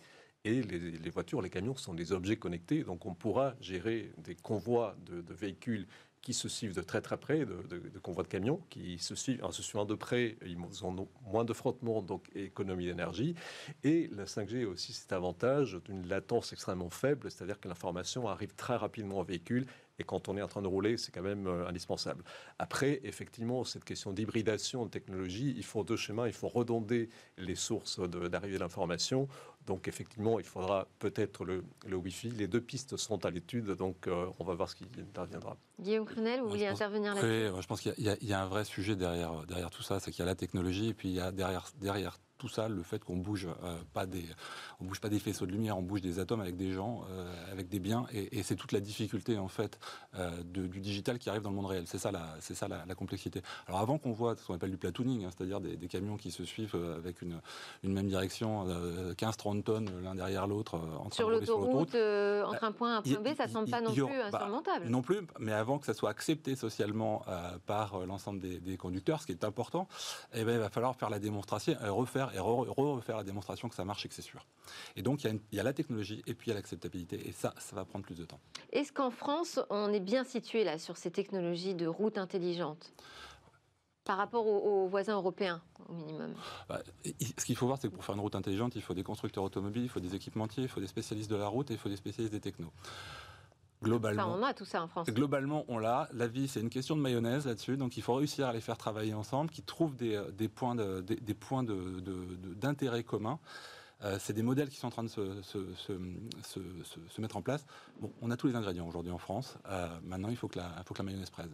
Et 0.45 0.62
les, 0.63 1.10
voitures, 1.10 1.41
les 1.41 1.50
camions 1.50 1.76
sont 1.76 1.93
des 1.93 2.13
objets 2.13 2.38
connectés, 2.38 2.84
donc 2.84 3.06
on 3.06 3.13
pourra 3.13 3.56
gérer 3.60 4.13
des 4.17 4.36
convois 4.36 4.95
de, 5.06 5.22
de 5.22 5.34
véhicules 5.34 5.86
qui 6.21 6.34
se 6.34 6.49
suivent 6.49 6.75
de 6.75 6.82
très 6.82 7.01
très 7.01 7.17
près, 7.17 7.45
de, 7.45 7.99
convois 8.01 8.23
de 8.23 8.27
camions, 8.27 8.62
qui 8.69 8.99
se 8.99 9.15
suivent, 9.15 9.43
en 9.43 9.51
se 9.51 9.62
suivant 9.62 9.86
de 9.86 9.95
près, 9.95 10.38
ils 10.45 10.58
ont 10.86 11.08
moins 11.25 11.45
de 11.45 11.53
frottement, 11.53 12.01
donc 12.01 12.29
économie 12.36 12.86
d'énergie. 12.86 13.36
Et 13.84 14.10
la 14.13 14.25
5G 14.25 14.65
a 14.65 14.67
aussi 14.67 14.93
cet 14.93 15.12
avantage 15.13 15.79
d'une 15.86 16.08
latence 16.08 16.53
extrêmement 16.53 16.89
faible, 16.89 17.32
c'est-à-dire 17.32 17.60
que 17.60 17.67
l'information 17.67 18.27
arrive 18.27 18.53
très 18.55 18.75
rapidement 18.75 19.19
au 19.19 19.23
véhicule 19.23 19.65
et 19.99 20.03
quand 20.03 20.29
on 20.29 20.38
est 20.38 20.41
en 20.41 20.47
train 20.47 20.62
de 20.62 20.67
rouler, 20.67 20.97
c'est 20.97 21.12
quand 21.12 21.21
même 21.21 21.45
euh, 21.45 21.67
indispensable. 21.67 22.23
Après, 22.58 23.01
effectivement, 23.03 23.63
cette 23.65 23.84
question 23.84 24.13
d'hybridation 24.13 24.86
de 24.86 24.89
technologie, 24.89 25.53
il 25.55 25.65
faut 25.65 25.84
deux 25.84 25.97
chemins. 25.97 26.25
Il 26.25 26.34
faut 26.34 26.47
redonder 26.47 27.10
les 27.38 27.55
sources 27.55 27.99
d'arrivée 27.99 28.55
de 28.55 28.60
l'information. 28.60 29.27
Donc, 29.69 29.88
effectivement, 29.88 30.39
il 30.39 30.45
faudra 30.45 30.88
peut-être 30.97 31.45
le, 31.45 31.63
le 31.86 31.95
Wi-Fi. 31.95 32.32
Les 32.32 32.47
deux 32.47 32.60
pistes 32.60 32.97
sont 32.97 33.23
à 33.23 33.29
l'étude, 33.29 33.67
donc 33.75 34.08
euh, 34.08 34.25
on 34.39 34.43
va 34.43 34.55
voir 34.55 34.67
ce 34.67 34.75
qui 34.75 34.86
interviendra. 34.99 35.58
Guillaume 35.79 36.05
Crunel, 36.05 36.41
vous 36.41 36.49
vouliez 36.49 36.65
intervenir 36.65 37.13
là-dessus? 37.13 37.53
Oui, 37.53 37.62
je 37.62 37.67
pense 37.67 37.82
qu'il 37.82 37.93
y, 37.99 38.25
y, 38.25 38.34
a 38.34 38.41
un 38.41 38.47
vrai 38.47 38.65
sujet 38.65 38.95
derrière, 38.95 39.45
derrière 39.45 39.69
tout 39.69 39.84
ça, 39.84 39.99
c'est 39.99 40.10
qu'il 40.10 40.21
y 40.21 40.23
a 40.23 40.25
la 40.25 40.34
technologie 40.34 40.89
et 40.89 40.93
puis 40.95 41.10
il 41.10 41.13
y 41.13 41.19
a 41.19 41.32
derrière, 41.32 41.69
derrière 41.79 42.17
tout 42.39 42.47
ça, 42.47 42.67
le 42.67 42.82
fait 42.82 43.04
qu'on 43.04 43.17
bouge 43.17 43.47
euh, 43.63 43.78
pas 43.93 44.06
des, 44.06 44.25
on 44.80 44.86
bouge 44.86 44.99
pas 44.99 45.10
des 45.10 45.19
faisceaux 45.19 45.45
de 45.45 45.52
lumière, 45.52 45.78
on 45.78 45.84
bouge 45.84 46.02
des 46.02 46.19
atomes 46.19 46.39
avec 46.41 46.56
des 46.56 46.71
gens, 46.71 47.04
euh, 47.12 47.52
avec 47.52 47.69
des 47.69 47.80
biens, 47.80 48.08
et, 48.12 48.41
c'est 48.41 48.56
toute 48.56 48.71
la 48.71 48.80
difficulté 48.80 49.38
en 49.38 49.49
fait 49.49 49.78
euh, 50.15 50.41
du 50.43 50.80
digital 50.80 51.19
qui 51.19 51.30
arrive 51.30 51.43
dans 51.43 51.49
le 51.49 51.56
monde 51.56 51.67
réel. 51.67 51.84
C'est 51.86 51.99
ça 51.99 52.12
la, 52.12 52.36
c'est 52.39 52.56
ça 52.56 52.67
la, 52.67 52.95
complexité. 52.95 53.41
Alors 53.67 53.82
avant 53.82 53.97
qu'on 53.97 54.13
voit 54.13 54.36
ce 54.36 54.47
qu'on 54.47 54.56
appelle 54.56 54.71
du 54.71 54.78
platooning, 54.78 55.25
hein, 55.25 55.30
c'est-à-dire 55.36 55.60
des, 55.60 55.88
camions 55.89 56.17
qui 56.17 56.32
se 56.32 56.45
suivent 56.45 56.75
avec 56.97 57.21
une, 57.21 57.41
une 57.84 57.93
même 57.93 58.08
direction, 58.08 58.67
15-30 59.15 59.63
tonnes 59.63 59.89
l'un 60.04 60.15
derrière 60.15 60.47
l'autre, 60.47 60.80
sur 61.12 61.30
l'autoroute, 61.30 61.95
entre 61.95 62.63
un 62.63 62.71
point 62.71 62.93
et 62.93 62.97
un 62.97 63.02
point 63.02 63.32
B, 63.34 63.36
ça 63.36 63.47
semble 63.47 63.69
pas 63.69 63.82
non 63.82 63.91
plus 63.91 64.04
bah, 64.04 64.38
insurmontable. 64.38 64.88
non 64.88 65.02
plus, 65.02 65.21
mais 65.39 65.52
avant 65.52 65.80
que 65.80 65.86
ça 65.86 65.93
soit 65.93 66.10
accepté 66.10 66.56
socialement 66.56 67.25
par 67.65 68.06
l'ensemble 68.06 68.39
des, 68.39 68.78
conducteurs, 68.78 69.21
ce 69.21 69.25
qui 69.25 69.34
est 69.34 69.43
important, 69.43 69.88
eh 70.34 70.43
ben, 70.45 70.54
il 70.54 70.60
va 70.60 70.69
falloir 70.69 70.95
faire 70.95 71.10
la 71.10 71.19
démonstration, 71.19 71.75
refaire 71.82 72.28
et 72.33 72.39
refaire 72.39 73.17
la 73.17 73.23
démonstration 73.23 73.69
que 73.69 73.75
ça 73.75 73.85
marche 73.85 74.05
et 74.05 74.09
que 74.09 74.13
c'est 74.13 74.21
sûr. 74.21 74.45
Et 74.95 75.01
donc, 75.01 75.23
il 75.23 75.39
y, 75.51 75.59
a 75.59 75.63
la 75.63 75.73
technologie 75.73 76.21
et 76.27 76.33
puis 76.33 76.47
il 76.47 76.49
y 76.49 76.51
a 76.51 76.55
l'acceptabilité. 76.55 77.27
Et 77.27 77.31
ça, 77.31 77.53
ça 77.57 77.75
va 77.75 77.85
prendre 77.85 78.05
plus 78.05 78.17
de 78.17 78.25
temps. 78.25 78.39
Est-ce 78.71 78.91
qu'en 78.91 79.11
France, 79.11 79.59
on 79.69 79.91
est 79.93 79.99
bien 79.99 80.23
situé 80.23 80.63
là 80.63 80.77
sur 80.77 80.97
ces 80.97 81.11
technologies 81.11 81.75
de 81.75 81.87
route 81.87 82.17
intelligente? 82.17 82.93
Par 84.05 84.17
rapport 84.17 84.47
aux, 84.47 84.87
voisins 84.87 85.13
européens, 85.13 85.61
au 85.87 85.93
minimum 85.93 86.33
bah, 86.67 86.81
Ce 87.37 87.45
qu'il 87.45 87.55
faut 87.55 87.67
voir, 87.67 87.77
c'est 87.79 87.89
que 87.89 87.93
pour 87.93 88.03
faire 88.03 88.15
une 88.15 88.21
route 88.21 88.33
intelligente, 88.33 88.75
il 88.75 88.81
faut 88.81 88.95
des 88.95 89.03
constructeurs 89.03 89.43
automobiles, 89.43 89.83
il 89.83 89.89
faut 89.89 89.99
des 89.99 90.15
équipementiers, 90.15 90.63
il 90.63 90.69
faut 90.69 90.79
des 90.79 90.87
spécialistes 90.87 91.29
de 91.29 91.35
la 91.35 91.47
route 91.47 91.69
et 91.69 91.75
il 91.75 91.79
faut 91.79 91.89
des 91.89 91.95
spécialistes 91.95 92.33
des 92.33 92.39
technos. 92.39 92.71
Globalement, 93.81 94.35
on 94.37 94.43
a 94.43 94.53
tout 94.53 94.65
ça 94.65 94.83
en 94.83 94.87
France. 94.87 95.07
Globalement, 95.07 95.63
on 95.69 95.77
l'a. 95.77 96.09
La 96.13 96.27
vie, 96.27 96.49
c'est 96.49 96.59
une 96.59 96.69
question 96.69 96.97
de 96.97 97.01
mayonnaise 97.01 97.45
là-dessus. 97.45 97.77
Donc, 97.77 97.95
il 97.95 98.03
faut 98.03 98.15
réussir 98.15 98.47
à 98.47 98.53
les 98.53 98.59
faire 98.59 98.77
travailler 98.77 99.13
ensemble, 99.13 99.49
qui 99.49 99.61
trouvent 99.61 99.95
des, 99.95 100.15
euh, 100.15 100.29
des 100.31 100.49
points 100.49 100.75
d'intérêt 100.75 102.97
de, 102.97 103.07
communs. 103.07 103.39
Euh, 104.03 104.17
c'est 104.19 104.33
des 104.33 104.43
modèles 104.43 104.69
qui 104.69 104.77
sont 104.77 104.88
en 104.88 104.91
train 104.91 105.03
de 105.03 105.09
se, 105.09 107.19
mettre 107.19 107.35
en 107.35 107.41
place. 107.41 107.65
Bon, 107.99 108.12
on 108.21 108.31
a 108.31 108.38
tous 108.38 108.47
les 108.47 108.55
ingrédients 108.55 108.88
aujourd'hui 108.88 109.12
en 109.12 109.17
France. 109.17 109.57
Euh, 109.67 109.88
maintenant, 110.03 110.29
il 110.29 110.38
faut 110.38 110.47
que 110.47 110.57
la, 110.57 110.69
faut 110.85 110.93
que 110.93 110.99
la 110.99 111.05
mayonnaise 111.05 111.29
presse. 111.29 111.47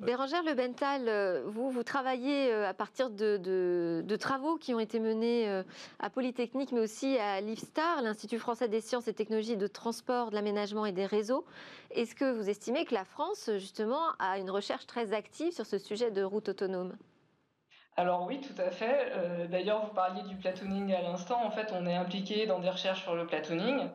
Bérangère 0.00 0.42
Lebenthal, 0.42 1.08
euh, 1.08 1.44
vous, 1.46 1.70
vous 1.70 1.84
travaillez 1.84 2.52
à 2.52 2.74
partir 2.74 3.10
de, 3.10 4.16
travaux 4.18 4.56
qui 4.56 4.74
ont 4.74 4.80
été 4.80 4.98
menés 4.98 5.62
à 5.98 6.10
Polytechnique, 6.10 6.72
mais 6.72 6.80
aussi 6.80 7.18
à 7.18 7.40
l'IFSTAR, 7.40 8.02
l'Institut 8.02 8.38
français 8.38 8.68
des 8.68 8.80
sciences 8.80 9.06
et 9.06 9.14
technologies 9.14 9.56
de 9.56 9.66
transport, 9.66 10.30
de 10.30 10.34
l'aménagement 10.34 10.86
et 10.86 10.92
des 10.92 11.06
réseaux. 11.06 11.44
Est-ce 11.90 12.14
que 12.14 12.32
vous 12.32 12.48
estimez 12.48 12.84
que 12.84 12.94
la 12.94 13.04
France, 13.04 13.50
justement, 13.58 14.00
a 14.18 14.38
une 14.38 14.50
recherche 14.50 14.86
très 14.86 15.12
active 15.12 15.52
sur 15.52 15.66
ce 15.66 15.78
sujet 15.78 16.10
de 16.10 16.22
route 16.22 16.48
autonome? 16.48 16.96
Alors 17.96 18.26
oui, 18.26 18.40
tout 18.40 18.60
à 18.60 18.70
fait. 18.70 19.10
Euh, 19.12 19.46
d'ailleurs, 19.46 19.86
vous 19.86 19.94
parliez 19.94 20.22
du 20.22 20.36
platooning 20.36 20.92
à 20.92 21.00
l'instant. 21.00 21.42
En 21.44 21.50
fait, 21.50 21.72
on 21.72 21.86
est 21.86 21.94
impliqué 21.94 22.46
dans 22.46 22.58
des 22.58 22.68
recherches 22.68 23.02
sur 23.02 23.14
le 23.14 23.26
platooning 23.26 23.88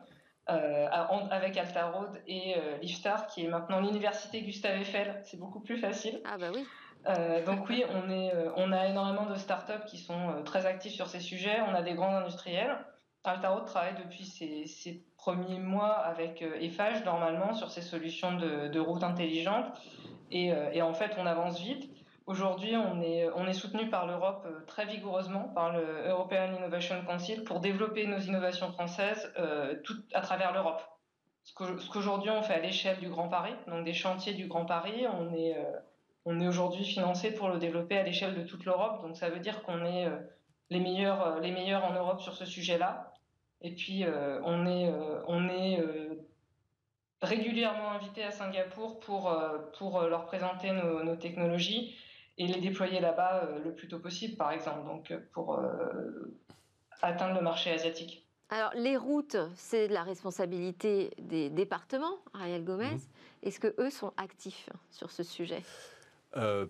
euh, 0.50 0.88
avec 1.30 1.56
Altarod 1.56 2.10
et 2.26 2.56
euh, 2.56 2.78
l'IFSTAR, 2.78 3.28
qui 3.28 3.44
est 3.44 3.48
maintenant 3.48 3.80
l'université 3.80 4.42
Gustave 4.42 4.80
Eiffel. 4.80 5.20
C'est 5.24 5.38
beaucoup 5.38 5.60
plus 5.60 5.78
facile. 5.78 6.20
Ah 6.24 6.36
bah 6.36 6.50
oui. 6.52 6.66
donc 7.46 7.68
oui, 7.68 7.84
on, 7.90 8.10
est, 8.10 8.32
on 8.56 8.72
a 8.72 8.88
énormément 8.88 9.26
de 9.26 9.36
startups 9.36 9.84
qui 9.86 9.98
sont 9.98 10.42
très 10.44 10.66
actifs 10.66 10.94
sur 10.94 11.06
ces 11.06 11.20
sujets. 11.20 11.60
On 11.68 11.74
a 11.74 11.82
des 11.82 11.94
grands 11.94 12.16
industriels. 12.16 12.76
Altarod 13.22 13.66
travaille 13.66 13.94
depuis 14.04 14.24
ses, 14.24 15.04
premiers 15.16 15.60
mois 15.60 15.92
avec 15.92 16.42
Eiffage, 16.42 17.04
normalement, 17.04 17.54
sur 17.54 17.70
ces 17.70 17.82
solutions 17.82 18.34
de, 18.34 18.66
de 18.66 18.80
route 18.80 19.04
intelligente. 19.04 19.66
Et, 20.32 20.48
et 20.72 20.82
en 20.82 20.92
fait, 20.92 21.12
on 21.18 21.26
avance 21.26 21.60
vite. 21.60 21.88
Aujourd'hui, 22.32 22.74
on 22.76 23.02
est, 23.02 23.52
soutenu 23.52 23.90
par 23.90 24.06
l'Europe 24.06 24.46
euh, 24.46 24.64
très 24.64 24.86
vigoureusement, 24.86 25.50
par 25.54 25.70
le 25.70 26.08
European 26.08 26.54
Innovation 26.56 26.96
Council, 27.04 27.44
pour 27.44 27.60
développer 27.60 28.06
nos 28.06 28.20
innovations 28.20 28.72
françaises 28.72 29.30
euh, 29.36 29.74
à 30.14 30.22
travers 30.22 30.54
l'Europe. 30.54 30.80
Ce 31.42 31.52
qu'aujourd'hui 31.54 32.30
on 32.30 32.42
fait 32.42 32.54
à 32.54 32.60
l'échelle 32.60 32.98
du 33.00 33.10
Grand 33.10 33.28
Paris, 33.28 33.52
donc 33.66 33.84
des 33.84 33.92
chantiers 33.92 34.32
du 34.32 34.46
Grand 34.46 34.64
Paris, 34.64 35.04
on 35.12 35.34
est, 35.34 35.58
euh, 35.58 35.78
on 36.24 36.40
est 36.40 36.48
aujourd'hui 36.48 36.86
financé 36.86 37.34
pour 37.34 37.50
le 37.50 37.58
développer 37.58 37.98
à 37.98 38.02
l'échelle 38.02 38.34
de 38.34 38.44
toute 38.44 38.64
l'Europe. 38.64 39.02
Donc 39.02 39.14
ça 39.14 39.28
veut 39.28 39.40
dire 39.40 39.62
qu'on 39.62 39.84
est 39.84 40.08
les 40.70 40.80
meilleurs, 40.80 41.84
en 41.84 41.92
Europe 41.92 42.22
sur 42.22 42.32
ce 42.34 42.46
sujet-là. 42.46 43.12
Et 43.60 43.74
puis 43.74 44.06
on 44.42 44.66
est, 44.66 45.78
régulièrement 47.20 47.90
invité 47.90 48.24
à 48.24 48.30
Singapour 48.30 49.00
pour, 49.00 49.30
leur 50.08 50.24
présenter 50.24 50.72
nos 50.72 51.16
technologies 51.16 51.94
et 52.38 52.46
les 52.46 52.60
déployer 52.60 53.00
là-bas 53.00 53.48
le 53.64 53.74
plus 53.74 53.88
tôt 53.88 53.98
possible, 53.98 54.36
par 54.36 54.52
exemple, 54.52 54.84
donc 54.86 55.12
pour 55.32 55.60
atteindre 57.02 57.34
le 57.34 57.42
marché 57.42 57.70
asiatique. 57.70 58.26
Alors, 58.48 58.72
les 58.74 58.98
routes, 58.98 59.38
c'est 59.54 59.88
la 59.88 60.02
responsabilité 60.02 61.10
des 61.18 61.48
départements, 61.48 62.18
Ariel 62.34 62.64
Gomez. 62.64 62.96
Mmh. 62.96 63.00
Est-ce 63.44 63.58
que 63.58 63.74
eux 63.78 63.88
sont 63.88 64.12
actifs 64.18 64.68
sur 64.90 65.10
ce 65.10 65.22
sujet? 65.22 65.62
Euh, 66.36 66.66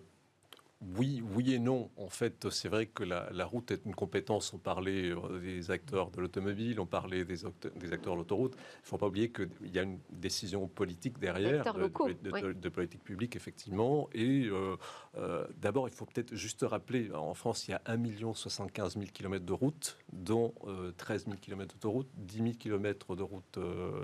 oui, 0.97 1.23
oui 1.35 1.53
et 1.53 1.59
non. 1.59 1.89
En 1.97 2.09
fait, 2.09 2.49
c'est 2.49 2.67
vrai 2.67 2.87
que 2.87 3.03
la, 3.03 3.45
route 3.45 3.71
est 3.71 3.85
une 3.85 3.95
compétence. 3.95 4.53
On 4.53 4.57
parlait 4.57 5.11
euh, 5.11 5.39
des 5.39 5.71
acteurs 5.71 6.11
de 6.11 6.21
l'automobile, 6.21 6.79
on 6.79 6.85
parlait 6.85 7.25
des, 7.25 7.37
des 7.75 7.93
acteurs 7.93 8.13
de 8.13 8.19
l'autoroute. 8.19 8.53
Il 8.55 8.81
ne 8.83 8.87
faut 8.87 8.97
pas 8.97 9.07
oublier 9.07 9.31
qu'il 9.31 9.49
y 9.73 9.79
a 9.79 9.83
une 9.83 9.99
décision 10.11 10.67
politique 10.67 11.19
derrière, 11.19 11.63
de, 11.73 12.69
politique 12.69 13.03
publique, 13.03 13.35
effectivement. 13.35 14.09
Et 14.13 14.45
euh, 14.45 14.75
euh, 15.17 15.45
d'abord, 15.57 15.87
il 15.87 15.93
faut 15.93 16.05
peut-être 16.05 16.35
juste 16.35 16.65
rappeler, 16.67 17.11
en 17.11 17.33
France, 17.33 17.67
il 17.67 17.71
y 17.71 17.73
a 17.73 17.81
1 17.85 18.33
75 18.33 18.93
000 18.93 19.05
km 19.13 19.45
de 19.45 19.53
route, 19.53 19.97
dont 20.11 20.53
13 20.97 21.25
000 21.25 21.37
km 21.41 21.73
d'autoroute, 21.73 22.07
10 22.17 22.37
000 22.37 22.49
km 22.59 23.15
de 23.15 23.23
route 23.23 23.59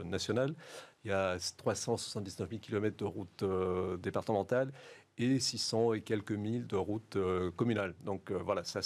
nationale. 0.06 0.54
Il 1.06 1.12
y 1.12 1.14
a 1.14 1.38
379 1.58 2.50
000 2.50 2.62
km 2.62 2.98
de 2.98 3.06
route 3.06 3.44
départementale 4.02 4.72
et 5.20 5.40
600 5.40 5.94
et 5.94 6.02
quelques 6.02 6.32
milles 6.32 6.66
de 6.66 6.78
routes 6.78 7.18
euh, 7.18 7.52
communales. 7.52 7.94
Donc 8.04 8.32
euh, 8.32 8.38
voilà, 8.38 8.64
ça, 8.64 8.82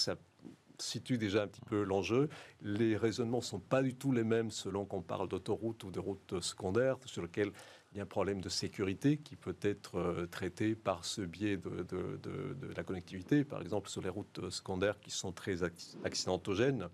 situe 0.80 1.17
déjà 1.17 1.43
un 1.43 1.48
petit 1.48 1.62
peu 1.62 1.84
l'enjeu. 1.84 2.30
Les 2.62 2.98
raisonnements 2.98 3.38
ne 3.38 3.43
sont 3.43 3.60
pas 3.60 3.82
du 3.82 3.96
tout 3.96 4.12
les 4.12 4.24
mêmes 4.24 4.52
selon 4.52 4.86
qu'on 4.86 5.02
parle 5.02 5.30
d'autoroutes 5.30 5.84
ou 5.84 5.91
de 5.91 6.00
routes 6.00 6.41
secondaires, 6.41 6.98
sur 7.06 7.22
lesquelles 7.22 7.52
il 7.91 7.98
y 7.98 8.00
a 8.00 8.04
un 8.04 8.08
problème 8.08 8.41
de 8.41 8.50
sécurité 8.50 9.17
qui 9.17 9.36
peut 9.36 9.56
être 9.62 9.96
euh, 9.96 10.26
traité 10.26 10.76
par 10.76 11.06
ce 11.06 11.22
biais 11.22 11.58
de, 11.58 12.74
la 12.76 12.84
connectivité. 12.84 13.43
Par 13.43 13.62
exemple, 13.62 13.89
sur 13.89 14.02
les 14.02 14.10
routes 14.10 14.50
secondaires 14.50 15.00
qui 15.00 15.12
sont 15.12 15.32
très 15.32 15.60
accidentogènes, 16.04 16.89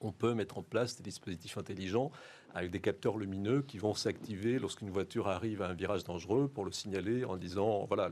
on 0.00 0.12
peut 0.12 0.34
mettre 0.34 0.58
en 0.58 0.62
place 0.62 0.96
des 0.96 1.02
dispositifs 1.02 1.58
intelligents 1.58 2.10
avec 2.54 2.70
des 2.70 2.80
capteurs 2.80 3.18
lumineux 3.18 3.62
qui 3.62 3.78
vont 3.78 3.94
s'activer 3.94 4.58
lorsqu'une 4.58 4.90
voiture 4.90 5.28
arrive 5.28 5.62
à 5.62 5.68
un 5.68 5.74
virage 5.74 6.04
dangereux 6.04 6.48
pour 6.48 6.64
le 6.64 6.72
signaler 6.72 7.24
en 7.24 7.36
disant 7.36 7.84
voilà, 7.86 8.10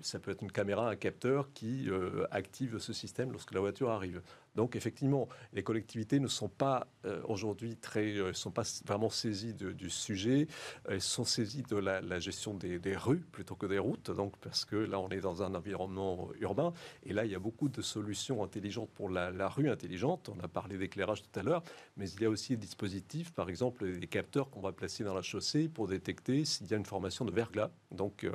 ça 0.00 0.18
peut 0.18 0.30
être 0.30 0.42
une 0.42 0.52
caméra, 0.52 0.88
un 0.88 0.96
capteur 0.96 1.52
qui 1.54 1.88
euh, 1.88 2.26
active 2.30 2.78
ce 2.78 2.92
système 2.92 3.32
lorsque 3.32 3.52
la 3.52 3.60
voiture 3.60 3.90
arrive. 3.90 4.22
Donc 4.54 4.76
effectivement, 4.76 5.28
les 5.54 5.62
collectivités 5.62 6.20
ne 6.20 6.26
sont 6.26 6.48
pas 6.48 6.86
euh, 7.06 7.22
aujourd'hui 7.24 7.76
très, 7.76 8.16
euh, 8.18 8.34
sont 8.34 8.50
pas 8.50 8.64
vraiment 8.84 9.08
saisies 9.08 9.54
du 9.54 9.88
sujet. 9.88 10.46
Elles 10.86 11.00
sont 11.00 11.24
saisies 11.24 11.62
de 11.62 11.76
la, 11.76 12.18
gestion 12.18 12.54
des, 12.54 12.96
rues 12.96 13.24
plutôt 13.32 13.54
que 13.54 13.66
des 13.66 13.78
routes. 13.78 14.10
Donc 14.10 14.36
parce 14.38 14.64
que 14.64 14.76
là, 14.76 15.00
on 15.00 15.08
est 15.08 15.20
dans 15.20 15.42
un 15.42 15.54
environnement 15.54 16.28
urbain 16.40 16.72
et 17.04 17.12
là, 17.12 17.24
il 17.24 17.30
y 17.30 17.34
a 17.34 17.38
beaucoup 17.38 17.68
de 17.68 17.80
solutions 17.80 18.42
intelligentes 18.42 18.90
pour 18.90 19.08
la, 19.08 19.30
la 19.30 19.48
rue 19.48 19.70
intelligente. 19.70 20.28
On 20.28 20.44
a 20.44 20.48
parlé 20.48 20.76
d'éclairage 20.76 21.22
tout 21.22 21.38
à 21.38 21.42
l'heure, 21.42 21.62
mais 21.96 22.10
il 22.10 22.20
y 22.20 22.26
a 22.26 22.30
aussi 22.30 22.50
des 22.50 22.66
dispositifs, 22.66 23.32
par 23.32 23.48
exemple, 23.48 23.51
des 23.80 24.06
capteurs 24.06 24.50
qu'on 24.50 24.60
va 24.60 24.72
placer 24.72 25.04
dans 25.04 25.14
la 25.14 25.22
chaussée 25.22 25.68
pour 25.68 25.88
détecter 25.88 26.44
s'il 26.44 26.68
y 26.68 26.74
a 26.74 26.76
une 26.76 26.84
formation 26.84 27.24
de 27.24 27.32
verglas. 27.32 27.70
Donc 27.90 28.26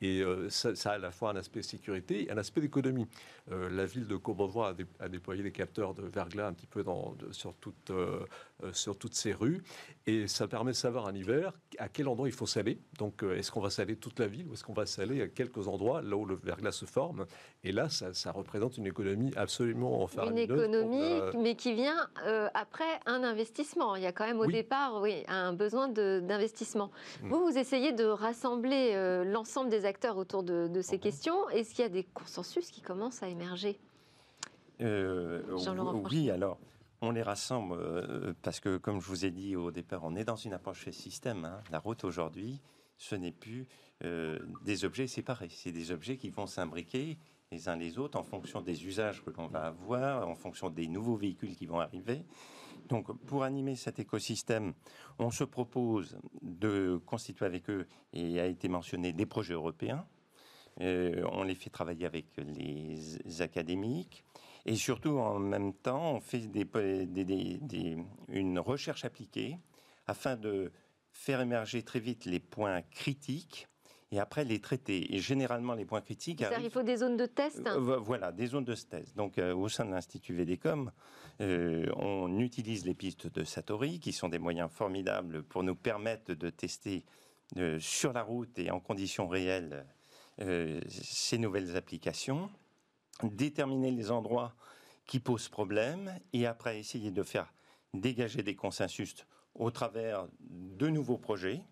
et 0.00 0.22
ça, 0.48 0.74
ça, 0.74 0.92
a 0.92 0.94
à 0.94 0.98
la 0.98 1.10
fois 1.10 1.30
un 1.30 1.36
aspect 1.36 1.62
sécurité 1.62 2.24
et 2.24 2.30
un 2.30 2.38
aspect 2.38 2.60
d'économie. 2.60 3.06
Euh, 3.50 3.68
la 3.70 3.86
ville 3.86 4.06
de 4.06 4.16
Courbevoie 4.16 4.74
a, 5.00 5.08
déployé 5.08 5.42
des 5.42 5.50
capteurs 5.50 5.94
de 5.94 6.02
verglas 6.02 6.46
un 6.46 6.52
petit 6.52 6.66
peu 6.66 6.84
dans, 6.84 7.16
sur, 7.32 7.54
toute, 7.54 7.90
euh, 7.90 8.20
euh, 8.20 8.24
sur 8.72 8.96
toutes 8.96 9.14
ces 9.14 9.32
rues. 9.32 9.62
Et 10.06 10.26
ça 10.26 10.48
permet 10.48 10.72
de 10.72 10.76
savoir 10.76 11.06
en 11.06 11.14
hiver 11.14 11.52
à 11.78 11.88
quel 11.88 12.08
endroit 12.08 12.28
il 12.28 12.34
faut 12.34 12.46
saler. 12.46 12.78
Donc, 12.98 13.22
est-ce 13.22 13.50
qu'on 13.50 13.60
va 13.60 13.70
saler 13.70 13.96
toute 13.96 14.18
la 14.18 14.26
ville 14.26 14.46
ou 14.48 14.54
est-ce 14.54 14.64
qu'on 14.64 14.72
va 14.72 14.86
saler 14.86 15.22
à 15.22 15.28
quelques 15.28 15.68
endroits 15.68 16.02
là 16.02 16.16
où 16.16 16.24
le 16.24 16.34
verglas 16.34 16.72
se 16.72 16.84
forme? 16.84 17.26
Et 17.64 17.72
là, 17.72 17.88
ça, 17.88 18.32
représente 18.32 18.78
une 18.78 18.86
économie 18.86 19.32
absolument 19.36 20.06
faramineuse. 20.06 20.48
Une 20.48 20.54
économie, 20.54 21.20
mais 21.38 21.54
qui 21.54 21.74
vient 21.74 22.08
après 22.54 23.00
un 23.06 23.22
investissement. 23.22 23.96
Il 23.96 24.02
y 24.02 24.06
a 24.06 24.12
quand 24.12 24.26
même 24.26 24.40
au 24.40 24.46
départ 24.46 25.00
oui, 25.00 25.22
un 25.28 25.52
besoin 25.52 25.88
d'investissement. 25.88 26.90
Mm. 27.22 27.28
Vous, 27.28 27.46
vous 27.46 27.58
essayez 27.58 27.92
de 27.92 28.04
rassembler 28.04 29.24
l'ensemble 29.24 29.70
des 29.70 29.84
acteurs 29.84 30.16
autour 30.16 30.42
de, 30.42 30.68
de 30.68 30.80
ces 30.82 30.98
questions. 30.98 31.48
Est-ce 31.50 31.74
qu'il 31.74 31.82
y 31.82 31.86
a 31.86 31.90
des 31.90 32.04
consensus 32.04 32.70
qui 32.70 32.80
commencent 32.80 33.22
à 33.22 33.28
émerger? 33.28 33.78
Euh, 34.80 35.42
Oui, 36.10 36.30
alors. 36.30 36.58
On 37.04 37.10
les 37.10 37.22
rassemble 37.22 37.74
euh, 37.80 38.32
parce 38.42 38.60
que, 38.60 38.76
comme 38.76 39.00
je 39.00 39.06
vous 39.08 39.24
ai 39.24 39.32
dit 39.32 39.56
au 39.56 39.72
départ, 39.72 40.04
on 40.04 40.14
est 40.14 40.22
dans 40.22 40.36
une 40.36 40.52
approche 40.52 40.88
système. 40.90 41.44
Hein. 41.44 41.60
La 41.72 41.80
route 41.80 42.04
aujourd'hui, 42.04 42.60
ce 42.96 43.16
n'est 43.16 43.32
plus 43.32 43.66
euh, 44.04 44.38
des 44.64 44.84
objets 44.84 45.08
séparés, 45.08 45.48
c'est 45.50 45.72
des 45.72 45.90
objets 45.90 46.16
qui 46.16 46.30
vont 46.30 46.46
s'imbriquer 46.46 47.18
les 47.50 47.68
uns 47.68 47.74
les 47.74 47.98
autres 47.98 48.16
en 48.16 48.22
fonction 48.22 48.62
des 48.62 48.86
usages 48.86 49.24
que 49.24 49.30
l'on 49.30 49.48
va 49.48 49.64
avoir, 49.64 50.28
en 50.28 50.36
fonction 50.36 50.70
des 50.70 50.86
nouveaux 50.86 51.16
véhicules 51.16 51.56
qui 51.56 51.66
vont 51.66 51.80
arriver. 51.80 52.24
Donc, 52.88 53.12
pour 53.26 53.42
animer 53.42 53.74
cet 53.74 53.98
écosystème, 53.98 54.72
on 55.18 55.32
se 55.32 55.42
propose 55.42 56.16
de 56.40 57.00
constituer 57.04 57.46
avec 57.46 57.68
eux, 57.68 57.88
et 58.12 58.38
a 58.38 58.46
été 58.46 58.68
mentionné, 58.68 59.12
des 59.12 59.26
projets 59.26 59.54
européens 59.54 60.06
euh, 60.80 61.22
on 61.32 61.42
les 61.42 61.54
fait 61.54 61.70
travailler 61.70 62.06
avec 62.06 62.26
les 62.38 63.42
académiques. 63.42 64.24
Et 64.64 64.76
surtout, 64.76 65.18
en 65.18 65.38
même 65.38 65.72
temps, 65.72 66.14
on 66.14 66.20
fait 66.20 66.48
une 68.28 68.58
recherche 68.58 69.04
appliquée 69.04 69.58
afin 70.06 70.36
de 70.36 70.72
faire 71.10 71.40
émerger 71.40 71.82
très 71.82 72.00
vite 72.00 72.24
les 72.24 72.40
points 72.40 72.82
critiques 72.82 73.68
et 74.12 74.20
après 74.20 74.44
les 74.44 74.60
traiter. 74.60 75.14
Et 75.14 75.18
généralement, 75.18 75.74
les 75.74 75.84
points 75.84 76.00
critiques. 76.00 76.44
Il 76.62 76.70
faut 76.70 76.82
des 76.82 76.98
zones 76.98 77.16
de 77.16 77.26
test 77.26 77.66
euh, 77.66 77.98
Voilà, 77.98 78.30
des 78.30 78.46
zones 78.46 78.64
de 78.64 78.74
test. 78.74 79.16
Donc, 79.16 79.38
euh, 79.38 79.54
au 79.54 79.68
sein 79.68 79.84
de 79.84 79.90
l'Institut 79.90 80.34
VDECOM, 80.34 80.92
on 81.40 82.38
utilise 82.38 82.86
les 82.86 82.94
pistes 82.94 83.26
de 83.26 83.42
Satori, 83.42 83.98
qui 83.98 84.12
sont 84.12 84.28
des 84.28 84.38
moyens 84.38 84.70
formidables 84.70 85.42
pour 85.42 85.64
nous 85.64 85.74
permettre 85.74 86.34
de 86.34 86.50
tester 86.50 87.04
sur 87.80 88.12
la 88.12 88.22
route 88.22 88.58
et 88.58 88.70
en 88.70 88.78
conditions 88.78 89.26
réelles 89.26 89.84
euh, 90.40 90.80
ces 90.88 91.36
nouvelles 91.36 91.76
applications, 91.76 92.50
déterminer 93.22 93.90
les 93.90 94.10
endroits 94.10 94.54
qui 95.06 95.20
posent 95.20 95.48
problème 95.48 96.18
et 96.32 96.46
après 96.46 96.78
essayer 96.78 97.10
de 97.10 97.22
faire 97.22 97.52
dégager 97.94 98.42
des 98.42 98.54
consensus 98.54 99.26
au 99.54 99.70
travers 99.70 100.26
de 100.40 100.88
nouveaux 100.88 101.18
projets 101.18 101.62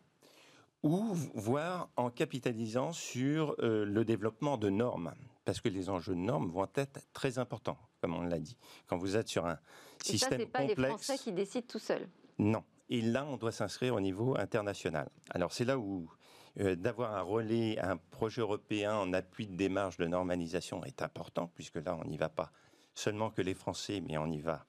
ou 0.83 1.15
voire 1.35 1.91
en 1.97 2.11
capitalisant 2.11 2.93
sur 2.93 3.55
euh, 3.61 3.85
le 3.85 4.05
développement 4.05 4.57
de 4.57 4.69
normes 4.69 5.15
parce 5.45 5.61
que 5.61 5.69
les 5.69 5.89
enjeux 5.89 6.15
de 6.15 6.21
normes 6.21 6.51
vont 6.51 6.69
être 6.75 7.01
très 7.13 7.39
importants 7.39 7.79
comme 8.01 8.15
on 8.15 8.23
l'a 8.23 8.39
dit 8.39 8.57
quand 8.87 8.97
vous 8.97 9.17
êtes 9.17 9.29
sur 9.29 9.47
un 9.47 9.59
système 10.03 10.41
ça, 10.41 10.47
pas 10.47 10.65
les 10.65 10.75
Français 10.75 11.19
qui 11.19 11.33
décident 11.33 11.67
tout 11.69 11.79
seuls. 11.79 12.09
Non. 12.39 12.65
Et 12.89 13.03
là, 13.03 13.25
on 13.27 13.37
doit 13.37 13.53
s'inscrire 13.53 13.95
au 13.95 14.01
niveau 14.01 14.37
international. 14.37 15.09
Alors 15.31 15.53
c'est 15.53 15.65
là 15.65 15.79
où 15.79 16.09
euh, 16.59 16.75
d'avoir 16.75 17.15
un 17.15 17.23
relais, 17.23 17.79
un 17.79 17.97
projet 17.97 18.41
européen 18.41 18.97
en 18.97 19.13
appui 19.13 19.47
de 19.47 19.55
démarche 19.55 19.97
de 19.99 20.07
normalisation 20.07 20.85
est 20.85 21.03
important, 21.03 21.51
puisque 21.55 21.77
là, 21.77 21.97
on 21.97 22.09
n'y 22.09 22.17
va 22.17 22.29
pas 22.29 22.51
seulement 22.95 23.31
que 23.31 23.43
les 23.43 23.55
Français, 23.55 24.03
mais 24.07 24.19
on 24.19 24.27
y 24.27 24.41
va 24.41 24.65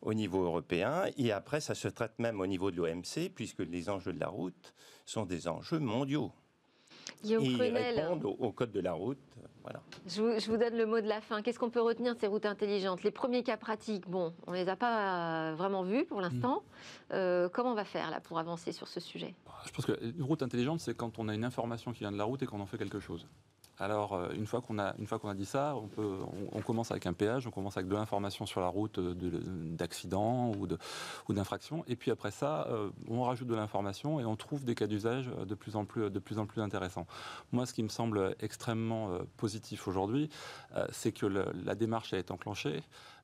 au 0.00 0.14
niveau 0.14 0.44
européen. 0.44 1.04
Et 1.16 1.32
après, 1.32 1.60
ça 1.60 1.74
se 1.74 1.88
traite 1.88 2.18
même 2.18 2.40
au 2.40 2.46
niveau 2.46 2.70
de 2.70 2.76
l'OMC, 2.76 3.30
puisque 3.34 3.60
les 3.60 3.88
enjeux 3.88 4.12
de 4.12 4.20
la 4.20 4.28
route 4.28 4.74
sont 5.04 5.24
des 5.24 5.48
enjeux 5.48 5.80
mondiaux. 5.80 6.30
et 7.24 7.36
répondent 7.36 8.24
au, 8.38 8.52
code 8.52 8.70
de 8.70 8.80
la 8.80 8.92
route. 8.92 9.18
Voilà. 9.64 9.80
Je 10.06 10.50
vous, 10.50 10.56
donne 10.58 10.76
le 10.76 10.84
mot 10.84 11.00
de 11.00 11.08
la 11.08 11.22
fin. 11.22 11.40
Qu'est-ce 11.40 11.58
qu'on 11.58 11.70
peut 11.70 11.80
retenir 11.80 12.14
de 12.14 12.20
ces 12.20 12.26
routes 12.26 12.44
intelligentes? 12.44 13.02
Les 13.02 13.10
premiers 13.10 13.42
cas 13.42 13.56
pratiques, 13.56 14.06
bon, 14.08 14.34
on 14.46 14.52
ne 14.52 14.56
les 14.56 14.68
a 14.68 14.76
pas 14.76 15.50
euh, 15.50 15.54
vraiment 15.54 15.82
vus 15.82 16.04
pour 16.04 16.20
l'instant. 16.20 16.56
Mm. 16.56 17.12
Euh, 17.14 17.48
comment 17.48 17.72
on 17.72 17.74
va 17.74 17.84
faire 17.84 18.10
là 18.10 18.20
pour 18.20 18.38
avancer 18.38 18.72
sur 18.72 18.88
ce 18.88 19.00
sujet? 19.00 19.34
Je 19.64 19.70
pense 19.70 19.86
qu'une 19.86 20.22
route 20.22 20.42
intelligente, 20.42 20.80
c'est 20.80 20.94
quand 20.94 21.18
on 21.18 21.28
a 21.28 21.34
une 21.34 21.44
information 21.44 21.92
qui 21.92 22.00
vient 22.00 22.12
de 22.12 22.18
la 22.18 22.24
route 22.24 22.42
et 22.42 22.46
qu'on 22.46 22.60
en 22.60 22.66
fait 22.66 22.76
quelque 22.76 23.00
chose. 23.00 23.26
Alors, 23.78 24.14
euh, 24.14 24.28
une 24.34 24.46
fois 24.46 24.60
qu'on 24.60 24.78
a, 24.78 24.94
une 24.98 25.06
fois 25.06 25.18
qu'on 25.18 25.28
a 25.28 25.34
dit 25.34 25.46
ça, 25.46 25.74
on, 26.52 26.60
commence 26.60 26.90
avec 26.90 27.06
un 27.06 27.12
péage, 27.12 27.46
on 27.46 27.50
commence 27.50 27.76
avec 27.76 27.88
de 27.88 27.94
l'information 27.94 28.46
sur 28.46 28.60
la 28.60 28.68
route 28.68 28.98
euh, 28.98 29.14
d'accident 29.76 30.52
ou, 30.52 30.68
ou 31.28 31.32
d'infraction. 31.34 31.84
Et 31.88 31.96
puis 31.96 32.10
après 32.10 32.30
ça, 32.30 32.66
euh, 32.68 32.90
on 33.08 33.22
rajoute 33.22 33.48
de 33.48 33.54
l'information 33.54 34.20
et 34.20 34.24
on 34.24 34.36
trouve 34.36 34.64
des 34.64 34.74
cas 34.74 34.86
d'usage 34.86 35.28
de, 35.28 35.54
plus 35.54 35.74
en 35.76 35.84
plus, 35.84 36.08
de 36.08 36.18
plus 36.18 36.38
en 36.38 36.46
plus 36.46 36.60
intéressants. 36.62 37.06
Moi, 37.52 37.66
ce 37.66 37.74
qui 37.74 37.82
me 37.82 37.88
semble 37.88 38.36
extrêmement 38.40 39.18
positif 39.36 39.88
aujourd'hui, 39.88 40.30
c'est 40.90 41.12
que 41.12 41.26
la 41.26 41.74
démarche 41.74 42.12
a 42.12 42.18
été 42.18 42.32
enclenchée. 42.32 42.82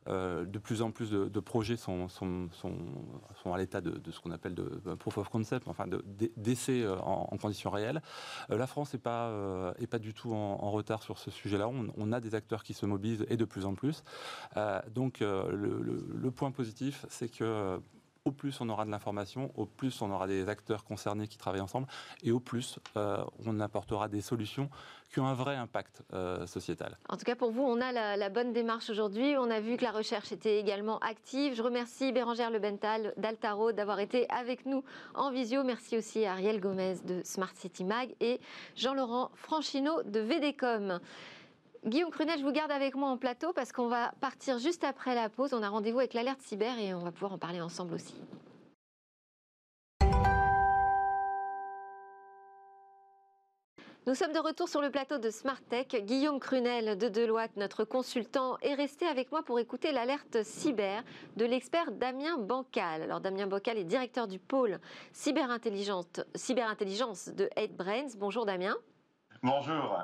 Euh, 0.08 0.44
de 0.44 0.58
plus 0.58 0.80
en 0.82 0.90
plus 0.90 1.10
de, 1.10 1.40
projets 1.40 1.76
sont, 1.76 2.08
sont, 2.08 2.48
sont, 2.52 3.52
à 3.52 3.58
l'état 3.58 3.80
de, 3.80 4.10
ce 4.10 4.20
qu'on 4.20 4.30
appelle 4.30 4.54
de, 4.54 4.94
proof 4.94 5.18
of 5.18 5.28
concept, 5.28 5.68
enfin 5.68 5.86
d'essais 6.36 6.86
en, 6.86 7.28
en, 7.30 7.36
conditions 7.36 7.70
réelles. 7.70 8.00
la 8.48 8.66
France 8.66 8.94
n'est 8.94 9.00
pas, 9.00 9.74
pas 9.90 9.98
du 9.98 10.14
tout 10.14 10.32
en, 10.32 10.70
retard 10.70 11.02
sur 11.02 11.18
ce 11.18 11.30
sujet-là. 11.30 11.68
On, 11.68 12.12
a 12.12 12.20
des 12.20 12.34
acteurs 12.34 12.62
qui 12.62 12.74
se 12.74 12.86
mobilisent 12.86 13.26
et 13.28 13.36
de 13.36 13.44
plus 13.44 13.66
en 13.66 13.74
plus. 13.74 14.02
donc 14.94 15.20
le, 15.20 16.30
point 16.30 16.50
positif, 16.50 17.04
c'est 17.08 17.28
que 17.28 17.80
au 18.24 18.32
plus 18.32 18.60
on 18.60 18.68
aura 18.68 18.84
de 18.84 18.90
l'information, 18.90 19.50
au 19.56 19.66
plus 19.66 20.02
on 20.02 20.10
aura 20.10 20.26
des 20.26 20.48
acteurs 20.48 20.84
concernés 20.84 21.26
qui 21.26 21.38
travaillent 21.38 21.60
ensemble, 21.60 21.86
et 22.22 22.32
au 22.32 22.40
plus 22.40 22.78
euh, 22.96 23.24
on 23.46 23.60
apportera 23.60 24.08
des 24.08 24.20
solutions 24.20 24.68
qui 25.10 25.20
ont 25.20 25.26
un 25.26 25.34
vrai 25.34 25.56
impact 25.56 26.02
euh, 26.12 26.46
sociétal. 26.46 26.96
En 27.08 27.16
tout 27.16 27.24
cas, 27.24 27.34
pour 27.34 27.50
vous, 27.50 27.62
on 27.62 27.80
a 27.80 28.16
la, 28.16 28.28
bonne 28.28 28.52
démarche 28.52 28.90
aujourd'hui. 28.90 29.36
On 29.36 29.50
a 29.50 29.60
vu 29.60 29.76
que 29.76 29.84
la 29.84 29.90
recherche 29.90 30.30
était 30.30 30.60
également 30.60 30.98
active. 31.00 31.54
Je 31.54 31.62
remercie 31.62 32.12
Bérangère 32.12 32.50
Lebental 32.50 33.12
d'Altaro 33.16 33.72
d'avoir 33.72 33.98
été 33.98 34.30
avec 34.30 34.66
nous 34.66 34.84
en 35.14 35.32
visio. 35.32 35.64
Merci 35.64 35.96
aussi 35.96 36.24
à 36.24 36.32
Ariel 36.32 36.60
Gomez 36.60 36.96
de 37.04 37.22
Smart 37.24 37.54
City 37.56 37.84
Mag 37.84 38.14
et 38.20 38.40
Jean-Laurent 38.76 39.30
Franchino 39.34 40.02
de 40.04 40.20
VDCom. 40.20 41.00
Guillaume 41.86 42.10
Crunet, 42.10 42.36
je 42.36 42.44
vous 42.44 42.52
garde 42.52 42.70
avec 42.70 42.94
moi 42.94 43.08
en 43.08 43.16
plateau 43.16 43.54
parce 43.54 43.72
qu'on 43.72 43.88
va 43.88 44.12
partir 44.20 44.58
juste 44.58 44.84
après 44.84 45.14
la 45.14 45.30
pause. 45.30 45.54
On 45.54 45.62
a 45.62 45.68
rendez-vous 45.68 46.00
avec 46.00 46.12
l'alerte 46.12 46.42
cyber 46.42 46.78
et 46.78 46.92
on 46.92 46.98
va 46.98 47.10
pouvoir 47.10 47.32
en 47.32 47.38
parler 47.38 47.62
ensemble 47.62 47.94
aussi. 47.94 48.14
Nous 54.06 54.14
sommes 54.14 54.32
de 54.32 54.38
retour 54.38 54.68
sur 54.68 54.82
le 54.82 54.90
plateau 54.90 55.18
de 55.18 55.30
Smart 55.30 55.60
Tech. 55.70 55.86
Guillaume 56.04 56.38
Crunel 56.38 56.98
de 56.98 57.08
Deloitte, 57.08 57.56
notre 57.56 57.84
consultant, 57.84 58.58
est 58.60 58.74
resté 58.74 59.06
avec 59.06 59.30
moi 59.30 59.42
pour 59.42 59.58
écouter 59.58 59.92
l'alerte 59.92 60.42
cyber 60.42 61.02
de 61.36 61.46
l'expert 61.46 61.92
Damien 61.92 62.36
Bancal. 62.36 63.02
Alors 63.02 63.20
Damien 63.20 63.46
Bancal 63.46 63.78
est 63.78 63.84
directeur 63.84 64.26
du 64.26 64.38
pôle 64.38 64.80
cyberintelligence, 65.12 66.20
cyberintelligence 66.34 67.28
de 67.28 67.48
8Brains. 67.56 68.16
Bonjour 68.18 68.44
Damien. 68.44 68.76
Bonjour. 69.42 69.96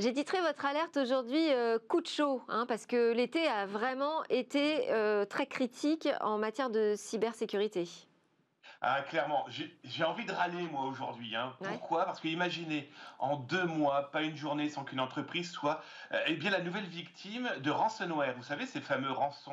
J'ai 0.00 0.14
titré 0.14 0.40
votre 0.40 0.64
alerte 0.64 0.96
aujourd'hui 0.96 1.52
euh, 1.52 1.78
coup 1.78 2.00
de 2.00 2.06
chaud, 2.06 2.40
hein, 2.48 2.64
parce 2.66 2.86
que 2.86 3.12
l'été 3.12 3.46
a 3.46 3.66
vraiment 3.66 4.24
été 4.30 4.90
euh, 4.90 5.26
très 5.26 5.44
critique 5.44 6.08
en 6.22 6.38
matière 6.38 6.70
de 6.70 6.94
cybersécurité. 6.96 7.86
Ah, 8.82 9.02
clairement, 9.02 9.46
j'ai 9.84 10.04
envie 10.04 10.24
de 10.24 10.32
râler 10.32 10.62
moi 10.72 10.84
aujourd'hui. 10.84 11.36
Hein. 11.36 11.54
Pourquoi? 11.62 12.06
Parce 12.06 12.18
que 12.18 12.28
imaginez, 12.28 12.90
en 13.18 13.36
deux 13.36 13.66
mois, 13.66 14.10
pas 14.10 14.22
une 14.22 14.36
journée 14.36 14.70
sans 14.70 14.84
qu'une 14.84 15.00
entreprise 15.00 15.50
soit 15.50 15.82
euh, 16.12 16.22
eh 16.26 16.34
bien, 16.34 16.50
la 16.50 16.62
nouvelle 16.62 16.86
victime 16.86 17.50
de 17.62 17.70
ransomware. 17.70 18.34
Vous 18.36 18.42
savez, 18.42 18.64
ces 18.64 18.80
fameux 18.80 19.12
rançons 19.12 19.52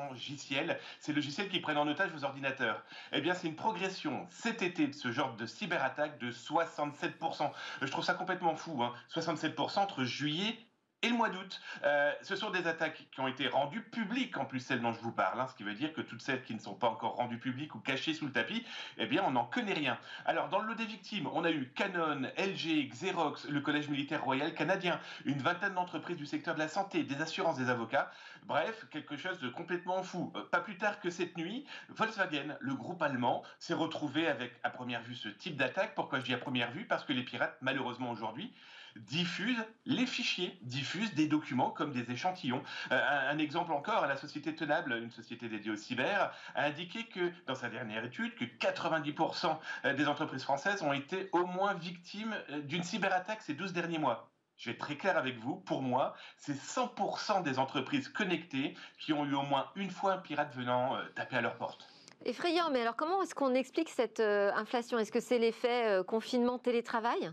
ces 1.02 1.14
logiciels 1.14 1.50
qui 1.50 1.60
prennent 1.60 1.78
en 1.78 1.88
otage 1.90 2.12
vos 2.12 2.24
ordinateurs. 2.24 2.82
Eh 3.12 3.20
bien, 3.20 3.34
c'est 3.34 3.48
une 3.48 3.58
progression 3.58 4.26
cet 4.30 4.62
été 4.62 4.88
de 4.88 4.94
ce 4.94 5.12
genre 5.12 5.36
de 5.36 5.46
cyberattaque 5.46 6.20
de 6.20 6.32
67%. 6.32 7.52
Je 7.82 7.88
trouve 7.88 8.06
ça 8.06 8.14
complètement 8.14 8.56
fou. 8.56 8.82
Hein. 8.82 8.94
67% 9.14 9.80
entre 9.80 10.06
juillet 10.06 10.58
et 11.04 11.10
le 11.10 11.16
mois 11.16 11.30
d'août. 11.30 11.62
Euh, 11.84 12.12
ce 12.22 12.36
sont 12.36 12.50
des 12.50 12.68
attaques 12.68 13.08
qui 13.12 13.20
ont 13.20 13.28
été 13.28 13.48
rendues 13.48 13.84
publiques, 13.84 14.38
en 14.38 14.46
plus 14.46 14.60
celles 14.60 14.82
dont 14.82 14.94
je 14.94 15.00
vous 15.00 15.12
parle, 15.12 15.40
hein, 15.40 15.48
ce 15.48 15.56
qui 15.56 15.64
veut 15.64 15.74
dire 15.74 15.94
que 15.94 16.02
toutes 16.02 16.22
celles 16.22 16.44
qui 16.44 16.56
ne 16.56 16.60
sont 16.60 16.74
pas 16.74 16.88
encore 16.88 17.16
rendues 17.16 17.40
publiques 17.40 17.76
ou 17.76 17.80
cachées 17.80 18.14
sous 18.14 18.26
le 18.26 18.32
tapis, 18.32 18.66
eh 18.98 19.06
bien, 19.06 19.24
on 19.26 19.32
n'en 19.32 19.46
connaît 19.46 19.74
rien. 19.74 20.00
Alors, 20.26 20.50
dans 20.50 20.60
le 20.60 20.68
lot 20.68 20.76
des 20.76 20.86
victimes, 20.86 21.28
on 21.34 21.44
a 21.44 21.52
eu 21.52 21.72
Canon, 21.76 22.22
LG, 22.38 22.90
Xerox, 22.90 23.48
le 23.48 23.62
Collège 23.62 23.90
militaire 23.90 24.24
royal 24.24 24.54
canadien, 24.54 25.00
une 25.26 25.40
vingtaine 25.40 25.74
d'entreprises 25.74 26.18
du 26.18 26.26
secteur 26.26 26.56
de 26.56 26.60
la 26.60 26.68
santé, 26.68 27.04
des 27.04 27.22
assurances, 27.22 27.58
des 27.58 27.70
avocats. 27.70 28.12
Bref, 28.46 28.86
quelque 28.90 29.18
chose 29.18 29.40
de 29.40 29.50
complètement 29.50 30.02
fou. 30.02 30.32
Euh, 30.36 30.44
pas 30.50 30.62
plus 30.62 30.78
tard 30.78 31.00
que 31.00 31.10
cette 31.10 31.38
nuit, 31.38 31.66
Volkswagen, 31.90 32.58
le 32.60 32.74
groupe 32.74 33.02
allemand, 33.02 33.44
s'est 33.60 33.74
retrouvé 33.74 34.28
avec, 34.28 34.54
à 34.64 34.70
première 34.70 35.02
vue, 35.04 35.16
ce 35.16 35.30
type 35.30 35.58
d'attaque. 35.58 35.94
Pourquoi 35.96 36.20
je 36.20 36.26
dis 36.26 36.34
à 36.34 36.38
première 36.38 36.72
vue? 36.72 36.86
Parce 36.86 37.04
que 37.04 37.14
les 37.14 37.24
pirates, 37.24 37.58
malheureusement 37.62 38.10
aujourd'hui, 38.10 38.54
diffuse 38.98 39.58
les 39.86 40.06
fichiers, 40.06 40.58
diffuse 40.62 41.14
des 41.14 41.28
documents 41.28 41.70
comme 41.70 41.92
des 41.92 42.12
échantillons. 42.12 42.64
Euh, 42.92 43.32
un, 43.32 43.38
exemple 43.38 43.72
encore, 43.72 44.06
la 44.08 44.18
société 44.18 44.56
Tenable, 44.56 44.94
une 44.94 45.12
société 45.12 45.48
dédiée 45.48 45.72
au 45.72 45.76
cyber, 45.76 46.34
a 46.56 46.66
indiqué 46.66 47.06
que 47.06 47.32
dans 47.46 47.56
sa 47.56 47.70
dernière 47.70 48.04
étude, 48.04 48.36
que 48.36 48.46
90% 48.46 49.58
euh, 49.86 49.94
des 49.94 50.08
entreprises 50.08 50.44
françaises 50.44 50.82
ont 50.82 50.94
été 50.94 51.30
au 51.32 51.46
moins 51.46 51.74
victimes 51.74 52.36
euh, 52.50 52.62
d'une 52.62 52.84
cyberattaque 52.84 53.42
ces 53.42 53.54
12 53.54 53.74
derniers 53.74 54.00
mois. 54.00 54.30
Je 54.58 54.66
vais 54.66 54.72
être 54.72 54.80
très 54.80 54.96
clair 54.96 55.18
avec 55.18 55.38
vous, 55.38 55.56
pour 55.56 55.84
moi, 55.84 56.16
c'est 56.38 56.56
100% 56.56 57.44
des 57.44 57.60
entreprises 57.60 58.10
connectées 58.10 58.76
qui 58.98 59.14
ont 59.14 59.24
eu 59.26 59.36
au 59.36 59.44
moins 59.44 59.70
une 59.76 59.92
fois 59.92 60.14
un 60.14 60.18
pirate 60.18 60.54
venant 60.56 60.98
taper 61.14 61.36
à 61.36 61.42
leur 61.42 61.58
porte. 61.58 61.88
Effrayant, 62.26 62.72
mais 62.72 62.82
alors 62.82 62.96
comment 62.96 63.22
est-ce 63.22 63.36
qu'on 63.36 63.54
explique 63.54 63.90
cette 63.90 64.20
inflation? 64.20 64.98
Est-ce 64.98 65.12
que 65.12 65.20
c'est 65.20 65.38
l'effet 65.38 66.02
confinement 66.08 66.58
télétravail? 66.58 67.32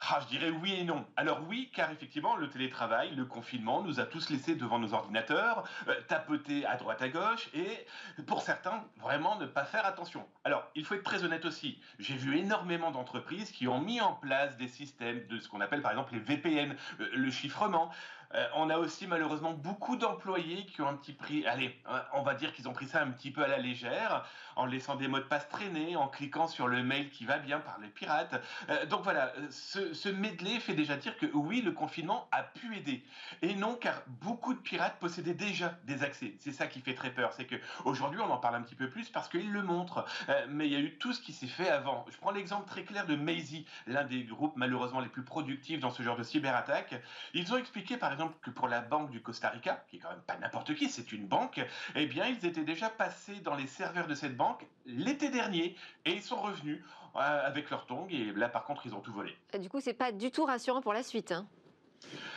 Ah, 0.00 0.20
je 0.22 0.28
dirais 0.28 0.50
oui 0.50 0.74
et 0.74 0.84
non. 0.84 1.04
Alors 1.16 1.40
oui, 1.48 1.70
car 1.74 1.90
effectivement, 1.90 2.36
le 2.36 2.48
télétravail, 2.48 3.14
le 3.16 3.24
confinement 3.24 3.82
nous 3.82 3.98
a 3.98 4.04
tous 4.04 4.30
laissés 4.30 4.54
devant 4.54 4.78
nos 4.78 4.94
ordinateurs, 4.94 5.64
euh, 5.88 5.94
tapoter 6.06 6.64
à 6.66 6.76
droite 6.76 7.02
à 7.02 7.08
gauche, 7.08 7.48
et 7.52 7.86
pour 8.26 8.42
certains, 8.42 8.84
vraiment 9.00 9.36
ne 9.36 9.46
pas 9.46 9.64
faire 9.64 9.84
attention. 9.84 10.24
Alors, 10.44 10.64
il 10.76 10.84
faut 10.84 10.94
être 10.94 11.02
très 11.02 11.24
honnête 11.24 11.44
aussi. 11.44 11.80
J'ai 11.98 12.14
vu 12.14 12.38
énormément 12.38 12.92
d'entreprises 12.92 13.50
qui 13.50 13.66
ont 13.66 13.80
mis 13.80 14.00
en 14.00 14.12
place 14.12 14.56
des 14.56 14.68
systèmes 14.68 15.26
de 15.26 15.40
ce 15.40 15.48
qu'on 15.48 15.60
appelle 15.60 15.82
par 15.82 15.90
exemple 15.90 16.14
les 16.14 16.20
VPN, 16.20 16.76
euh, 17.00 17.08
le 17.12 17.30
chiffrement, 17.30 17.90
euh, 18.34 18.46
on 18.54 18.70
a 18.70 18.78
aussi 18.78 19.06
malheureusement 19.06 19.52
beaucoup 19.52 19.96
d'employés 19.96 20.66
qui 20.66 20.82
ont 20.82 20.88
un 20.88 20.94
petit 20.94 21.12
prix, 21.12 21.46
allez, 21.46 21.74
on 22.12 22.22
va 22.22 22.34
dire 22.34 22.52
qu'ils 22.52 22.68
ont 22.68 22.72
pris 22.72 22.86
ça 22.86 23.02
un 23.02 23.10
petit 23.10 23.30
peu 23.30 23.42
à 23.42 23.48
la 23.48 23.58
légère, 23.58 24.24
en 24.56 24.66
laissant 24.66 24.96
des 24.96 25.08
mots 25.08 25.18
de 25.18 25.24
passe 25.24 25.48
traîner, 25.48 25.96
en 25.96 26.08
cliquant 26.08 26.46
sur 26.46 26.66
le 26.66 26.82
mail 26.82 27.10
qui 27.10 27.24
va 27.24 27.38
bien 27.38 27.60
par 27.60 27.78
les 27.80 27.88
pirates. 27.88 28.42
Euh, 28.68 28.86
donc 28.86 29.02
voilà, 29.02 29.32
ce, 29.50 29.94
ce 29.94 30.08
medley 30.08 30.60
fait 30.60 30.74
déjà 30.74 30.96
dire 30.96 31.16
que 31.16 31.26
oui, 31.32 31.62
le 31.62 31.72
confinement 31.72 32.28
a 32.32 32.42
pu 32.42 32.76
aider. 32.76 33.04
Et 33.42 33.54
non, 33.54 33.76
car 33.76 34.02
beaucoup 34.06 34.52
de 34.52 34.58
pirates 34.58 34.98
possédaient 34.98 35.34
déjà 35.34 35.78
des 35.84 36.02
accès. 36.02 36.34
C'est 36.40 36.52
ça 36.52 36.66
qui 36.66 36.80
fait 36.80 36.94
très 36.94 37.10
peur. 37.10 37.32
C'est 37.32 37.46
qu'aujourd'hui, 37.46 38.20
on 38.20 38.30
en 38.30 38.38
parle 38.38 38.56
un 38.56 38.62
petit 38.62 38.74
peu 38.74 38.90
plus 38.90 39.08
parce 39.08 39.28
qu'ils 39.28 39.52
le 39.52 39.62
montrent. 39.62 40.04
Euh, 40.28 40.46
mais 40.48 40.66
il 40.66 40.72
y 40.72 40.76
a 40.76 40.80
eu 40.80 40.98
tout 40.98 41.12
ce 41.12 41.20
qui 41.20 41.32
s'est 41.32 41.46
fait 41.46 41.70
avant. 41.70 42.04
Je 42.10 42.16
prends 42.18 42.32
l'exemple 42.32 42.68
très 42.68 42.82
clair 42.82 43.06
de 43.06 43.16
Maisy, 43.16 43.64
l'un 43.86 44.04
des 44.04 44.24
groupes 44.24 44.56
malheureusement 44.56 45.00
les 45.00 45.08
plus 45.08 45.24
productifs 45.24 45.80
dans 45.80 45.90
ce 45.90 46.02
genre 46.02 46.16
de 46.16 46.24
cyberattaque. 46.24 47.00
Ils 47.32 47.54
ont 47.54 47.56
expliqué 47.56 47.96
par 47.96 48.12
exemple 48.12 48.17
que 48.40 48.50
pour 48.50 48.68
la 48.68 48.80
banque 48.80 49.10
du 49.10 49.22
Costa 49.22 49.48
Rica, 49.48 49.84
qui 49.88 49.96
est 49.96 49.98
quand 50.00 50.10
même 50.10 50.22
pas 50.22 50.36
n'importe 50.36 50.74
qui, 50.74 50.88
c'est 50.88 51.12
une 51.12 51.26
banque, 51.26 51.60
eh 51.94 52.06
bien 52.06 52.26
ils 52.26 52.44
étaient 52.46 52.64
déjà 52.64 52.90
passés 52.90 53.40
dans 53.40 53.54
les 53.54 53.66
serveurs 53.66 54.06
de 54.06 54.14
cette 54.14 54.36
banque 54.36 54.66
l'été 54.86 55.30
dernier 55.30 55.76
et 56.04 56.12
ils 56.12 56.22
sont 56.22 56.40
revenus 56.40 56.82
euh, 57.16 57.46
avec 57.46 57.70
leur 57.70 57.86
tongs 57.86 58.08
et 58.10 58.32
là 58.32 58.48
par 58.48 58.64
contre 58.64 58.86
ils 58.86 58.94
ont 58.94 59.00
tout 59.00 59.12
volé. 59.12 59.36
Du 59.58 59.68
coup 59.68 59.80
c'est 59.80 59.94
pas 59.94 60.12
du 60.12 60.30
tout 60.30 60.44
rassurant 60.44 60.80
pour 60.80 60.92
la 60.92 61.02
suite. 61.02 61.32
Hein. 61.32 61.46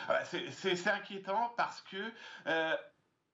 Ah 0.08 0.14
bah, 0.14 0.24
c'est 0.26 0.88
inquiétant 0.88 1.54
parce 1.56 1.82
que 1.82 1.98
euh, 2.48 2.76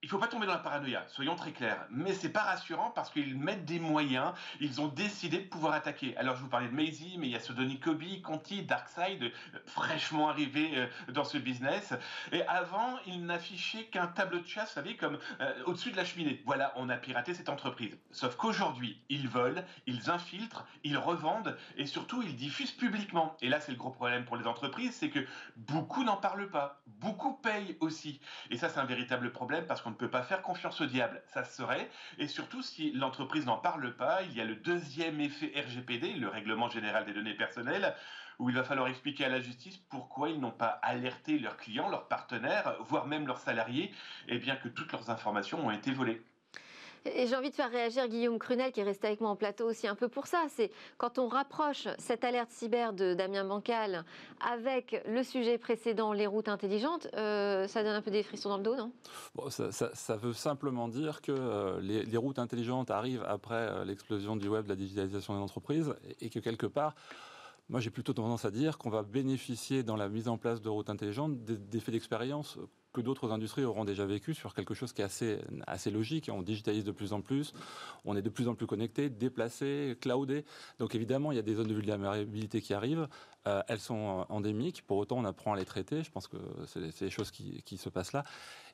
il 0.03 0.09
faut 0.09 0.19
pas 0.19 0.27
tomber 0.27 0.45
dans 0.45 0.53
la 0.53 0.59
paranoïa, 0.59 1.03
soyons 1.07 1.35
très 1.35 1.51
clairs. 1.51 1.87
Mais 1.89 2.13
c'est 2.13 2.29
pas 2.29 2.43
rassurant 2.43 2.91
parce 2.91 3.09
qu'ils 3.09 3.35
mettent 3.35 3.65
des 3.65 3.79
moyens, 3.79 4.33
ils 4.59 4.79
ont 4.79 4.87
décidé 4.87 5.39
de 5.39 5.47
pouvoir 5.47 5.73
attaquer. 5.73 6.15
Alors 6.17 6.35
je 6.35 6.41
vous 6.41 6.49
parlais 6.49 6.67
de 6.67 6.75
Maisie, 6.75 7.15
mais 7.17 7.27
il 7.27 7.31
y 7.31 7.35
a 7.35 7.39
Sodoni 7.39 7.79
Kobe, 7.79 8.03
Conti, 8.21 8.61
Darkseid, 8.61 9.23
euh, 9.23 9.29
fraîchement 9.65 10.29
arrivé 10.29 10.71
euh, 10.75 11.11
dans 11.11 11.23
ce 11.23 11.39
business. 11.39 11.95
Et 12.31 12.43
avant, 12.43 12.99
ils 13.07 13.25
n'affichaient 13.25 13.85
qu'un 13.85 14.05
tableau 14.05 14.39
de 14.39 14.45
chasse, 14.45 14.69
vous 14.69 14.75
savez, 14.75 14.95
comme 14.95 15.17
euh, 15.41 15.63
au-dessus 15.65 15.91
de 15.91 15.97
la 15.97 16.05
cheminée. 16.05 16.43
Voilà, 16.45 16.73
on 16.75 16.89
a 16.89 16.97
piraté 16.97 17.33
cette 17.33 17.49
entreprise. 17.49 17.97
Sauf 18.11 18.35
qu'aujourd'hui, 18.35 19.01
ils 19.09 19.27
volent, 19.27 19.63
ils 19.87 20.11
infiltrent, 20.11 20.67
ils 20.83 20.97
revendent 20.97 21.57
et 21.75 21.87
surtout 21.87 22.21
ils 22.21 22.35
diffusent 22.35 22.71
publiquement. 22.71 23.35
Et 23.41 23.49
là, 23.49 23.59
c'est 23.59 23.71
le 23.71 23.77
gros 23.79 23.91
problème 23.91 24.25
pour 24.25 24.37
les 24.37 24.45
entreprises, 24.45 24.95
c'est 24.95 25.09
que 25.09 25.25
beaucoup 25.55 26.03
n'en 26.03 26.17
parlent 26.17 26.51
pas, 26.51 26.81
beaucoup 26.85 27.33
payent 27.33 27.77
aussi. 27.79 28.21
Et 28.51 28.57
ça, 28.57 28.69
c'est 28.69 28.79
un 28.79 28.85
véritable 28.85 29.31
problème 29.31 29.65
parce 29.65 29.81
que 29.81 29.86
on 29.87 29.91
ne 29.91 29.95
peut 29.95 30.09
pas 30.09 30.21
faire 30.21 30.41
confiance 30.41 30.81
au 30.81 30.85
diable, 30.85 31.21
ça 31.27 31.45
serait. 31.45 31.89
Et 32.17 32.27
surtout, 32.27 32.61
si 32.61 32.91
l'entreprise 32.91 33.45
n'en 33.45 33.57
parle 33.57 33.95
pas, 33.95 34.21
il 34.23 34.35
y 34.35 34.41
a 34.41 34.43
le 34.43 34.55
deuxième 34.55 35.21
effet 35.21 35.53
RGPD, 35.55 36.15
le 36.15 36.27
règlement 36.27 36.69
général 36.69 37.05
des 37.05 37.13
données 37.13 37.33
personnelles, 37.33 37.95
où 38.37 38.49
il 38.49 38.55
va 38.55 38.65
falloir 38.65 38.89
expliquer 38.89 39.23
à 39.23 39.29
la 39.29 39.39
justice 39.39 39.77
pourquoi 39.89 40.29
ils 40.29 40.41
n'ont 40.41 40.51
pas 40.51 40.77
alerté 40.81 41.39
leurs 41.39 41.55
clients, 41.55 41.87
leurs 41.87 42.09
partenaires, 42.09 42.75
voire 42.81 43.07
même 43.07 43.27
leurs 43.27 43.39
salariés, 43.39 43.93
et 44.27 44.39
bien 44.39 44.57
que 44.57 44.67
toutes 44.67 44.91
leurs 44.91 45.09
informations 45.09 45.65
ont 45.65 45.71
été 45.71 45.93
volées. 45.93 46.21
Et 47.15 47.27
j'ai 47.27 47.35
envie 47.35 47.49
de 47.49 47.55
faire 47.55 47.71
réagir 47.71 48.07
Guillaume 48.07 48.39
Crunel, 48.39 48.71
qui 48.71 48.79
est 48.79 48.83
resté 48.83 49.07
avec 49.07 49.21
moi 49.21 49.29
en 49.29 49.35
plateau 49.35 49.69
aussi 49.69 49.87
un 49.87 49.95
peu 49.95 50.07
pour 50.07 50.27
ça. 50.27 50.45
C'est 50.49 50.71
quand 50.97 51.19
on 51.19 51.27
rapproche 51.27 51.87
cette 51.97 52.23
alerte 52.23 52.51
cyber 52.51 52.93
de 52.93 53.13
Damien 53.13 53.45
Bancal 53.45 54.03
avec 54.39 55.01
le 55.07 55.23
sujet 55.23 55.57
précédent, 55.57 56.13
les 56.13 56.27
routes 56.27 56.49
intelligentes, 56.49 57.07
euh, 57.15 57.67
ça 57.67 57.83
donne 57.83 57.95
un 57.95 58.01
peu 58.01 58.11
des 58.11 58.23
frissons 58.23 58.49
dans 58.49 58.57
le 58.57 58.63
dos, 58.63 58.75
non? 58.75 58.91
Ça, 59.49 60.17
veut 60.17 60.33
simplement 60.33 60.87
dire 60.87 61.21
que 61.21 61.31
euh, 61.31 61.79
les, 61.81 62.17
routes 62.17 62.39
intelligentes 62.39 62.91
arrivent 62.91 63.25
après 63.27 63.55
euh, 63.55 63.85
l'explosion 63.85 64.35
du 64.35 64.47
web, 64.47 64.67
la 64.67 64.75
digitalisation 64.75 65.35
des 65.35 65.41
entreprises, 65.41 65.93
et 66.21 66.29
que 66.29 66.39
quelque 66.39 66.65
part, 66.65 66.95
moi, 67.69 67.81
j'ai 67.81 67.89
plutôt 67.89 68.13
tendance 68.13 68.45
à 68.45 68.51
dire 68.51 68.77
qu'on 68.77 68.89
va 68.89 69.03
bénéficier 69.03 69.83
dans 69.83 69.97
la 69.97 70.07
mise 70.07 70.29
en 70.29 70.37
place 70.37 70.61
de 70.61 70.69
routes 70.69 70.89
intelligentes 70.89 71.43
d'effets 71.43 71.91
d'expérience 71.91 72.57
d'autres 73.01 73.31
industries 73.31 73.63
auront 73.63 73.85
déjà 73.85 74.05
vécu 74.05 74.33
sur 74.33 74.53
quelque 74.53 74.73
chose 74.73 74.93
qui 74.93 75.01
est 75.01 75.05
assez, 75.05 75.39
assez 75.65 75.91
logique. 75.91 76.29
On 76.33 76.41
digitalise 76.41 76.83
de 76.83 76.91
plus 76.91 77.13
en 77.13 77.21
plus, 77.21 77.53
on 78.05 78.15
est 78.15 78.21
de 78.21 78.29
plus 78.29 78.47
en 78.47 78.55
plus 78.55 78.67
connecté, 78.67 79.09
déplacé, 79.09 79.97
cloudé. 80.01 80.45
Donc 80.79 80.95
évidemment, 80.95 81.31
il 81.31 81.35
y 81.35 81.39
a 81.39 81.43
des 81.43 81.55
zones 81.55 81.67
de 81.67 81.73
vulnérabilité 81.73 82.61
qui 82.61 82.73
arrivent. 82.73 83.07
Euh, 83.47 83.61
elles 83.67 83.79
sont 83.79 84.25
endémiques. 84.29 84.83
Pour 84.85 84.97
autant, 84.97 85.17
on 85.17 85.25
apprend 85.25 85.53
à 85.53 85.57
les 85.57 85.65
traiter. 85.65 86.03
Je 86.03 86.11
pense 86.11 86.27
que 86.27 86.37
c'est 86.65 87.05
des 87.05 87.09
choses 87.09 87.31
qui, 87.31 87.61
qui, 87.63 87.77
se 87.77 87.89
passent 87.89 88.13
là. 88.13 88.23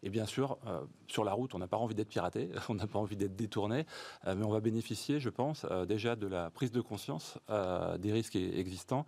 Et 0.04 0.10
bien 0.10 0.26
sûr, 0.26 0.58
euh, 0.68 0.82
sur 1.08 1.24
la 1.24 1.32
route, 1.32 1.56
on 1.56 1.60
n'a 1.60 1.68
pas 1.68 1.78
envie 1.78 1.96
d'être 1.96 2.10
piraté, 2.10 2.50
on 2.70 2.76
n'a 2.76 2.88
pas 2.88 3.00
envie 3.00 3.16
d'être 3.16 3.36
détourné, 3.36 3.86
euh, 4.28 4.36
mais 4.36 4.46
on 4.46 4.52
va 4.52 4.60
bénéficier, 4.60 5.20
je 5.20 5.30
pense, 5.30 5.66
déjà 5.88 6.16
de 6.16 6.28
la 6.28 6.50
prise 6.50 6.72
de 6.72 6.82
conscience 6.82 7.38
des 8.00 8.12
risques 8.12 8.36
existants. 8.36 9.06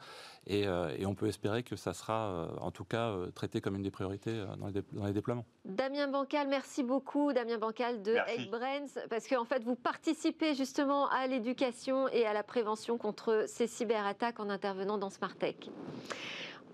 Et, 0.48 0.62
et, 0.62 1.06
on 1.06 1.16
peut 1.16 1.28
espérer 1.28 1.64
que 1.64 1.76
ça 1.76 1.94
sera, 1.94 2.50
en 2.62 2.72
tout 2.72 2.86
cas, 2.86 3.16
traité 3.34 3.62
comme 3.62 3.76
une 3.76 3.82
des 3.82 3.92
priorités 3.92 4.46
dans 4.60 4.68
les, 4.68 4.82
dans 4.94 5.06
les, 5.06 5.14
déploiements. 5.14 5.46
Damien 5.66 6.08
Bancal, 6.08 6.48
merci 6.48 6.84
beaucoup, 6.84 7.34
Damien 7.34 7.58
Bancal 7.58 8.02
de 8.02 8.16
EggBrains, 8.28 9.02
parce 9.10 9.28
qu'en 9.28 9.46
fait, 9.46 9.64
vous 9.64 9.76
participez 9.76 10.54
justement 10.54 11.10
à 11.10 11.28
l'éducation 11.28 12.08
et 12.10 12.26
à 12.26 12.34
la 12.34 12.44
prévention 12.44 12.98
contre 12.98 13.46
ces 13.48 13.68
cyberattaques 13.68 14.40
en 14.40 14.50
intervenant 14.50 14.98
dans 14.98 15.10
Smart 15.10 15.36
Tech. 15.36 15.56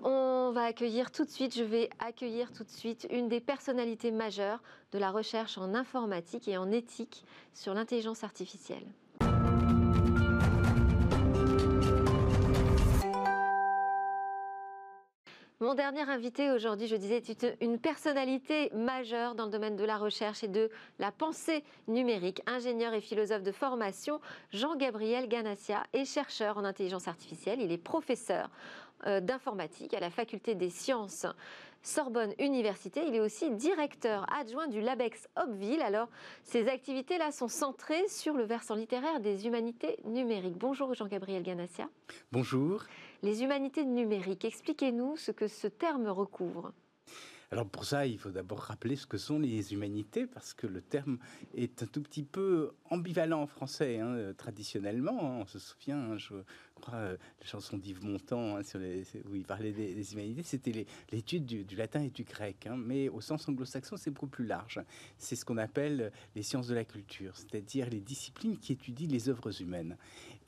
On 0.03 0.51
va 0.51 0.63
accueillir 0.63 1.11
tout 1.11 1.25
de 1.25 1.29
suite, 1.29 1.55
je 1.55 1.63
vais 1.63 1.89
accueillir 1.99 2.51
tout 2.51 2.63
de 2.63 2.69
suite 2.69 3.07
une 3.11 3.29
des 3.29 3.39
personnalités 3.39 4.11
majeures 4.11 4.61
de 4.91 4.97
la 4.97 5.11
recherche 5.11 5.57
en 5.57 5.75
informatique 5.75 6.47
et 6.47 6.57
en 6.57 6.71
éthique 6.71 7.23
sur 7.53 7.73
l'intelligence 7.75 8.23
artificielle. 8.23 8.85
Mon 15.61 15.75
dernier 15.75 16.01
invité 16.01 16.49
aujourd'hui, 16.49 16.87
je 16.87 16.95
disais, 16.95 17.17
est 17.17 17.45
une 17.61 17.77
personnalité 17.77 18.71
majeure 18.73 19.35
dans 19.35 19.45
le 19.45 19.51
domaine 19.51 19.75
de 19.75 19.85
la 19.85 19.97
recherche 19.97 20.43
et 20.43 20.47
de 20.47 20.71
la 20.97 21.11
pensée 21.11 21.63
numérique. 21.87 22.41
Ingénieur 22.47 22.95
et 22.95 22.99
philosophe 22.99 23.43
de 23.43 23.51
formation, 23.51 24.19
Jean-Gabriel 24.49 25.27
Ganassia 25.27 25.83
est 25.93 26.05
chercheur 26.05 26.57
en 26.57 26.65
intelligence 26.65 27.07
artificielle. 27.07 27.61
Il 27.61 27.71
est 27.71 27.77
professeur 27.77 28.49
d'informatique 29.05 29.93
à 29.93 29.99
la 29.99 30.09
faculté 30.09 30.55
des 30.55 30.69
sciences 30.69 31.25
Sorbonne 31.83 32.33
Université. 32.39 33.01
Il 33.07 33.15
est 33.15 33.19
aussi 33.19 33.49
directeur 33.51 34.25
adjoint 34.31 34.67
du 34.67 34.81
LabEx 34.81 35.27
Hopville. 35.35 35.81
Alors, 35.81 36.09
ces 36.43 36.67
activités-là 36.67 37.31
sont 37.31 37.47
centrées 37.47 38.07
sur 38.07 38.35
le 38.35 38.43
versant 38.43 38.75
littéraire 38.75 39.19
des 39.19 39.47
humanités 39.47 39.97
numériques. 40.05 40.57
Bonjour 40.57 40.93
Jean-Gabriel 40.93 41.43
Ganassia. 41.43 41.89
Bonjour. 42.31 42.83
Les 43.23 43.43
humanités 43.43 43.85
numériques, 43.85 44.45
expliquez-nous 44.45 45.17
ce 45.17 45.31
que 45.31 45.47
ce 45.47 45.67
terme 45.67 46.07
recouvre. 46.07 46.71
Alors 47.53 47.67
pour 47.67 47.83
ça, 47.83 48.05
il 48.05 48.17
faut 48.17 48.31
d'abord 48.31 48.59
rappeler 48.59 48.95
ce 48.95 49.05
que 49.05 49.17
sont 49.17 49.37
les 49.37 49.73
humanités, 49.73 50.25
parce 50.25 50.53
que 50.53 50.67
le 50.67 50.81
terme 50.81 51.17
est 51.53 51.83
un 51.83 51.85
tout 51.85 52.01
petit 52.01 52.23
peu 52.23 52.71
ambivalent 52.89 53.41
en 53.41 53.47
français, 53.47 53.99
hein, 53.99 54.31
traditionnellement. 54.37 55.19
Hein. 55.21 55.39
on 55.41 55.45
se 55.45 55.59
souvient, 55.59 55.99
hein, 55.99 56.17
je 56.17 56.33
crois, 56.75 56.93
euh, 56.95 57.17
la 57.41 57.45
chanson 57.45 57.75
d'Yves 57.75 58.05
Montand, 58.05 58.63
sur 58.63 58.79
les, 58.79 59.03
où 59.29 59.35
il 59.35 59.43
parlait 59.43 59.73
des, 59.73 60.13
humanités, 60.13 60.43
c'était 60.43 60.85
l'étude 61.11 61.45
du, 61.45 61.75
latin 61.75 62.01
et 62.01 62.09
du 62.09 62.23
grec. 62.23 62.69
mais 62.73 63.09
au 63.09 63.19
sens 63.19 63.49
anglo-saxon, 63.49 63.97
c'est 63.97 64.11
beaucoup 64.11 64.27
plus 64.27 64.45
large. 64.45 64.79
C'est 65.17 65.35
ce 65.35 65.43
qu'on 65.43 65.57
appelle 65.57 66.13
les 66.35 66.43
sciences 66.43 66.67
de 66.67 66.75
la 66.75 66.85
culture, 66.85 67.35
c'est-à-dire 67.35 67.89
les 67.89 67.99
disciplines 67.99 68.57
qui 68.59 68.71
étudient 68.71 69.09
les 69.09 69.27
œuvres 69.27 69.61
humaines. 69.61 69.97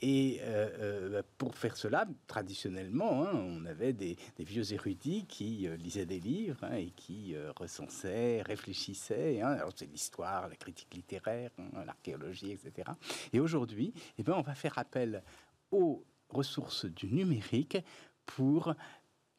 Et 0.05 0.41
euh, 0.41 0.69
euh, 0.81 1.23
pour 1.37 1.55
faire 1.55 1.77
cela, 1.77 2.05
traditionnellement, 2.27 3.23
hein, 3.23 3.31
on 3.33 3.63
avait 3.63 3.93
des, 3.93 4.17
vieux 4.37 4.73
érudits 4.73 5.25
qui 5.25 5.65
euh, 5.65 5.77
lisaient 5.77 6.05
des 6.05 6.19
livres 6.19 6.61
hein, 6.61 6.75
et 6.75 6.89
qui 6.89 7.33
recensaient, 7.55 8.41
réfléchissaient. 8.41 9.39
Hein. 9.39 9.53
alors 9.53 9.71
c'est 9.73 9.89
l'histoire, 9.89 10.49
la 10.49 10.57
critique 10.57 10.93
littéraire, 10.93 11.51
l'archéologie, 11.85 12.51
etc. 12.51 12.91
Et 13.31 13.39
aujourd'hui, 13.39 13.93
eh 14.17 14.23
ben, 14.23 14.33
on 14.33 14.41
va 14.41 14.55
faire 14.55 14.77
appel 14.77 15.23
aux 15.71 16.03
ressources 16.27 16.83
du 16.83 17.07
numérique 17.07 17.77
pour 18.25 18.75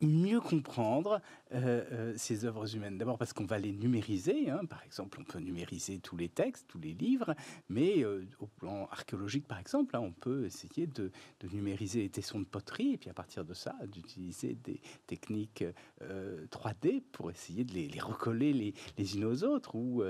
mieux 0.06 0.40
comprendre 0.40 1.20
euh, 1.54 1.84
euh, 1.92 2.14
ces 2.16 2.44
œuvres 2.44 2.74
humaines. 2.74 2.98
D'abord 2.98 3.16
parce 3.16 3.32
qu'on 3.32 3.44
va 3.44 3.58
les 3.58 3.72
numériser. 3.72 4.50
Hein. 4.50 4.64
Par 4.64 4.82
exemple, 4.82 5.18
on 5.20 5.24
peut 5.24 5.38
numériser 5.38 5.98
tous 5.98 6.16
les 6.16 6.28
textes, 6.28 6.66
tous 6.66 6.78
les 6.78 6.94
livres, 6.94 7.34
mais 7.68 8.02
euh, 8.02 8.26
au 8.40 8.46
plan 8.46 8.88
archéologique, 8.90 9.46
par 9.46 9.58
exemple, 9.58 9.94
hein, 9.94 10.00
on 10.00 10.10
peut 10.10 10.46
essayer 10.46 10.86
de, 10.86 11.12
numériser 11.52 12.02
les 12.02 12.08
tessons 12.08 12.40
de 12.40 12.44
poterie 12.44 12.94
et 12.94 12.98
puis 12.98 13.10
à 13.10 13.14
partir 13.14 13.44
de 13.44 13.54
ça, 13.54 13.76
d'utiliser 13.86 14.54
des 14.64 14.80
techniques 15.06 15.62
3D 16.50 17.02
pour 17.12 17.30
essayer 17.30 17.64
de 17.64 17.72
les, 17.72 18.00
recoller 18.00 18.52
les, 18.52 18.74
les, 18.96 19.16
unes 19.16 19.24
aux 19.24 19.44
autres. 19.44 19.74
Ou 19.74 20.02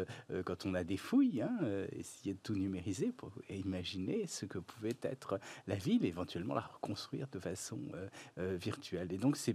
quand 0.44 0.64
on 0.64 0.74
a 0.74 0.84
des 0.84 0.96
fouilles, 0.96 1.42
hein, 1.42 1.58
essayer 1.92 2.34
de 2.34 2.38
tout 2.38 2.54
numériser 2.54 3.12
pour 3.12 3.32
imaginer 3.50 4.26
ce 4.26 4.46
que 4.46 4.58
pouvait 4.58 4.96
être 5.02 5.40
la 5.66 5.74
ville, 5.74 6.04
éventuellement 6.04 6.54
la 6.54 6.60
reconstruire 6.60 7.26
de 7.32 7.40
façon 7.40 7.80
virtuelle. 8.36 9.12
Et 9.12 9.18
donc, 9.18 9.36
c'est 9.36 9.52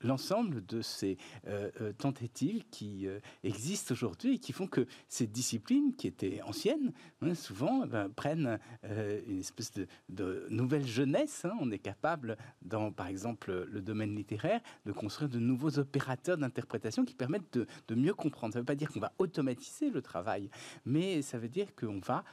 l'ensemble 0.00 0.64
de 0.66 0.82
ces 0.82 1.18
euh, 1.46 1.70
euh, 1.80 1.92
tentatives 1.92 2.64
qui 2.70 3.06
euh, 3.06 3.20
existent 3.44 3.92
aujourd'hui 3.92 4.34
et 4.34 4.38
qui 4.38 4.52
font 4.52 4.66
que 4.66 4.86
ces 5.08 5.26
disciplines 5.26 5.94
qui 5.94 6.06
étaient 6.06 6.40
anciennes, 6.42 6.92
hein, 7.22 7.34
souvent, 7.34 7.84
eh 7.84 7.88
ben, 7.88 8.08
prennent 8.08 8.58
une 8.82 9.40
espèce 9.40 9.72
de, 10.08 10.46
nouvelle 10.50 10.86
jeunesse. 10.86 11.44
Hein. 11.44 11.52
On 11.60 11.70
est 11.70 11.78
capable, 11.78 12.36
dans 12.62 12.90
par 12.92 13.06
exemple 13.06 13.66
le 13.70 13.80
domaine 13.80 14.14
littéraire, 14.14 14.60
de 14.86 14.92
construire 14.92 15.28
de 15.28 15.38
nouveaux 15.38 15.78
opérateurs 15.78 16.38
d'interprétation 16.38 17.04
qui 17.04 17.14
permettent 17.14 17.52
de, 17.52 17.94
mieux 17.94 18.14
comprendre. 18.14 18.52
Ça 18.52 18.58
ne 18.58 18.62
veut 18.62 18.66
pas 18.66 18.74
dire 18.74 18.90
qu'on 18.90 19.00
va 19.00 19.12
automatiser 19.18 19.90
le 19.90 20.02
travail, 20.02 20.50
mais 20.84 21.22
ça 21.22 21.38
veut 21.38 21.48
dire 21.48 21.74
qu'on 21.74 22.00
va 22.00 22.24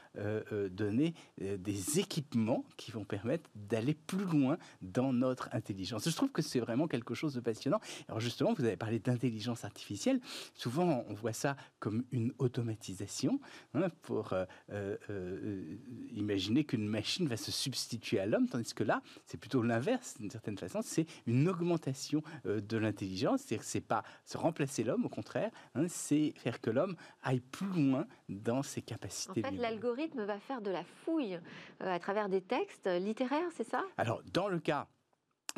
donner 0.70 1.14
des 1.40 2.00
équipements 2.00 2.66
qui 2.78 2.92
vont 2.92 3.04
permettre 3.04 3.50
d'aller 3.56 3.94
plus 3.94 4.26
loin 4.26 4.58
dans 4.82 5.14
notre 5.14 5.50
intelligence. 5.54 6.08
Je 6.08 6.16
trouve 6.16 6.32
que 6.32 6.42
c'est 6.42 6.60
vraiment 6.60 6.88
quelque 6.96 7.14
chose 7.14 7.34
de 7.34 7.42
passionnant. 7.42 7.80
Alors 8.08 8.20
justement, 8.20 8.54
vous 8.54 8.64
avez 8.64 8.78
parlé 8.78 9.00
d'intelligence 9.00 9.66
artificielle. 9.66 10.20
Souvent, 10.54 11.06
on 11.08 11.14
voit 11.14 11.34
ça 11.34 11.56
comme 11.80 12.04
une 12.12 12.34
automatisation 12.40 13.40
hein, 13.74 13.90
pour 14.02 14.34
euh, 14.34 14.46
euh, 14.72 14.98
euh, 15.10 15.78
imaginer 16.12 16.64
qu'une 16.64 16.88
machine 16.88 17.28
va 17.28 17.38
se 17.38 17.52
substituer 17.52 18.20
à 18.20 18.26
l'homme, 18.26 18.48
tandis 18.48 18.74
que 18.74 18.84
là, 18.84 19.02
c'est 19.26 19.38
plutôt 19.38 19.62
l'inverse, 19.62 20.16
d'une 20.20 20.32
certaine 20.32 20.58
façon. 20.58 20.80
C'est 20.82 21.06
une 21.26 21.48
augmentation 21.48 22.22
de 22.46 22.78
l'intelligence. 22.78 23.42
C'est-à-dire 23.42 23.66
que 23.66 23.72
c'est 23.72 23.82
pas 23.82 24.04
se 24.26 24.38
remplacer 24.38 24.84
l'homme, 24.84 25.06
au 25.06 25.10
contraire, 25.10 25.52
hein, 25.76 25.86
c'est 25.88 26.34
faire 26.38 26.62
que 26.62 26.70
l'homme 26.70 26.96
aille 27.24 27.42
plus 27.42 27.68
loin 27.68 28.08
dans 28.30 28.64
ses 28.64 28.82
capacités. 28.82 29.42
En 29.46 29.50
fait, 29.50 29.58
l'algorithme 29.58 30.24
va 30.24 30.40
faire 30.40 30.62
de 30.62 30.72
la 30.72 30.84
fouille 30.84 31.40
à 31.80 32.00
travers 32.00 32.30
des 32.30 32.42
textes 32.42 32.88
littéraires, 32.88 33.50
c'est 33.56 33.68
ça? 33.68 33.84
Alors, 33.98 34.22
dans 34.34 34.48
le 34.48 34.60
cas 34.60 34.88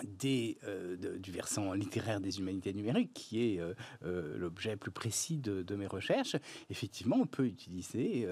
des, 0.04 0.58
euh, 0.66 1.18
du 1.18 1.32
versant 1.32 1.74
littéraire 1.74 2.20
des 2.20 2.40
humanités 2.40 2.74
numériques, 2.74 3.14
qui 3.14 3.44
est 3.44 3.60
euh, 3.60 3.74
euh, 4.04 4.38
l'objet 4.38 4.76
plus 4.76 4.92
précis 4.92 5.38
de, 5.38 5.76
mes 5.76 5.88
recherches, 5.88 6.36
effectivement, 6.70 7.18
on 7.20 7.28
peut 7.28 7.46
utiliser 7.46 8.28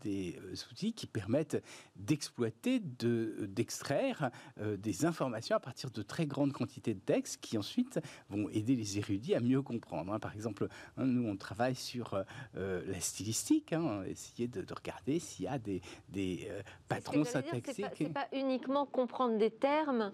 des 0.00 0.38
outils 0.70 0.94
qui 0.94 1.06
permettent 1.06 1.62
d'exploiter, 1.94 2.80
d'extraire 2.80 4.30
des 4.58 5.04
informations 5.04 5.56
à 5.56 5.60
partir 5.60 5.90
de 5.90 6.00
très 6.00 6.26
grandes 6.26 6.52
quantités 6.52 6.94
de 6.94 7.00
textes 7.00 7.38
qui 7.42 7.58
ensuite 7.58 8.00
vont 8.30 8.48
aider 8.48 8.76
les 8.76 8.98
érudits 8.98 9.34
à 9.34 9.40
mieux 9.40 9.60
comprendre. 9.60 10.14
Hein. 10.14 10.18
Par 10.18 10.32
exemple, 10.34 10.68
hein, 10.96 11.04
nous, 11.04 11.28
on 11.28 11.36
travaille 11.36 11.74
sur 11.74 12.24
la 12.54 13.00
stylistique, 13.00 13.74
hein, 13.74 14.04
essayer 14.04 14.48
de, 14.48 14.64
regarder 14.72 15.18
s'il 15.18 15.44
y 15.44 15.48
a 15.48 15.58
des, 15.58 15.82
des 16.08 16.48
patrons 16.88 17.24
syntaxiques. 17.24 17.86
C'est 17.94 18.08
pas, 18.08 18.26
pas, 18.26 18.36
uniquement 18.36 18.86
comprendre 18.86 19.36
des 19.36 19.50
termes, 19.50 20.12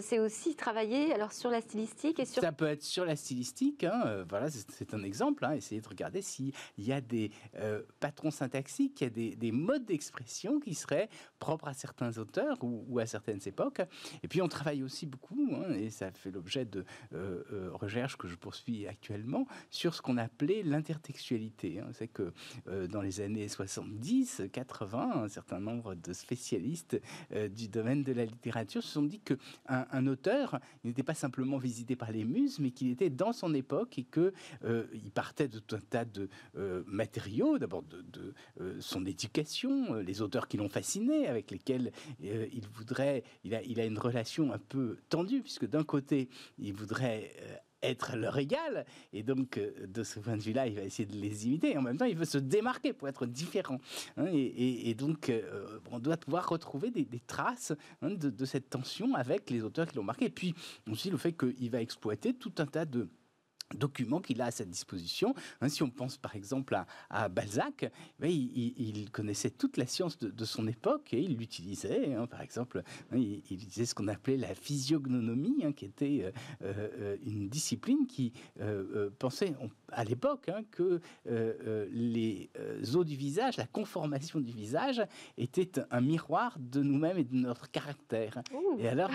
c'est 0.00 0.18
aussi 0.18 0.33
aussi 0.34 0.56
travailler 0.56 1.12
alors 1.12 1.32
sur 1.32 1.48
la 1.48 1.60
stylistique 1.60 2.18
et 2.18 2.24
sur... 2.24 2.42
Ça 2.42 2.50
peut 2.50 2.66
être 2.66 2.82
sur 2.82 3.04
la 3.04 3.14
stylistique, 3.14 3.84
hein, 3.84 4.02
euh, 4.06 4.24
voilà, 4.28 4.50
c'est 4.50 4.92
un 4.92 5.04
exemple, 5.04 5.44
hein, 5.44 5.52
essayer 5.52 5.80
de 5.80 5.88
regarder 5.88 6.22
s'il 6.22 6.52
y 6.76 6.92
a 6.92 7.00
des 7.00 7.30
euh, 7.56 7.82
patrons 8.00 8.32
syntaxiques, 8.32 9.00
il 9.00 9.04
y 9.04 9.06
a 9.06 9.36
des, 9.36 9.52
modes 9.52 9.84
d'expression 9.84 10.58
qui 10.58 10.74
seraient 10.74 11.08
propres 11.38 11.68
à 11.68 11.72
certains 11.72 12.18
auteurs 12.18 12.58
ou, 12.62 12.98
à 12.98 13.06
certaines 13.06 13.40
époques. 13.46 13.80
Et 14.24 14.28
puis 14.28 14.42
on 14.42 14.48
travaille 14.48 14.82
aussi 14.82 15.06
beaucoup, 15.06 15.50
hein, 15.52 15.72
et 15.74 15.90
ça 15.90 16.10
fait 16.10 16.32
l'objet 16.32 16.64
de 16.64 16.84
euh, 17.12 17.70
recherches 17.72 18.16
que 18.16 18.26
je 18.26 18.34
poursuis 18.34 18.88
actuellement, 18.88 19.46
sur 19.70 19.94
ce 19.94 20.02
qu'on 20.02 20.16
appelait 20.16 20.64
l'intertextualité. 20.64 21.80
C'est 21.92 22.08
que 22.08 22.32
dans 22.66 23.02
les 23.02 23.20
années 23.20 23.46
70, 23.46 24.42
80, 24.52 25.22
un 25.24 25.28
certain 25.28 25.60
nombre 25.60 25.94
de 25.94 26.12
spécialistes 26.12 27.00
du 27.30 27.68
domaine 27.68 28.02
de 28.02 28.12
la 28.12 28.24
littérature 28.24 28.82
se 28.82 28.88
sont 28.88 29.02
dit 29.02 29.20
qu'un 29.20 29.36
un 29.68 30.06
auteur 30.06 30.23
il 30.26 30.88
n'était 30.88 31.02
pas 31.02 31.14
simplement 31.14 31.58
visité 31.58 31.96
par 31.96 32.12
les 32.12 32.24
muses, 32.24 32.58
mais 32.58 32.70
qu'il 32.70 32.90
était 32.90 33.10
dans 33.10 33.32
son 33.32 33.54
époque 33.54 33.98
et 33.98 34.04
qu'il 34.04 34.32
euh, 34.64 34.86
partait 35.14 35.48
de 35.48 35.58
tout 35.58 35.76
un 35.76 35.80
tas 35.80 36.04
de 36.04 36.28
euh, 36.56 36.82
matériaux, 36.86 37.58
d'abord 37.58 37.82
de, 37.82 38.34
euh, 38.60 38.76
son 38.80 39.06
éducation, 39.06 39.94
les 39.94 40.22
auteurs 40.22 40.48
qui 40.48 40.56
l'ont 40.56 40.68
fasciné, 40.68 41.26
avec 41.28 41.50
lesquels 41.50 41.92
il 42.20 42.66
voudrait, 42.72 43.24
il 43.44 43.54
il 43.66 43.80
a 43.80 43.86
une 43.86 43.98
relation 43.98 44.52
un 44.52 44.58
peu 44.58 44.98
tendue, 45.08 45.40
puisque 45.40 45.66
d'un 45.66 45.84
côté, 45.84 46.28
il 46.58 46.74
voudrait 46.74 47.32
être 47.84 48.16
leur 48.16 48.38
égal. 48.38 48.86
Et 49.12 49.22
donc, 49.22 49.60
de 49.86 50.02
ce 50.02 50.18
point 50.20 50.36
de 50.36 50.42
vue-là, 50.42 50.66
il 50.66 50.74
va 50.74 50.82
essayer 50.82 51.06
de 51.06 51.16
les 51.16 51.46
imiter. 51.46 51.72
Et 51.72 51.78
en 51.78 51.82
même 51.82 51.96
temps, 51.96 52.04
il 52.04 52.16
veut 52.16 52.24
se 52.24 52.38
démarquer 52.38 52.92
pour 52.92 53.08
être 53.08 53.26
différent. 53.26 53.78
Hein. 54.16 54.26
et, 54.32 54.94
donc, 54.94 55.32
on 55.90 55.98
doit 55.98 56.16
pouvoir 56.16 56.48
retrouver 56.48 56.90
des, 56.90 57.06
traces 57.26 57.72
hein, 58.02 58.10
de, 58.10 58.30
de, 58.30 58.44
cette 58.44 58.70
tension 58.70 59.14
avec 59.14 59.50
les 59.50 59.62
auteurs 59.62 59.86
qui 59.86 59.96
l'ont 59.96 60.04
marqué. 60.04 60.26
Et 60.26 60.30
puis 60.30 60.54
aussi 60.90 61.10
le 61.10 61.16
fait 61.16 61.32
qu'il 61.32 61.70
va 61.70 61.80
exploiter 61.80 62.34
tout 62.34 62.52
un 62.58 62.66
tas 62.66 62.84
de 62.84 63.08
documents 63.74 64.20
qu'il 64.20 64.40
a 64.40 64.46
à 64.46 64.50
sa 64.50 64.64
disposition. 64.64 65.34
Hein, 65.60 65.68
si 65.68 65.82
on 65.82 65.90
pense 65.90 66.16
par 66.16 66.36
exemple 66.36 66.76
à, 67.10 67.28
Balzac, 67.28 67.90
ben, 68.18 68.30
il, 68.30 69.10
connaissait 69.10 69.50
toute 69.50 69.76
la 69.76 69.86
science 69.86 70.18
de, 70.18 70.44
son 70.44 70.66
époque 70.66 71.12
et 71.12 71.20
il 71.20 71.36
l'utilisait. 71.36 72.14
Hein, 72.14 72.26
par 72.26 72.40
exemple, 72.40 72.82
hein, 73.12 73.16
il, 73.16 73.42
utilisait 73.50 73.86
ce 73.86 73.94
qu'on 73.94 74.08
appelait 74.08 74.36
la 74.36 74.54
physiognonomie, 74.54 75.64
qui 75.76 75.84
était 75.84 76.32
euh, 76.62 76.88
euh, 76.98 77.16
une 77.24 77.48
discipline 77.48 78.06
qui 78.06 78.32
euh, 78.60 79.10
pensait 79.18 79.54
à 79.92 80.04
l'époque 80.04 80.50
que 80.70 81.00
les 81.92 82.50
os 82.94 83.04
du 83.04 83.16
visage, 83.16 83.56
la 83.56 83.66
conformation 83.66 84.40
du 84.40 84.52
visage, 84.52 85.02
était 85.38 85.72
un 85.90 86.00
miroir 86.00 86.56
de 86.58 86.82
nous-mêmes 86.82 87.18
et 87.18 87.24
de 87.24 87.36
notre 87.36 87.70
caractère. 87.70 88.42
Et 88.78 88.88
alors, 88.88 89.10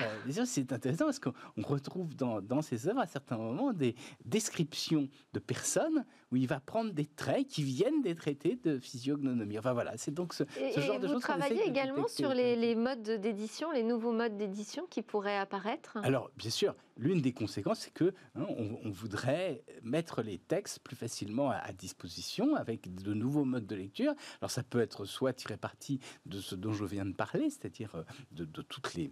c'est 0.46 0.72
intéressant 0.72 1.06
parce 1.06 1.20
qu'on 1.20 1.34
retrouve 1.58 2.16
dans, 2.16 2.42
dans 2.42 2.62
ses 2.62 2.88
œuvres 2.88 3.02
à 3.02 3.08
certains 3.08 3.38
moments 3.38 3.74
des, 3.74 3.96
des 4.26 4.40
description 4.50 5.10
de 5.34 5.40
personnes 5.40 6.06
où 6.32 6.36
il 6.36 6.48
va 6.48 6.60
prendre 6.60 6.92
des 6.92 7.06
traits 7.06 7.48
qui 7.48 7.64
viennent 7.64 8.02
des 8.02 8.16
traités 8.16 8.60
de 8.64 8.80
physiognomie. 8.80 9.60
Enfin 9.60 9.74
voilà, 9.74 9.94
c'est 9.98 10.14
donc 10.14 10.34
ce, 10.34 10.44
genre 10.76 11.00
de 11.00 11.08
choses. 11.08 11.16
Vous 11.16 11.20
travaillez 11.20 11.64
également 11.68 12.08
sur 12.08 12.34
les, 12.34 12.76
modes 12.76 13.02
d'édition, 13.04 13.72
les 13.72 13.84
nouveaux 13.84 14.12
modes 14.12 14.38
d'édition 14.38 14.86
qui 14.90 15.02
pourraient 15.02 15.38
apparaître? 15.38 15.98
Alors, 16.04 16.32
bien 16.36 16.50
sûr, 16.50 16.76
l'une 16.98 17.22
des 17.22 17.32
conséquences, 17.32 17.82
c'est 17.82 17.94
que 17.94 18.14
hein, 18.36 18.46
on, 18.84 18.90
voudrait 18.90 19.64
mettre 19.84 20.22
les 20.22 20.40
textes 20.40 20.80
plus 20.80 20.96
facilement 20.96 21.52
à, 21.52 21.72
disposition 21.74 22.56
avec 22.56 22.94
de 22.94 23.14
nouveaux 23.14 23.46
modes 23.46 23.68
de 23.68 23.76
lecture. 23.76 24.14
Alors, 24.42 24.52
ça 24.52 24.64
peut 24.64 24.82
être 24.82 25.06
soit 25.06 25.34
tiré 25.34 25.58
parti 25.58 26.00
de 26.26 26.40
ce 26.40 26.56
dont 26.56 26.74
je 26.74 26.86
viens 26.86 27.06
de 27.06 27.14
parler, 27.14 27.50
c'est-à-dire 27.50 27.96
euh, 27.96 28.04
de 28.32 28.62
toutes 28.62 28.96
les 28.96 29.12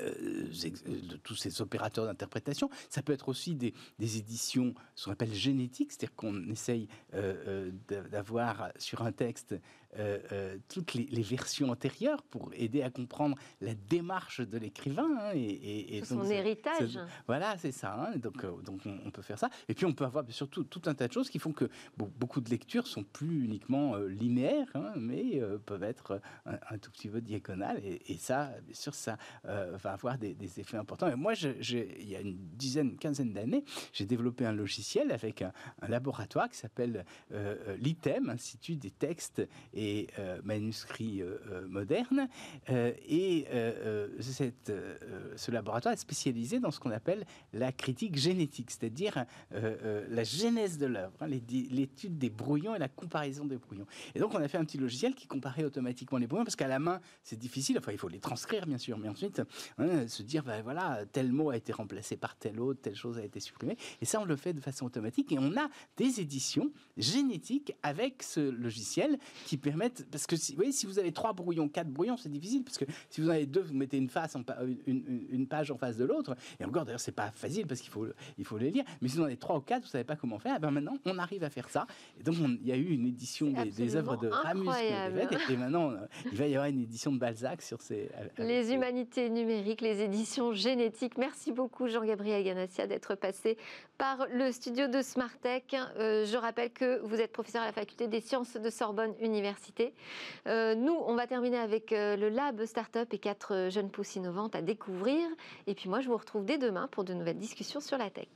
de 0.00 1.16
tous 1.16 1.36
ces 1.36 1.60
opérateurs 1.60 2.06
d'interprétation. 2.06 2.70
Ça 2.90 3.02
peut 3.02 3.12
être 3.12 3.28
aussi 3.28 3.54
des, 3.54 3.74
éditions, 3.98 4.74
ce 4.94 5.06
qu'on 5.06 5.12
appelle 5.12 5.32
génétiques, 5.32 5.92
c'est-à-dire 5.92 6.14
qu'on 6.16 6.48
essaye 6.48 6.88
euh, 7.14 7.70
euh, 7.92 8.08
d'avoir 8.10 8.70
sur 8.78 9.02
un 9.02 9.12
texte 9.12 9.54
euh, 9.98 10.18
euh, 10.32 10.58
toutes 10.68 10.94
les, 10.94 11.22
versions 11.22 11.70
antérieures 11.70 12.22
pour 12.22 12.50
aider 12.54 12.82
à 12.82 12.90
comprendre 12.90 13.36
la 13.60 13.74
démarche 13.74 14.40
de 14.40 14.58
l'écrivain. 14.58 15.08
Hein, 15.20 15.32
et, 15.34 16.02
son 16.04 16.24
héritage. 16.24 16.98
voilà, 17.26 17.56
c'est 17.58 17.72
ça. 17.72 17.94
Hein, 17.94 18.18
donc, 18.18 18.44
euh, 18.44 18.60
donc 18.62 18.80
on, 18.84 19.10
peut 19.10 19.22
faire 19.22 19.38
ça. 19.38 19.48
Et 19.68 19.74
puis 19.74 19.86
on 19.86 19.92
peut 19.92 20.04
avoir 20.04 20.24
surtout 20.30 20.64
tout 20.64 20.82
un 20.86 20.94
tas 20.94 21.06
de 21.06 21.12
choses 21.12 21.30
qui 21.30 21.38
font 21.38 21.52
que 21.52 21.68
beaucoup 21.96 22.40
de 22.40 22.50
lectures 22.50 22.86
sont 22.86 23.04
plus 23.04 23.44
uniquement 23.44 23.96
linéaires, 23.96 24.68
hein, 24.74 24.92
mais 24.96 25.40
peuvent 25.64 25.84
être 25.84 26.20
un, 26.44 26.78
tout 26.78 26.90
petit 26.90 27.08
peu 27.08 27.20
diagonales. 27.20 27.80
Et, 27.84 28.16
ça, 28.18 28.52
bien 28.64 28.74
sûr, 28.74 28.94
ça 28.94 29.16
va 29.44 29.92
avoir 29.92 30.18
des, 30.18 30.36
effets 30.58 30.76
importants. 30.76 31.08
Et 31.08 31.16
moi, 31.16 31.34
il 31.34 32.08
y 32.08 32.16
a 32.16 32.20
une 32.20 32.36
dizaine, 32.56 32.90
une 32.90 32.98
quinzaine 32.98 33.32
d'années, 33.32 33.64
j'ai 33.92 34.06
développé 34.06 34.44
un 34.44 34.52
logiciel 34.52 35.12
avec 35.12 35.42
un, 35.42 35.52
un 35.82 35.88
laboratoire 35.88 36.48
qui 36.48 36.58
s'appelle 36.58 37.04
l'ITEM, 37.78 38.30
Institut 38.30 38.76
des 38.76 38.90
textes 38.90 39.46
et 39.72 39.83
euh, 40.18 40.40
manuscrits 40.44 41.22
euh, 41.22 41.38
euh, 41.50 41.66
modernes. 41.68 42.28
et 42.68 43.46
ce 44.20 45.50
laboratoire 45.50 45.94
est 45.94 45.98
spécialisé 45.98 46.60
dans 46.60 46.70
ce 46.70 46.80
qu'on 46.80 46.90
appelle 46.90 47.24
la 47.52 47.72
critique 47.72 48.16
génétique, 48.16 48.70
c'est-à-dire 48.70 49.24
la 49.50 50.24
genèse 50.24 50.78
de 50.78 50.86
l'œuvre, 50.86 51.14
hein, 51.20 51.26
l'étude 51.26 52.18
des 52.18 52.30
brouillons 52.30 52.74
et 52.74 52.78
la 52.78 52.88
comparaison 52.88 53.44
des 53.44 53.56
brouillons. 53.56 53.86
Et 54.14 54.18
donc 54.18 54.34
on 54.34 54.38
a 54.42 54.48
fait 54.48 54.58
un 54.58 54.64
petit 54.64 54.78
logiciel 54.78 55.14
qui 55.14 55.26
comparait 55.26 55.64
automatiquement 55.64 56.18
les 56.18 56.26
brouillons, 56.26 56.44
parce 56.44 56.56
qu'à 56.56 56.68
la 56.68 56.78
main 56.78 57.00
c'est 57.22 57.38
difficile, 57.38 57.78
enfin 57.78 57.92
il 57.92 57.98
faut 57.98 58.08
les 58.08 58.20
transcrire 58.20 58.66
bien 58.66 58.78
sûr, 58.78 58.98
mais 58.98 59.08
ensuite 59.08 59.42
hein, 59.78 60.08
se 60.08 60.22
dire, 60.22 60.44
ben, 60.44 60.62
voilà, 60.62 61.04
tel 61.12 61.32
mot 61.32 61.50
a 61.50 61.56
été 61.56 61.72
remplacé 61.72 62.16
par 62.16 62.36
tel 62.36 62.60
autre, 62.60 62.80
telle 62.80 62.96
chose 62.96 63.18
a 63.18 63.24
été 63.24 63.40
supprimée. 63.40 63.76
Et 64.00 64.04
ça 64.04 64.20
on 64.20 64.24
le 64.24 64.36
fait 64.36 64.52
de 64.52 64.60
façon 64.60 64.86
automatique 64.86 65.32
et 65.32 65.38
on 65.38 65.56
a 65.56 65.68
des 65.96 66.20
éditions 66.20 66.70
génétiques 66.96 67.74
avec 67.82 68.22
ce 68.22 68.40
logiciel 68.40 69.18
qui 69.46 69.56
permet 69.56 69.73
parce 70.10 70.26
que 70.26 70.36
si, 70.36 70.52
vous 70.52 70.56
voyez, 70.56 70.72
si 70.72 70.86
vous 70.86 70.98
avez 70.98 71.12
trois 71.12 71.32
brouillons, 71.32 71.68
quatre 71.68 71.88
brouillons, 71.88 72.16
c'est 72.16 72.28
difficile, 72.28 72.64
parce 72.64 72.78
que 72.78 72.84
si 73.10 73.20
vous 73.20 73.28
en 73.28 73.32
avez 73.32 73.46
deux, 73.46 73.62
vous 73.62 73.74
mettez 73.74 73.96
une, 73.96 74.08
face 74.08 74.36
en, 74.36 74.42
une, 74.86 75.26
une, 75.30 75.46
page 75.46 75.70
en 75.70 75.76
face 75.76 75.96
de 75.96 76.04
l'autre, 76.04 76.36
et 76.60 76.64
encore 76.64 76.84
d'ailleurs, 76.84 77.00
c'est 77.00 77.12
pas 77.12 77.30
facile 77.30 77.66
parce 77.66 77.80
qu'il 77.80 77.90
faut, 77.90 78.06
il 78.38 78.44
faut 78.44 78.58
les 78.58 78.70
lire, 78.70 78.84
mais 79.00 79.08
si 79.08 79.16
vous 79.16 79.22
en 79.22 79.26
avez 79.26 79.36
trois 79.36 79.56
ou 79.56 79.60
quatre, 79.60 79.82
vous 79.82 79.88
savez 79.88 80.04
pas 80.04 80.16
comment 80.16 80.38
faire, 80.38 80.56
et 80.56 80.58
ben 80.58 80.70
maintenant, 80.70 80.96
on 81.04 81.18
arrive 81.18 81.44
à 81.44 81.50
faire 81.50 81.68
ça. 81.68 81.86
Et 82.18 82.22
donc, 82.22 82.36
il 82.38 82.66
y 82.66 82.72
a 82.72 82.76
eu 82.76 82.90
une 82.90 83.06
édition 83.06 83.52
des, 83.52 83.96
œuvres 83.96 84.16
de 84.16 84.28
Ramus, 84.28 84.68
et, 84.80 85.52
et, 85.52 85.56
maintenant, 85.56 85.90
euh, 85.90 85.96
il 86.30 86.38
va 86.38 86.46
y 86.46 86.54
avoir 86.54 86.68
une 86.68 86.80
édition 86.80 87.12
de 87.12 87.18
Balzac 87.18 87.62
sur 87.62 87.80
ces... 87.82 88.10
Les 88.38 88.72
humanités 88.72 89.30
numériques, 89.30 89.80
les 89.80 90.02
éditions 90.02 90.52
génétiques. 90.52 91.18
Merci 91.18 91.52
beaucoup, 91.52 91.88
Jean-Gabriel 91.88 92.44
Ganassia, 92.44 92.86
d'être 92.86 93.14
passé 93.14 93.56
par 93.98 94.26
le 94.32 94.50
studio 94.52 94.88
de 94.88 95.02
Smartech. 95.02 95.74
Euh, 95.74 96.24
je 96.24 96.36
rappelle 96.36 96.70
que 96.70 97.00
vous 97.00 97.16
êtes 97.16 97.32
professeur 97.32 97.62
à 97.62 97.66
la 97.66 97.72
faculté 97.72 98.08
des 98.08 98.20
sciences 98.20 98.54
de 98.54 98.70
Sorbonne 98.70 99.14
Université. 99.20 99.63
Euh, 100.46 100.74
nous, 100.74 100.94
on 101.06 101.14
va 101.14 101.26
terminer 101.26 101.58
avec 101.58 101.92
euh, 101.92 102.16
le 102.16 102.28
Lab 102.28 102.64
Startup 102.64 103.12
et 103.12 103.18
quatre 103.18 103.68
jeunes 103.70 103.90
pousses 103.90 104.16
innovantes 104.16 104.54
à 104.54 104.62
découvrir. 104.62 105.26
Et 105.66 105.74
puis 105.74 105.88
moi, 105.88 106.00
je 106.00 106.08
vous 106.08 106.16
retrouve 106.16 106.44
dès 106.44 106.58
demain 106.58 106.88
pour 106.90 107.04
de 107.04 107.14
nouvelles 107.14 107.38
discussions 107.38 107.80
sur 107.80 107.98
la 107.98 108.10
tech. 108.10 108.28